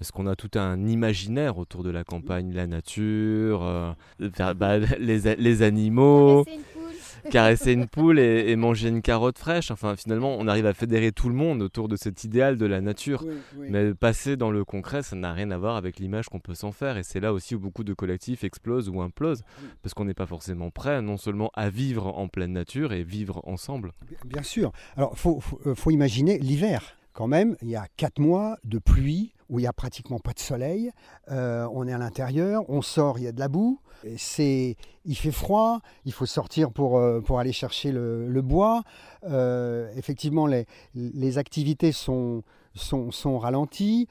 parce 0.00 0.12
qu'on 0.12 0.26
a 0.26 0.34
tout 0.34 0.58
un 0.58 0.86
imaginaire 0.86 1.58
autour 1.58 1.82
de 1.84 1.90
la 1.90 2.04
campagne, 2.04 2.54
la 2.54 2.66
nature, 2.66 3.62
euh, 3.62 3.92
faire- 4.32 4.54
bah, 4.54 4.78
les, 4.98 5.62
animaux, 5.62 6.46
caresser 7.30 7.72
une 7.72 7.86
poule 7.86 8.18
et, 8.18 8.50
et 8.50 8.56
manger 8.56 8.88
une 8.88 9.02
carotte 9.02 9.36
fraîche. 9.38 9.70
Enfin, 9.70 9.96
finalement, 9.96 10.36
on 10.38 10.48
arrive 10.48 10.64
à 10.64 10.72
fédérer 10.72 11.12
tout 11.12 11.28
le 11.28 11.34
monde 11.34 11.60
autour 11.60 11.86
de 11.86 11.96
cet 11.96 12.24
idéal 12.24 12.56
de 12.56 12.64
la 12.64 12.80
nature. 12.80 13.26
Mais 13.58 13.92
passer 13.92 14.38
dans 14.38 14.50
le 14.50 14.64
concret, 14.64 15.02
ça 15.02 15.16
n'a 15.16 15.34
rien 15.34 15.50
à 15.50 15.58
voir 15.58 15.76
avec 15.76 15.98
l'image 15.98 16.30
qu'on 16.30 16.40
peut 16.40 16.54
s'en 16.54 16.72
faire. 16.72 16.96
Et 16.96 17.02
c'est 17.02 17.20
là 17.20 17.34
aussi 17.34 17.54
où 17.54 17.60
beaucoup 17.60 17.84
de 17.84 17.92
collectifs 17.92 18.42
explosent 18.42 18.88
ou 18.88 19.02
implosent. 19.02 19.42
Parce 19.82 19.92
qu'on 19.92 20.06
n'est 20.06 20.14
pas 20.14 20.24
forcément 20.24 20.70
prêt, 20.70 21.02
non 21.02 21.18
seulement 21.18 21.50
à 21.52 21.68
vivre 21.68 22.06
en 22.06 22.26
pleine 22.28 22.54
nature 22.54 22.94
et 22.94 23.02
vivre 23.02 23.42
ensemble. 23.46 23.92
Bien 24.24 24.42
sûr. 24.42 24.72
Alors, 24.96 25.10
il 25.12 25.18
faut, 25.18 25.40
faut, 25.40 25.60
euh, 25.66 25.74
faut 25.74 25.90
imaginer 25.90 26.38
l'hiver. 26.38 26.96
Quand 27.12 27.26
même, 27.26 27.54
il 27.60 27.68
y 27.68 27.76
a 27.76 27.86
quatre 27.98 28.18
mois 28.18 28.56
de 28.64 28.78
pluie 28.78 29.34
où 29.50 29.58
il 29.58 29.62
n'y 29.62 29.68
a 29.68 29.72
pratiquement 29.72 30.18
pas 30.18 30.32
de 30.32 30.38
soleil. 30.38 30.90
Euh, 31.30 31.68
on 31.72 31.86
est 31.86 31.92
à 31.92 31.98
l'intérieur, 31.98 32.64
on 32.68 32.82
sort, 32.82 33.18
il 33.18 33.24
y 33.24 33.28
a 33.28 33.32
de 33.32 33.40
la 33.40 33.48
boue. 33.48 33.80
C'est, 34.16 34.76
il 35.04 35.14
fait 35.14 35.32
froid, 35.32 35.80
il 36.06 36.12
faut 36.12 36.24
sortir 36.24 36.70
pour, 36.70 36.96
euh, 36.96 37.20
pour 37.20 37.38
aller 37.38 37.52
chercher 37.52 37.92
le, 37.92 38.40
bois. 38.40 38.82
Euh, 39.24 39.90
effectivement, 39.96 40.46
les, 40.46 40.64
les 40.94 41.36
activités 41.36 41.92
sont, 41.92 42.42
sont, 42.74 43.10
sont 43.10 43.38
ralenties. 43.38 44.08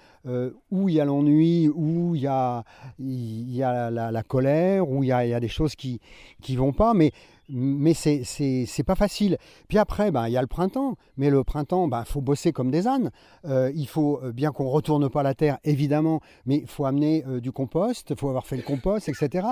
Où 0.69 0.89
il 0.89 0.95
y 0.95 0.99
a 0.99 1.05
l'ennui, 1.05 1.69
où 1.69 2.13
il 2.13 2.21
y 2.21 2.27
a, 2.27 2.63
il 2.99 3.51
y 3.51 3.63
a 3.63 3.89
la 3.89 4.23
colère, 4.23 4.87
où 4.87 5.03
il 5.03 5.07
y 5.07 5.11
a, 5.11 5.25
il 5.25 5.29
y 5.29 5.33
a 5.33 5.39
des 5.39 5.47
choses 5.47 5.75
qui 5.75 5.99
ne 6.47 6.57
vont 6.57 6.73
pas. 6.73 6.93
Mais, 6.93 7.11
mais 7.49 7.93
c'est 7.93 8.23
c'est- 8.23 8.65
c'est 8.67 8.83
pas 8.83 8.95
facile. 8.95 9.37
Puis 9.67 9.77
après, 9.77 10.11
ben, 10.11 10.27
il 10.27 10.31
y 10.33 10.37
a 10.37 10.41
le 10.41 10.47
printemps. 10.47 10.95
Mais 11.17 11.29
le 11.29 11.43
printemps, 11.43 11.89
il 11.91 12.05
faut 12.05 12.21
bosser 12.21 12.51
comme 12.51 12.71
des 12.71 12.87
ânes. 12.87 13.11
Euh, 13.45 13.71
il 13.75 13.87
faut, 13.87 14.19
euh, 14.23 14.31
bien 14.31 14.51
qu'on 14.51 14.65
ne 14.65 14.69
retourne 14.69 15.09
pas 15.09 15.23
la 15.23 15.33
terre, 15.33 15.57
évidemment, 15.63 16.21
mais 16.45 16.57
il 16.57 16.67
faut 16.67 16.85
amener 16.85 17.23
euh, 17.27 17.39
du 17.41 17.51
compost, 17.51 18.09
il 18.11 18.15
faut 18.15 18.29
avoir 18.29 18.45
fait 18.47 18.57
le 18.57 18.63
compost, 18.63 19.09
etc. 19.09 19.47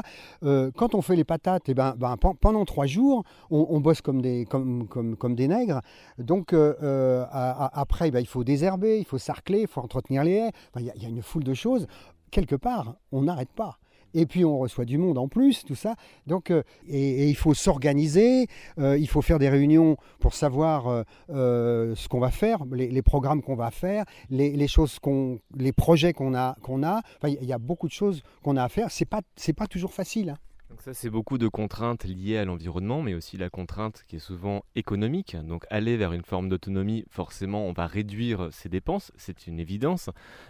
Quand 0.75 0.95
on 0.95 1.01
fait 1.01 1.15
les 1.15 1.23
patates, 1.23 1.63
eh 1.69 1.73
ben, 1.73 1.95
ben, 1.97 2.15
pen- 2.17 2.35
pendant 2.39 2.65
trois 2.65 2.85
jours, 2.85 3.23
on, 3.49 3.79
bosse 3.79 4.01
comme 4.01 4.21
des, 4.21 4.45
comme, 4.45 4.87
comme, 4.87 5.15
comme 5.15 5.35
des 5.35 5.47
nègres. 5.47 5.81
Donc 6.17 6.53
à- 6.53 7.23
à- 7.31 7.79
après, 7.79 8.11
ben, 8.11 8.19
il 8.19 8.27
faut 8.27 8.43
désherber, 8.43 8.99
il 8.99 9.05
faut 9.05 9.17
sarcler, 9.17 9.61
il 9.61 9.67
faut 9.67 9.81
entretenir 9.81 10.23
les 10.23 10.33
haies. 10.33 10.51
Il 10.79 10.83
y, 10.83 11.03
y 11.03 11.05
a 11.05 11.09
une 11.09 11.21
foule 11.21 11.43
de 11.43 11.53
choses. 11.53 11.87
Quelque 12.31 12.55
part, 12.55 12.95
on 13.11 13.23
n'arrête 13.23 13.51
pas. 13.51 13.77
Et 14.17 14.25
puis 14.25 14.43
on 14.43 14.57
reçoit 14.57 14.85
du 14.85 14.97
monde 14.97 15.19
en 15.19 15.27
plus, 15.27 15.63
tout 15.63 15.75
ça. 15.75 15.95
Donc, 16.25 16.49
euh, 16.49 16.63
et, 16.87 17.29
il 17.29 17.35
faut 17.35 17.53
s'organiser, 17.53 18.47
euh, 18.79 18.97
il 18.97 19.07
faut 19.07 19.21
faire 19.21 19.37
des 19.37 19.47
réunions 19.47 19.95
pour 20.19 20.33
savoir 20.33 21.05
euh, 21.29 21.93
ce 21.95 22.07
qu'on 22.07 22.19
va 22.19 22.31
faire, 22.31 22.65
les, 22.71 23.01
programmes 23.03 23.43
qu'on 23.43 23.55
va 23.55 23.69
faire, 23.69 24.05
les, 24.31 24.67
choses 24.67 24.97
qu'on, 24.97 25.39
les 25.55 25.71
projets 25.71 26.13
qu'on 26.13 26.33
a, 26.33 26.55
qu'on 26.63 26.81
a. 26.83 27.01
Il 27.27 27.45
y 27.45 27.53
a 27.53 27.59
beaucoup 27.59 27.87
de 27.87 27.93
choses 27.93 28.23
qu'on 28.41 28.57
a 28.57 28.63
à 28.63 28.69
faire. 28.69 28.89
C'est 28.89 29.05
pas, 29.05 29.21
c'est 29.35 29.53
pas 29.53 29.67
toujours 29.67 29.93
facile. 29.93 30.31
hein. 30.31 30.37
Ça, 30.79 30.93
c'est 30.93 31.09
beaucoup 31.09 31.37
de 31.37 31.47
contraintes 31.47 32.05
liées 32.05 32.37
à 32.37 32.45
l'environnement, 32.45 33.01
mais 33.01 33.13
aussi 33.13 33.35
la 33.35 33.49
contrainte 33.49 34.03
qui 34.07 34.17
est 34.17 34.19
souvent 34.19 34.63
économique. 34.75 35.35
Donc 35.43 35.65
aller 35.69 35.97
vers 35.97 36.13
une 36.13 36.23
forme 36.23 36.49
d'autonomie, 36.49 37.03
forcément, 37.09 37.65
on 37.65 37.73
va 37.73 37.87
réduire 37.87 38.49
ses 38.51 38.69
dépenses, 38.69 39.11
c'est 39.17 39.47
une 39.47 39.59
évidence, 39.59 40.09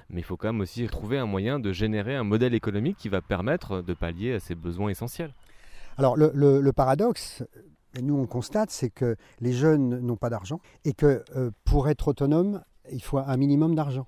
mais 0.09 0.21
il 0.21 0.23
faut 0.23 0.37
quand 0.37 0.49
même 0.49 0.61
aussi 0.61 0.85
trouver 0.87 1.17
un 1.17 1.25
moyen 1.25 1.59
de 1.59 1.71
générer 1.71 2.15
un 2.15 2.23
modèle 2.23 2.53
économique 2.53 2.97
qui 2.97 3.09
va 3.09 3.21
permettre 3.21 3.81
de 3.81 3.93
pallier 3.93 4.33
à 4.33 4.39
ses 4.39 4.53
besoins 4.53 4.89
essentiels. 4.89 5.33
Alors 5.97 6.15
le, 6.17 6.71
paradoxe, 6.71 7.43
nous 7.99 8.15
on 8.15 8.27
constate, 8.27 8.69
c'est 8.69 8.89
que 8.89 9.15
les 9.39 9.53
jeunes 9.53 9.99
n'ont 9.99 10.17
pas 10.17 10.29
d'argent 10.29 10.59
et 10.85 10.93
que 10.93 11.23
euh, 11.35 11.51
pour 11.63 11.89
être 11.89 12.09
autonome, 12.09 12.63
il 12.91 13.01
faut 13.01 13.17
un 13.17 13.37
minimum 13.37 13.75
d'argent. 13.75 14.05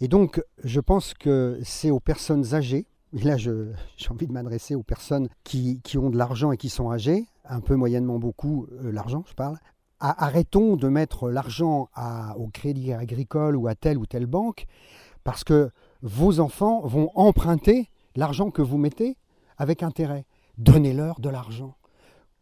Et 0.00 0.08
donc 0.08 0.42
je 0.64 0.80
pense 0.80 1.14
que 1.14 1.58
c'est 1.62 1.90
aux 1.90 2.00
personnes 2.00 2.54
âgées, 2.54 2.86
et 3.12 3.22
là 3.22 3.36
j'ai 3.36 3.50
envie 4.10 4.26
de 4.26 4.32
m'adresser 4.32 4.74
aux 4.74 4.82
personnes 4.82 5.28
qui, 5.44 5.80
ont 5.96 6.10
de 6.10 6.16
l'argent 6.16 6.52
et 6.52 6.56
qui 6.56 6.68
sont 6.68 6.90
âgées, 6.90 7.26
un 7.44 7.60
peu 7.60 7.74
moyennement 7.74 8.18
beaucoup 8.18 8.66
euh, 8.84 8.92
l'argent 8.92 9.24
je 9.28 9.34
parle, 9.34 9.58
arrêtons 10.00 10.76
de 10.76 10.88
mettre 10.88 11.30
l'argent 11.30 11.90
au 12.36 12.48
crédit 12.48 12.92
agricole 12.92 13.54
ou 13.56 13.68
à 13.68 13.74
telle 13.74 13.98
ou 13.98 14.06
telle 14.06 14.26
banque, 14.26 14.66
parce 15.24 15.44
que 15.44 15.70
vos 16.00 16.40
enfants 16.40 16.80
vont 16.86 17.10
emprunter 17.14 17.90
l'argent 18.16 18.50
que 18.50 18.62
vous 18.62 18.78
mettez 18.78 19.18
avec 19.58 19.82
intérêt 19.82 20.24
donnez-leur 20.60 21.20
de 21.20 21.28
l'argent. 21.28 21.74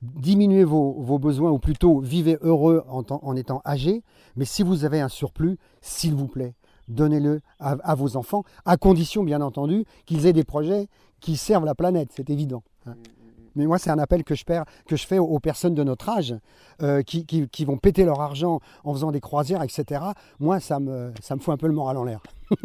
Diminuez 0.03 0.65
vos, 0.65 1.19
besoins, 1.19 1.51
ou 1.51 1.59
plutôt 1.59 2.01
vivez 2.01 2.39
heureux 2.43 2.85
en, 2.89 3.03
en 3.09 3.37
étant 3.37 3.63
âgé, 3.67 4.05
mais 4.37 4.45
si 4.45 4.63
vous 4.63 4.85
avez 4.85 5.01
un 5.01 5.09
surplus, 5.09 5.59
s'il 5.81 6.15
vous 6.15 6.29
plaît, 6.29 6.55
donnez-le 6.89 7.41
à, 7.61 7.73
à 7.83 7.95
vos 7.95 8.17
enfants, 8.17 8.45
à 8.65 8.77
condition 8.77 9.23
bien 9.25 9.41
entendu 9.41 9.85
qu'ils 10.07 10.27
aient 10.27 10.33
des 10.33 10.45
projets 10.45 10.89
qui 11.21 11.37
servent 11.37 11.65
la 11.65 11.75
planète, 11.75 12.11
c'est 12.15 12.31
évident. 12.31 12.63
hein. 12.87 12.95
Mais 13.57 13.67
moi, 13.67 13.79
c'est 13.79 13.91
un 13.91 13.99
appel 13.99 14.23
que 14.23 14.37
je, 14.37 14.45
perds- 14.45 14.67
que 14.87 14.95
je 14.95 15.05
fais 15.05 15.19
aux, 15.19 15.25
aux 15.25 15.41
personnes 15.41 15.75
de 15.75 15.83
notre 15.83 16.09
âge 16.11 16.33
euh, 16.81 17.03
qui, 17.03 17.27
qui- 17.27 17.49
qui 17.49 17.65
vont 17.65 17.77
péter 17.77 18.05
leur 18.05 18.21
argent 18.21 18.61
en 18.85 18.93
faisant 18.93 19.11
des 19.11 19.21
croisières, 19.21 19.65
etc. 19.65 20.01
Moi, 20.39 20.61
ça 20.61 20.79
me, 20.79 21.13
ça 21.21 21.35
me 21.35 21.41
fout 21.41 21.53
un 21.55 21.57
peu 21.57 21.67
le 21.67 21.73
moral 21.73 21.97
en 21.97 22.05
l'air. 22.05 22.21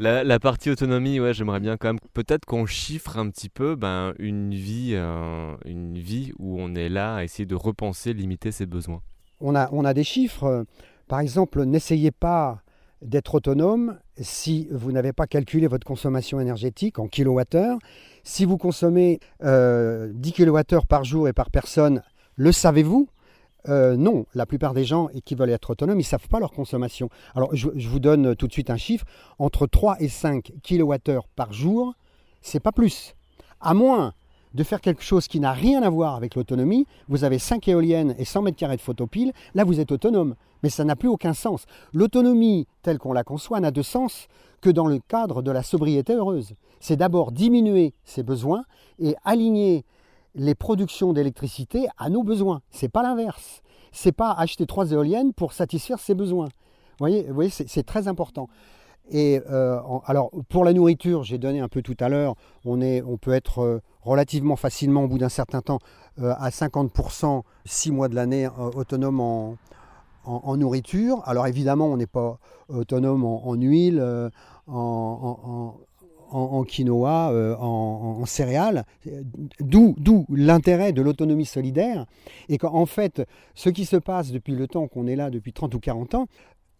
La, 0.00 0.22
la 0.22 0.38
partie 0.38 0.70
autonomie, 0.70 1.18
ouais, 1.18 1.34
j'aimerais 1.34 1.58
bien 1.58 1.76
quand 1.76 1.88
même 1.88 1.98
peut-être 2.14 2.44
qu'on 2.44 2.66
chiffre 2.66 3.18
un 3.18 3.28
petit 3.30 3.48
peu 3.48 3.74
ben, 3.74 4.14
une, 4.20 4.54
vie, 4.54 4.92
euh, 4.94 5.56
une 5.64 5.98
vie 5.98 6.32
où 6.38 6.60
on 6.60 6.72
est 6.76 6.88
là 6.88 7.16
à 7.16 7.24
essayer 7.24 7.46
de 7.46 7.56
repenser, 7.56 8.12
limiter 8.12 8.52
ses 8.52 8.66
besoins. 8.66 9.00
on 9.40 9.56
a, 9.56 9.68
on 9.72 9.84
a 9.84 9.94
des 9.94 10.04
chiffres. 10.04 10.64
Par 11.08 11.18
exemple, 11.18 11.64
n'essayez 11.64 12.12
pas 12.12 12.60
d'être 13.02 13.34
autonome 13.36 13.98
si 14.20 14.68
vous 14.70 14.92
n'avez 14.92 15.12
pas 15.12 15.26
calculé 15.26 15.66
votre 15.66 15.86
consommation 15.86 16.40
énergétique 16.40 16.98
en 16.98 17.06
kilowattheures. 17.06 17.78
Si 18.24 18.44
vous 18.44 18.58
consommez 18.58 19.20
euh, 19.42 20.10
10 20.14 20.32
kilowattheures 20.32 20.86
par 20.86 21.04
jour 21.04 21.28
et 21.28 21.32
par 21.32 21.50
personne, 21.50 22.02
le 22.36 22.52
savez-vous? 22.52 23.08
Euh, 23.68 23.96
Non, 23.96 24.26
la 24.34 24.46
plupart 24.46 24.74
des 24.74 24.84
gens 24.84 25.08
qui 25.24 25.34
veulent 25.34 25.50
être 25.50 25.70
autonomes, 25.70 25.98
ils 25.98 26.02
ne 26.02 26.06
savent 26.06 26.28
pas 26.28 26.40
leur 26.40 26.52
consommation. 26.52 27.10
Alors, 27.34 27.54
je, 27.54 27.68
vous 27.88 28.00
donne 28.00 28.34
tout 28.36 28.46
de 28.46 28.52
suite 28.52 28.70
un 28.70 28.76
chiffre. 28.76 29.04
Entre 29.38 29.66
3 29.66 29.96
et 30.00 30.08
5 30.08 30.52
kilowattheures 30.62 31.28
par 31.28 31.52
jour, 31.52 31.94
c'est 32.40 32.60
pas 32.60 32.72
plus. 32.72 33.14
À 33.60 33.74
moins 33.74 34.14
de 34.54 34.64
faire 34.64 34.80
quelque 34.80 35.02
chose 35.02 35.28
qui 35.28 35.40
n'a 35.40 35.52
rien 35.52 35.82
à 35.82 35.90
voir 35.90 36.14
avec 36.14 36.34
l'autonomie, 36.34 36.86
vous 37.08 37.24
avez 37.24 37.38
5 37.38 37.68
éoliennes 37.68 38.14
et 38.18 38.24
100 38.24 38.42
mètres 38.42 38.56
carrés 38.56 38.76
de 38.76 38.80
photopile, 38.80 39.32
là 39.54 39.64
vous 39.64 39.80
êtes 39.80 39.92
autonome. 39.92 40.34
Mais 40.62 40.70
ça 40.70 40.84
n'a 40.84 40.96
plus 40.96 41.08
aucun 41.08 41.34
sens. 41.34 41.66
L'autonomie 41.92 42.66
telle 42.82 42.98
qu'on 42.98 43.12
la 43.12 43.24
conçoit 43.24 43.60
n'a 43.60 43.70
de 43.70 43.82
sens 43.82 44.28
que 44.60 44.70
dans 44.70 44.86
le 44.86 44.98
cadre 44.98 45.42
de 45.42 45.50
la 45.50 45.62
sobriété 45.62 46.14
heureuse. 46.14 46.54
C'est 46.80 46.96
d'abord 46.96 47.32
diminuer 47.32 47.94
ses 48.04 48.22
besoins 48.22 48.64
et 48.98 49.14
aligner 49.24 49.84
les 50.34 50.54
productions 50.54 51.12
d'électricité 51.12 51.88
à 51.96 52.10
nos 52.10 52.22
besoins. 52.22 52.60
C'est 52.70 52.88
pas 52.88 53.02
l'inverse. 53.02 53.62
C'est 53.92 54.12
pas 54.12 54.32
acheter 54.32 54.66
trois 54.66 54.92
éoliennes 54.92 55.32
pour 55.32 55.52
satisfaire 55.52 55.98
ses 55.98 56.14
besoins. 56.14 56.46
Vous 56.46 57.04
voyez, 57.04 57.24
vous 57.24 57.34
voyez 57.34 57.50
c'est 57.50 57.86
très 57.86 58.08
important. 58.08 58.48
Et 59.10 59.40
euh, 59.50 59.80
alors 60.06 60.30
pour 60.48 60.64
la 60.64 60.72
nourriture, 60.72 61.22
j'ai 61.22 61.38
donné 61.38 61.60
un 61.60 61.68
peu 61.68 61.80
tout 61.80 61.96
à 62.00 62.08
l'heure, 62.08 62.34
on, 62.64 62.80
on 62.82 63.16
peut 63.16 63.32
être 63.32 63.60
euh, 63.60 63.80
relativement 64.02 64.56
facilement 64.56 65.04
au 65.04 65.08
bout 65.08 65.18
d'un 65.18 65.30
certain 65.30 65.62
temps 65.62 65.78
euh, 66.20 66.34
à 66.38 66.50
50%, 66.50 67.42
6 67.64 67.90
mois 67.90 68.08
de 68.08 68.14
l'année, 68.14 68.48
autonome 68.74 69.20
en, 69.20 69.56
en- 70.28 70.56
nourriture. 70.56 71.22
Alors 71.26 71.46
évidemment, 71.46 71.86
on 71.86 71.96
n'est 71.96 72.06
pas 72.06 72.38
autonome 72.68 73.24
en, 73.24 73.54
huile, 73.54 73.98
euh, 74.00 74.30
en, 74.66 76.64
quinoa, 76.64 77.30
euh, 77.32 77.56
en, 77.56 78.18
en 78.20 78.26
céréales. 78.26 78.84
D'où 79.60 79.94
d'où 79.98 80.26
l'intérêt 80.30 80.92
de 80.92 81.02
l'autonomie 81.02 81.46
solidaire. 81.46 82.06
Et 82.48 82.58
qu'en 82.58 82.86
fait, 82.86 83.22
ce 83.54 83.70
qui 83.70 83.84
se 83.86 83.96
passe 83.96 84.30
depuis 84.30 84.54
le 84.54 84.66
temps 84.68 84.86
qu'on 84.88 85.06
est 85.06 85.16
là, 85.16 85.30
depuis 85.30 85.52
30 85.52 85.74
ou 85.74 85.80
40 85.80 86.14
ans, 86.14 86.26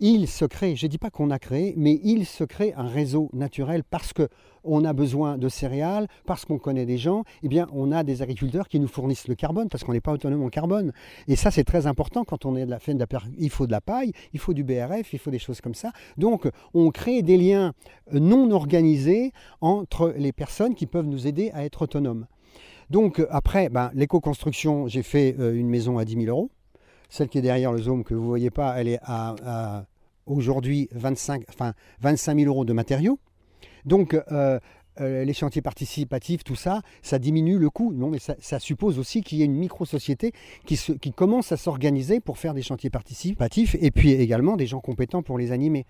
il 0.00 0.28
se 0.28 0.44
crée, 0.44 0.76
je 0.76 0.86
ne 0.86 0.90
dis 0.90 0.98
pas 0.98 1.10
qu'on 1.10 1.30
a 1.30 1.38
créé, 1.38 1.74
mais 1.76 2.00
il 2.04 2.24
se 2.26 2.44
crée 2.44 2.72
un 2.76 2.86
réseau 2.86 3.30
naturel 3.32 3.82
parce 3.84 4.12
que 4.12 4.28
on 4.64 4.84
a 4.84 4.92
besoin 4.92 5.38
de 5.38 5.48
céréales, 5.48 6.08
parce 6.26 6.44
qu'on 6.44 6.58
connaît 6.58 6.86
des 6.86 6.98
gens, 6.98 7.24
eh 7.42 7.48
bien 7.48 7.66
on 7.72 7.90
a 7.90 8.04
des 8.04 8.22
agriculteurs 8.22 8.68
qui 8.68 8.80
nous 8.80 8.88
fournissent 8.88 9.28
le 9.28 9.34
carbone 9.34 9.68
parce 9.68 9.82
qu'on 9.82 9.92
n'est 9.92 10.00
pas 10.00 10.12
autonome 10.12 10.42
en 10.42 10.50
carbone. 10.50 10.92
Et 11.26 11.36
ça 11.36 11.50
c'est 11.50 11.64
très 11.64 11.86
important 11.86 12.24
quand 12.24 12.44
on 12.44 12.56
est 12.56 12.66
de 12.66 12.70
la 12.70 12.78
fin 12.78 12.94
de 12.94 12.98
la 12.98 13.06
il 13.38 13.50
faut 13.50 13.66
de 13.66 13.72
la 13.72 13.80
paille, 13.80 14.12
il 14.32 14.38
faut 14.38 14.54
du 14.54 14.64
BRF, 14.64 15.12
il 15.12 15.18
faut 15.18 15.30
des 15.30 15.38
choses 15.38 15.60
comme 15.60 15.74
ça. 15.74 15.92
Donc 16.16 16.48
on 16.74 16.90
crée 16.90 17.22
des 17.22 17.36
liens 17.36 17.72
non 18.12 18.50
organisés 18.50 19.32
entre 19.60 20.14
les 20.16 20.32
personnes 20.32 20.74
qui 20.74 20.86
peuvent 20.86 21.06
nous 21.06 21.26
aider 21.26 21.50
à 21.54 21.64
être 21.64 21.82
autonomes. 21.82 22.26
Donc 22.90 23.24
après, 23.30 23.68
ben, 23.68 23.90
l'éco-construction, 23.94 24.88
j'ai 24.88 25.02
fait 25.02 25.36
euh, 25.38 25.54
une 25.54 25.68
maison 25.68 25.98
à 25.98 26.06
10 26.06 26.24
000 26.24 26.26
euros. 26.26 26.50
Celle 27.08 27.28
qui 27.28 27.38
est 27.38 27.42
derrière 27.42 27.72
le 27.72 27.78
zoom 27.78 28.04
que 28.04 28.14
vous 28.14 28.22
ne 28.22 28.28
voyez 28.28 28.50
pas, 28.50 28.74
elle 28.78 28.88
est 28.88 29.00
à, 29.02 29.84
aujourd'hui 30.26 30.88
25, 30.92 31.44
enfin, 31.48 31.72
25 32.00 32.38
000 32.38 32.48
euros 32.48 32.64
de 32.64 32.72
matériaux. 32.72 33.18
Donc 33.84 34.14
euh, 34.14 34.58
euh, 35.00 35.24
les 35.24 35.32
chantiers 35.32 35.62
participatifs, 35.62 36.42
tout 36.42 36.56
ça, 36.56 36.82
ça 37.02 37.18
diminue 37.18 37.58
le 37.58 37.70
coût. 37.70 37.92
Non, 37.92 38.08
mais 38.08 38.18
ça, 38.18 38.58
suppose 38.58 38.98
aussi 38.98 39.22
qu'il 39.22 39.38
y 39.38 39.42
ait 39.42 39.46
une 39.46 39.54
micro-société 39.54 40.32
qui, 40.66 40.76
qui 40.76 41.12
commence 41.12 41.52
à 41.52 41.56
s'organiser 41.56 42.20
pour 42.20 42.38
faire 42.38 42.54
des 42.54 42.62
chantiers 42.62 42.90
participatifs 42.90 43.76
et 43.80 43.90
puis 43.90 44.12
également 44.12 44.56
des 44.56 44.66
gens 44.66 44.80
compétents 44.80 45.22
pour 45.22 45.38
les 45.38 45.52
animer. 45.52 45.86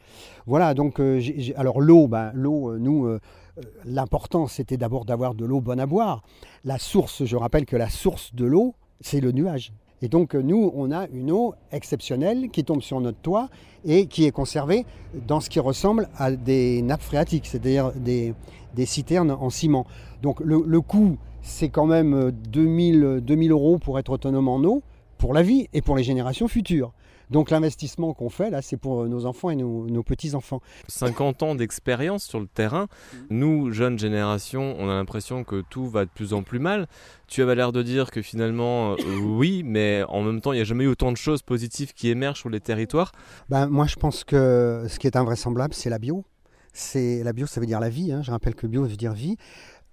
Voilà, 0.47 0.75
donc 0.75 1.01
euh, 1.01 1.21
alors 1.57 1.81
l'eau, 1.81 2.07
ben, 2.07 2.33
l'eau, 2.35 2.77
nous, 2.79 3.07
euh, 3.07 3.21
l'important 3.85 4.47
c'était 4.47 4.77
d'abord 4.77 5.05
d'avoir 5.05 5.35
de 5.35 5.45
l'eau 5.45 5.61
bonne 5.61 5.81
à 5.81 5.87
boire. 5.87 6.23
La 6.65 6.79
source, 6.79 7.25
je 7.25 7.37
rappelle 7.37 7.65
que 7.65 7.77
la 7.77 7.89
source 7.89 8.35
de 8.35 8.45
l'eau, 8.45 8.75
c'est 9.01 9.21
le 9.21 9.33
nuage. 9.33 9.73
Et 10.03 10.09
donc 10.09 10.35
euh, 10.35 10.43
nous, 10.43 10.73
on 10.75 10.93
a 10.93 11.07
une 11.09 11.31
eau 11.31 11.55
exceptionnelle 11.73 12.51
qui 12.51 12.65
tombe 12.65 12.83
sur 12.83 13.01
notre 13.01 13.19
toit 13.19 13.49
et 13.85 14.07
qui 14.07 14.25
est 14.25 14.31
conservée 14.31 14.87
dans 15.27 15.41
ce 15.41 15.51
qui 15.51 15.61
ressemble 15.61 16.09
à 16.17 16.31
des 16.31 16.83
nappes 16.83 17.03
phréatiques, 17.03 17.47
c'est-à-dire 17.47 17.93
des, 17.93 18.35
citernes 18.85 19.33
en 19.33 19.51
ciment. 19.51 19.87
Donc 20.23 20.41
le, 20.41 20.81
coût, 20.81 21.17
c'est 21.43 21.69
quand 21.69 21.87
même 21.87 22.15
euh, 22.15 22.31
2000, 22.31 23.21
2000 23.23 23.51
euros 23.51 23.79
pour 23.79 23.99
être 23.99 24.11
autonome 24.11 24.49
en 24.49 24.59
eau, 24.59 24.83
pour 25.17 25.35
la 25.35 25.43
vie 25.43 25.69
et 25.73 25.83
pour 25.83 25.97
les 25.97 26.05
générations 26.05 26.47
futures. 26.47 26.93
Donc 27.31 27.51
l'investissement 27.51 28.15
qu'on 28.15 28.31
fait 28.31 28.51
là, 28.51 28.63
c'est 28.63 28.77
pour 28.77 29.07
nos 29.07 29.27
enfants 29.27 29.51
et 29.51 29.57
nos, 29.57 29.87
nos 29.89 30.03
petits-enfants. 30.03 30.61
50 30.89 31.43
ans 31.43 31.55
d'expérience 31.55 32.25
sur 32.25 32.41
le 32.41 32.47
terrain. 32.47 32.87
Nous, 33.31 33.71
jeunes 33.73 33.99
générations, 33.99 34.77
on 34.79 34.89
a 34.89 34.95
l'impression 34.95 35.45
que 35.45 35.63
tout 35.69 35.87
va 35.89 36.05
de 36.05 36.11
plus 36.11 36.33
en 36.33 36.43
plus 36.43 36.59
mal. 36.59 36.87
Tu 37.27 37.43
avais 37.43 37.55
l'air 37.55 37.73
de 37.73 37.83
dire 37.83 38.11
que 38.11 38.23
finalement, 38.23 38.93
euh, 38.93 38.97
oui, 39.23 39.63
mais 39.65 40.03
en 40.09 40.23
même 40.23 40.41
temps, 40.41 40.53
il 40.53 40.57
n'y 40.57 40.63
a 40.63 40.65
jamais 40.65 40.85
eu 40.85 40.89
autant 40.89 41.13
de 41.13 41.17
choses 41.17 41.43
positives 41.43 41.93
qui 41.93 42.09
émergent 42.09 42.39
sur 42.41 42.49
les 42.51 42.61
territoires. 42.61 43.13
Ben, 43.49 43.67
moi, 43.69 43.87
je 43.87 43.97
pense 43.97 44.25
que 44.25 44.87
ce 44.89 44.99
qui 44.99 45.07
est 45.07 45.17
invraisemblable, 45.17 45.75
c'est 45.75 45.91
la 45.91 45.99
bio. 45.99 46.25
C'est 46.73 47.23
la 47.25 47.33
bio, 47.33 47.47
ça 47.47 47.61
veut 47.61 47.67
dire 47.67 47.81
la 47.81 47.89
vie. 47.91 48.13
hein. 48.13 48.23
Je 48.23 48.31
rappelle 48.31 48.55
que 48.55 48.67
bio 48.67 48.85
veut 48.85 48.97
dire 48.97 49.13
vie. 49.13 49.37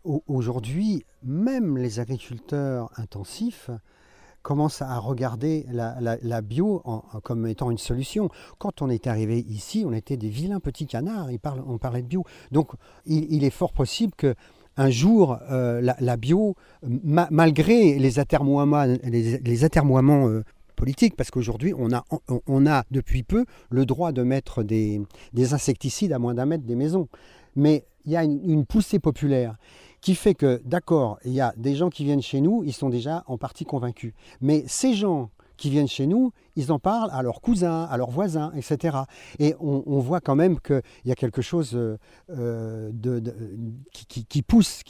Au- 0.04 0.24
Aujourd'hui, 0.28 1.04
même 1.24 1.78
les 1.78 2.00
agriculteurs 2.00 2.90
intensifs 2.98 3.70
commencent 4.46 4.84
à 4.84 5.00
regarder 5.00 5.66
la, 5.72 6.42
bio 6.42 6.84
comme 7.24 7.48
étant 7.48 7.72
une 7.72 7.80
solution. 7.80 8.30
Quand 8.60 8.84
on 8.84 8.92
est 8.92 9.08
arrivé 9.08 9.40
ici, 9.40 9.84
on 9.88 9.92
était 9.92 10.18
des 10.18 10.30
vilains 10.30 10.60
petits 10.60 10.86
canards. 10.86 11.30
On 11.68 11.80
parlait 11.80 12.04
de 12.04 12.08
bio. 12.08 12.24
Donc, 12.52 12.70
il, 13.08 13.44
est 13.44 13.50
fort 13.50 13.74
possible 13.74 14.14
que 14.16 14.36
un 14.78 14.92
jour, 14.92 15.40
euh, 15.50 15.82
la, 15.82 16.18
bio, 16.18 16.56
ma- 16.84 17.28
malgré 17.32 17.98
les 17.98 18.20
atermoiements, 18.20 18.86
euh, 20.28 20.44
politique, 20.76 21.16
parce 21.16 21.32
qu'aujourd'hui, 21.32 21.74
on 21.76 22.68
a, 22.68 22.84
depuis 22.92 23.24
peu 23.24 23.46
le 23.72 23.86
droit 23.88 24.12
de 24.12 24.22
mettre 24.22 24.62
des, 24.62 25.02
des 25.34 25.54
insecticides 25.56 26.12
à 26.14 26.20
moins 26.20 26.36
d'un 26.36 26.46
mètre 26.46 26.66
des 26.66 26.76
maisons. 26.76 27.08
Mais 27.56 27.86
il 28.06 28.12
y 28.12 28.18
a 28.18 28.24
une 28.24 28.66
poussée 28.66 29.00
populaire 29.00 29.56
qui 30.06 30.14
fait 30.14 30.36
que, 30.36 30.62
d'accord, 30.66 31.18
il 31.26 31.32
y 31.32 31.42
a 31.42 31.52
des 31.58 31.74
gens 31.74 31.90
qui 31.90 32.04
viennent 32.04 32.22
chez 32.22 32.40
nous, 32.40 32.64
ils 32.64 32.74
sont 32.74 32.90
déjà 32.90 33.24
en 33.26 33.40
partie 33.40 33.66
convaincus. 33.66 34.14
Mais 34.40 34.64
ces 34.68 34.94
gens 34.94 35.32
qui 35.58 35.72
viennent 35.72 35.88
chez 35.88 36.06
nous, 36.06 36.32
ils 36.56 36.72
en 36.72 36.78
parlent 36.78 37.10
à 37.12 37.24
leurs 37.24 37.42
cousins, 37.42 37.86
à 37.90 37.98
leurs 37.98 38.12
voisins, 38.12 38.52
etc. 38.56 38.98
Et 39.40 39.56
on, 39.60 39.98
voit 39.98 40.22
quand 40.22 40.36
même 40.36 40.60
qu'il 40.60 40.84
y 41.06 41.12
a 41.12 41.16
quelque 41.16 41.42
chose 41.42 41.72
euh, 41.74 41.98
euh, 42.30 42.92
de, 42.94 43.20
qui, 44.14 44.44
pousse. 44.44 44.84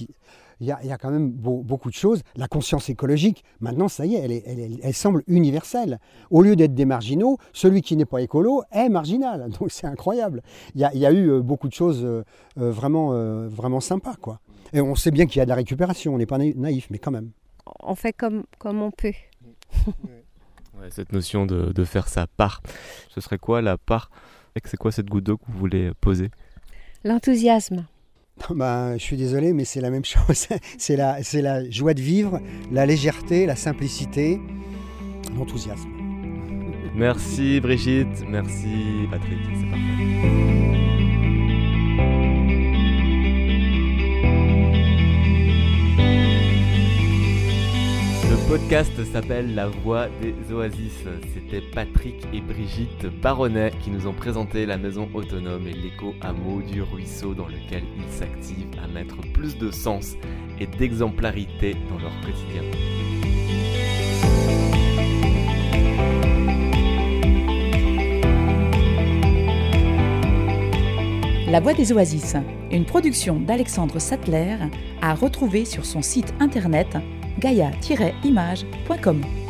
il 0.60 0.68
y, 0.68 0.72
a, 0.74 0.98
quand 0.98 1.12
même 1.12 1.32
beau- 1.32 1.64
beaucoup 1.64 1.90
de 1.90 1.96
choses. 1.96 2.22
La 2.36 2.50
conscience 2.50 2.90
écologique, 2.90 3.46
maintenant, 3.62 3.88
ça 3.88 4.06
y 4.06 4.16
est, 4.16 4.80
elle, 4.84 4.94
semble 4.94 5.24
universelle. 5.28 6.02
Au 6.30 6.42
lieu 6.42 6.58
d'être 6.58 6.74
des 6.74 6.84
marginaux, 6.84 7.38
celui 7.54 7.82
qui 7.82 7.96
n'est 7.96 8.04
pas 8.04 8.22
écolo 8.22 8.64
est 8.74 8.90
marginal. 8.90 9.50
Donc 9.60 9.72
c'est 9.72 9.88
incroyable. 9.88 10.42
Il 10.74 10.82
y, 10.82 11.06
a, 11.06 11.12
eu 11.14 11.30
euh, 11.30 11.40
beaucoup 11.42 11.70
de 11.70 11.74
choses 11.74 12.06
vraiment, 12.58 13.12
vraiment 13.48 13.80
sympas. 13.80 14.16
Quoi. 14.20 14.42
Et 14.74 14.82
on 14.82 14.96
sait 14.96 15.12
bien 15.12 15.26
qu'il 15.26 15.38
y 15.40 15.42
a 15.42 15.46
de 15.46 15.50
la 15.50 15.56
récupération, 15.56 16.14
on 16.14 16.18
n'est 16.18 16.26
pas 16.26 16.38
naï- 16.38 16.56
naïf, 16.56 16.88
mais 16.90 16.98
quand 17.00 17.12
même. 17.12 17.32
On 17.82 17.96
fait 17.96 18.14
comme, 18.14 18.44
comme 18.60 18.82
on 18.82 18.92
peut. 18.92 19.14
Ouais, 20.78 20.90
cette 20.92 21.14
notion 21.14 21.46
de, 21.46 21.72
de 21.72 21.86
faire 21.86 22.10
sa 22.10 22.28
part. 22.28 22.62
Ce 23.08 23.22
serait 23.22 23.38
quoi 23.38 23.62
la 23.62 23.78
part? 23.78 24.12
C'est 24.66 24.76
quoi 24.76 24.92
cette 24.92 25.06
goutte 25.08 25.24
d'eau 25.24 25.38
que 25.38 25.46
vous 25.48 25.58
voulez 25.58 25.92
poser? 26.02 26.32
L'enthousiasme. 27.04 27.86
Ben, 28.50 28.98
je 28.98 29.02
suis 29.02 29.16
désolé, 29.16 29.54
mais 29.54 29.64
c'est 29.64 29.80
la 29.80 29.90
même 29.90 30.04
chose. 30.04 30.48
c'est 30.78 30.98
la, 30.98 31.24
c'est 31.24 31.42
la 31.42 31.70
joie 31.70 31.94
de 31.94 32.02
vivre, 32.02 32.42
la 32.74 32.86
légèreté, 32.86 33.46
la 33.46 33.56
simplicité, 33.56 34.42
l'enthousiasme. 35.34 35.90
Merci 36.94 37.62
Brigitte, 37.62 38.26
merci 38.28 39.08
Patrick, 39.10 39.40
c'est 39.58 39.70
parfait. 39.70 40.65
Podcast 48.48 48.92
s'appelle 49.12 49.56
La 49.56 49.68
Voix 49.68 50.08
des 50.22 50.54
Oasis. 50.54 51.04
C'était 51.34 51.62
Patrick 51.74 52.16
et 52.32 52.42
Brigitte 52.42 53.08
Baronnet 53.22 53.72
qui 53.84 53.90
nous 53.90 54.06
ont 54.06 54.14
présenté 54.14 54.68
la 54.68 54.78
maison 54.78 55.10
autonome 55.16 55.68
et 55.68 55.74
l'éco-hameau 55.74 56.62
du 56.62 56.84
ruisseau 56.84 57.34
dans 57.34 57.48
lequel 57.48 57.84
ils 57.98 58.14
s'activent 58.14 58.68
à 58.84 58.88
mettre 58.88 59.18
plus 59.34 59.58
de 59.58 59.72
sens 59.72 60.14
et 60.60 60.68
d'exemplarité 60.68 61.76
dans 61.90 61.98
leur 61.98 62.14
quotidien. 62.22 62.62
La 71.48 71.60
Voix 71.60 71.74
des 71.74 71.92
Oasis, 71.94 72.36
une 72.72 72.86
production 72.86 73.40
d'Alexandre 73.40 74.00
Sattler, 74.00 74.58
à 75.02 75.14
retrouver 75.14 75.66
sur 75.66 75.86
son 75.86 76.02
site 76.02 76.34
internet 76.40 76.98
gaia-image.com. 77.40 79.45